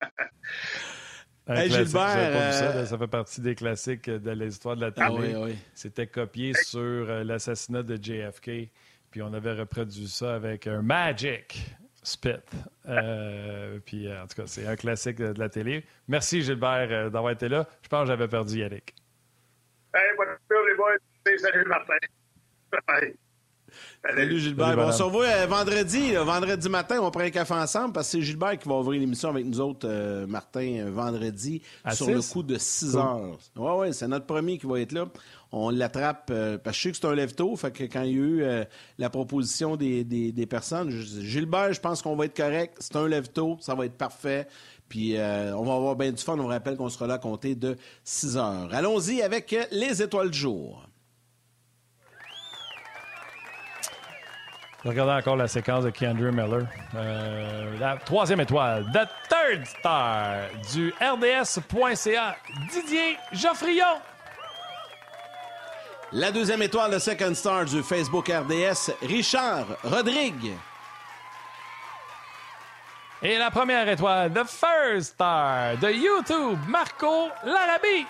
Hey, 1.44 1.68
Gilbert, 1.68 2.52
ça, 2.54 2.86
ça, 2.86 2.96
fait 2.96 3.08
partie 3.08 3.40
des 3.40 3.56
classiques 3.56 4.08
de 4.08 4.30
l'histoire 4.30 4.76
de 4.76 4.82
la 4.82 4.92
télé. 4.92 5.06
Ah, 5.08 5.12
oui, 5.12 5.34
oui. 5.34 5.58
C'était 5.74 6.06
copié 6.06 6.54
sur 6.54 6.80
euh, 6.80 7.24
l'assassinat 7.24 7.82
de 7.82 7.96
JFK. 8.00 8.70
Puis 9.10 9.22
on 9.22 9.34
avait 9.34 9.54
reproduit 9.54 10.06
ça 10.06 10.36
avec 10.36 10.68
un 10.68 10.82
Magic 10.82 11.74
Spit. 12.02 12.42
Euh, 12.88 13.78
puis 13.84 14.08
euh, 14.08 14.22
en 14.22 14.26
tout 14.26 14.34
cas, 14.34 14.46
c'est 14.46 14.66
un 14.66 14.76
classique 14.76 15.16
de, 15.18 15.38
la 15.38 15.48
télé. 15.48 15.84
Merci 16.08 16.42
Gilbert 16.42 16.88
euh, 16.90 17.10
d'avoir 17.10 17.32
été 17.32 17.48
là. 17.48 17.68
Je 17.82 17.88
pense 17.88 18.02
que 18.02 18.06
j'avais 18.08 18.28
perdu 18.28 18.58
Yannick. 18.58 18.94
Hey, 19.94 20.10
les 20.50 20.74
boys. 20.74 21.38
Salut 21.38 21.64
Martin. 21.66 23.12
Salut 24.04 24.38
Gilbert. 24.38 24.78
on 24.78 24.92
se 24.92 25.02
revoit 25.02 25.46
vendredi, 25.46 26.12
vendredi 26.14 26.68
matin, 26.68 26.98
on 27.00 27.10
prend 27.10 27.20
un 27.20 27.30
café 27.30 27.54
ensemble 27.54 27.92
parce 27.92 28.08
que 28.08 28.18
c'est 28.18 28.22
Gilbert 28.22 28.58
qui 28.58 28.68
va 28.68 28.74
ouvrir 28.74 29.00
l'émission 29.00 29.28
avec 29.28 29.46
nous 29.46 29.60
autres, 29.60 30.26
Martin, 30.26 30.86
vendredi, 30.90 31.62
sur 31.92 32.08
le 32.08 32.20
coup 32.20 32.42
de 32.42 32.58
6 32.58 32.96
heures. 32.96 33.38
Oui, 33.56 33.70
oui, 33.78 33.94
c'est 33.94 34.08
notre 34.08 34.26
premier 34.26 34.58
qui 34.58 34.66
va 34.66 34.80
être 34.80 34.92
là 34.92 35.06
on 35.52 35.68
l'attrape, 35.68 36.30
euh, 36.30 36.56
parce 36.56 36.76
que 36.76 36.78
je 36.78 36.88
sais 36.88 36.92
que 36.92 36.96
c'est 36.96 37.06
un 37.06 37.14
lève-tôt, 37.14 37.54
fait 37.56 37.70
que 37.70 37.84
quand 37.84 38.02
il 38.02 38.10
y 38.10 38.14
a 38.14 38.16
eu 38.16 38.42
euh, 38.42 38.64
la 38.98 39.10
proposition 39.10 39.76
des, 39.76 40.02
des, 40.02 40.46
personnes, 40.46 40.90
Gilbert, 40.90 41.74
je 41.74 41.80
pense 41.80 42.00
qu'on 42.00 42.16
va 42.16 42.24
être 42.24 42.36
correct, 42.36 42.76
c'est 42.80 42.96
un 42.96 43.06
lève-tôt, 43.06 43.58
ça 43.60 43.74
va 43.74 43.84
être 43.84 43.96
parfait, 43.96 44.48
puis 44.88 45.16
euh, 45.16 45.54
on 45.56 45.62
va 45.62 45.74
avoir 45.74 45.94
bien 45.94 46.10
du 46.10 46.22
fun, 46.22 46.34
on 46.38 46.42
vous 46.42 46.48
rappelle 46.48 46.76
qu'on 46.76 46.88
sera 46.88 47.06
là 47.06 47.14
à 47.14 47.18
compter 47.18 47.54
de 47.54 47.76
6 48.02 48.36
heures. 48.38 48.68
Allons-y 48.72 49.20
avec 49.20 49.54
les 49.70 50.02
étoiles 50.02 50.30
du 50.30 50.38
jour. 50.38 50.86
Regardez 54.84 55.12
encore 55.12 55.36
la 55.36 55.46
séquence 55.46 55.84
de 55.84 55.90
Keandre 55.90 56.32
Miller. 56.32 56.66
la 57.78 57.96
troisième 57.98 58.40
étoile, 58.40 58.84
The 58.92 59.08
Third 59.28 59.66
Star 59.66 60.36
du 60.72 60.92
RDS.ca, 61.00 62.36
Didier 62.72 63.16
Geoffrion. 63.32 64.00
La 66.14 66.30
deuxième 66.32 66.60
étoile, 66.62 66.90
le 66.90 66.98
second 66.98 67.34
star 67.34 67.64
du 67.64 67.82
Facebook 67.82 68.28
RDS, 68.28 68.92
Richard 69.02 69.64
Rodrigue. 69.82 70.52
Et 73.22 73.38
la 73.38 73.50
première 73.50 73.88
étoile, 73.88 74.32
the 74.32 74.44
first 74.44 75.14
star 75.14 75.76
de 75.78 75.90
YouTube, 75.90 76.58
Marco 76.68 77.28
Larabie. 77.44 78.04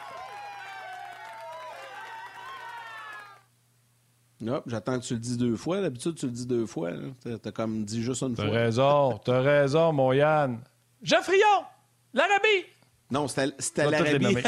Non, 4.42 4.60
j'attends 4.66 4.98
que 4.98 5.04
tu 5.04 5.14
le 5.14 5.20
dises 5.20 5.38
deux 5.38 5.54
fois. 5.54 5.80
D'habitude, 5.80 6.16
tu 6.16 6.26
le 6.26 6.32
dis 6.32 6.46
deux 6.46 6.66
fois. 6.66 6.90
T'as 7.42 7.52
comme 7.52 7.84
dit 7.84 8.02
juste 8.02 8.22
une 8.22 8.34
fois. 8.34 8.44
T'as 8.46 8.50
raison, 8.50 9.20
t'as 9.24 9.40
raison, 9.40 9.92
mon 9.92 10.12
Yann. 10.12 10.58
Geoffrion, 11.00 11.64
l'Arabie. 12.12 12.66
Non, 13.12 13.28
c'était 13.28 13.88
l'Arabie. 13.88 14.34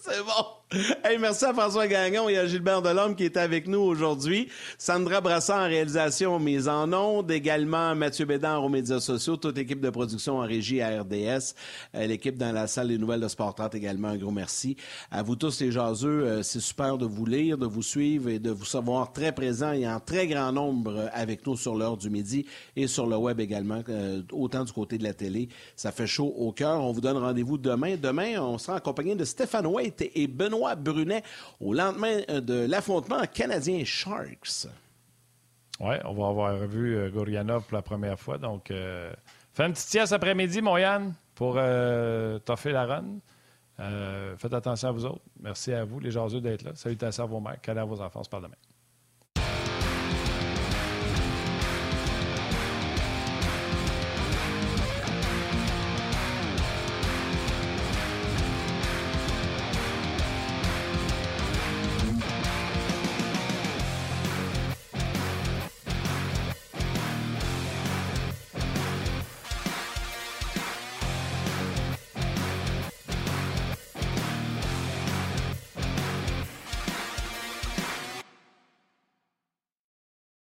C'est 0.00 0.22
bon. 0.22 0.61
Hey, 1.04 1.18
merci 1.18 1.44
à 1.44 1.52
François 1.52 1.86
Gagnon 1.86 2.28
et 2.28 2.38
à 2.38 2.46
Gilbert 2.46 2.80
Delhomme 2.80 3.14
qui 3.14 3.24
est 3.24 3.36
avec 3.36 3.66
nous 3.66 3.80
aujourd'hui. 3.80 4.48
Sandra 4.78 5.20
Brassard 5.20 5.64
en 5.64 5.68
réalisation 5.68 6.38
mise 6.38 6.68
en 6.68 6.90
ondes. 6.92 7.30
Également 7.30 7.94
Mathieu 7.94 8.24
Bédard 8.24 8.64
aux 8.64 8.68
médias 8.68 9.00
sociaux. 9.00 9.36
Toute 9.36 9.56
l'équipe 9.56 9.80
de 9.80 9.90
production 9.90 10.38
en 10.38 10.46
régie 10.46 10.80
à 10.80 11.02
RDS. 11.02 11.54
Euh, 11.94 12.06
l'équipe 12.06 12.38
dans 12.38 12.52
la 12.52 12.66
salle 12.66 12.88
des 12.88 12.98
nouvelles 12.98 13.20
de 13.20 13.28
Sport 13.28 13.54
30 13.54 13.74
également. 13.74 14.08
Un 14.08 14.16
gros 14.16 14.30
merci. 14.30 14.76
À 15.10 15.22
vous 15.22 15.36
tous 15.36 15.60
les 15.60 15.70
jaseux, 15.72 16.24
euh, 16.24 16.42
c'est 16.42 16.60
super 16.60 16.96
de 16.96 17.04
vous 17.04 17.26
lire, 17.26 17.58
de 17.58 17.66
vous 17.66 17.82
suivre 17.82 18.30
et 18.30 18.38
de 18.38 18.50
vous 18.50 18.64
savoir 18.64 19.12
très 19.12 19.32
présent 19.32 19.72
et 19.72 19.86
en 19.86 20.00
très 20.00 20.26
grand 20.26 20.52
nombre 20.52 21.10
avec 21.12 21.46
nous 21.46 21.56
sur 21.56 21.74
l'heure 21.74 21.96
du 21.96 22.08
midi 22.08 22.46
et 22.76 22.86
sur 22.86 23.06
le 23.06 23.16
web 23.16 23.40
également, 23.40 23.82
euh, 23.88 24.22
autant 24.32 24.64
du 24.64 24.72
côté 24.72 24.96
de 24.96 25.04
la 25.04 25.12
télé. 25.12 25.48
Ça 25.76 25.92
fait 25.92 26.06
chaud 26.06 26.32
au 26.38 26.52
cœur. 26.52 26.82
On 26.82 26.92
vous 26.92 27.00
donne 27.00 27.18
rendez-vous 27.18 27.58
demain. 27.58 27.96
Demain, 28.00 28.40
on 28.40 28.56
sera 28.56 28.76
accompagné 28.76 29.14
de 29.14 29.24
Stéphane 29.24 29.66
White 29.66 30.10
et 30.14 30.26
Benoît 30.26 30.61
Brunet 30.76 31.22
au 31.60 31.74
lendemain 31.74 32.20
euh, 32.30 32.40
de 32.40 32.66
l'affrontement 32.66 33.22
canadien 33.32 33.84
Sharks. 33.84 34.68
Oui, 35.80 35.96
on 36.04 36.12
va 36.12 36.28
avoir 36.28 36.54
vu 36.66 36.96
euh, 36.96 37.10
Gorianov 37.10 37.64
pour 37.64 37.76
la 37.76 37.82
première 37.82 38.18
fois. 38.18 38.38
Donc, 38.38 38.70
euh, 38.70 39.12
fais 39.52 39.66
une 39.66 39.72
petite 39.72 39.88
sieste 39.88 40.12
après-midi, 40.12 40.62
mon 40.62 40.76
pour 41.34 41.54
euh, 41.56 42.38
toffer 42.38 42.72
la 42.72 42.86
run. 42.86 43.18
faites 44.36 44.54
attention 44.54 44.88
à 44.88 44.92
vous 44.92 45.04
autres. 45.04 45.22
Merci 45.40 45.72
à 45.72 45.84
vous, 45.84 45.98
les 45.98 46.12
jaseux, 46.12 46.40
d'être 46.40 46.62
là. 46.62 46.72
Salutations 46.74 47.24
à 47.24 47.26
vos 47.26 47.40
mères. 47.40 47.60
Câlins 47.60 47.82
à 47.82 47.84
vos 47.84 48.00
enfants. 48.00 48.20
On 48.20 48.24
se 48.24 48.30
parle 48.30 48.44
demain. 48.44 48.54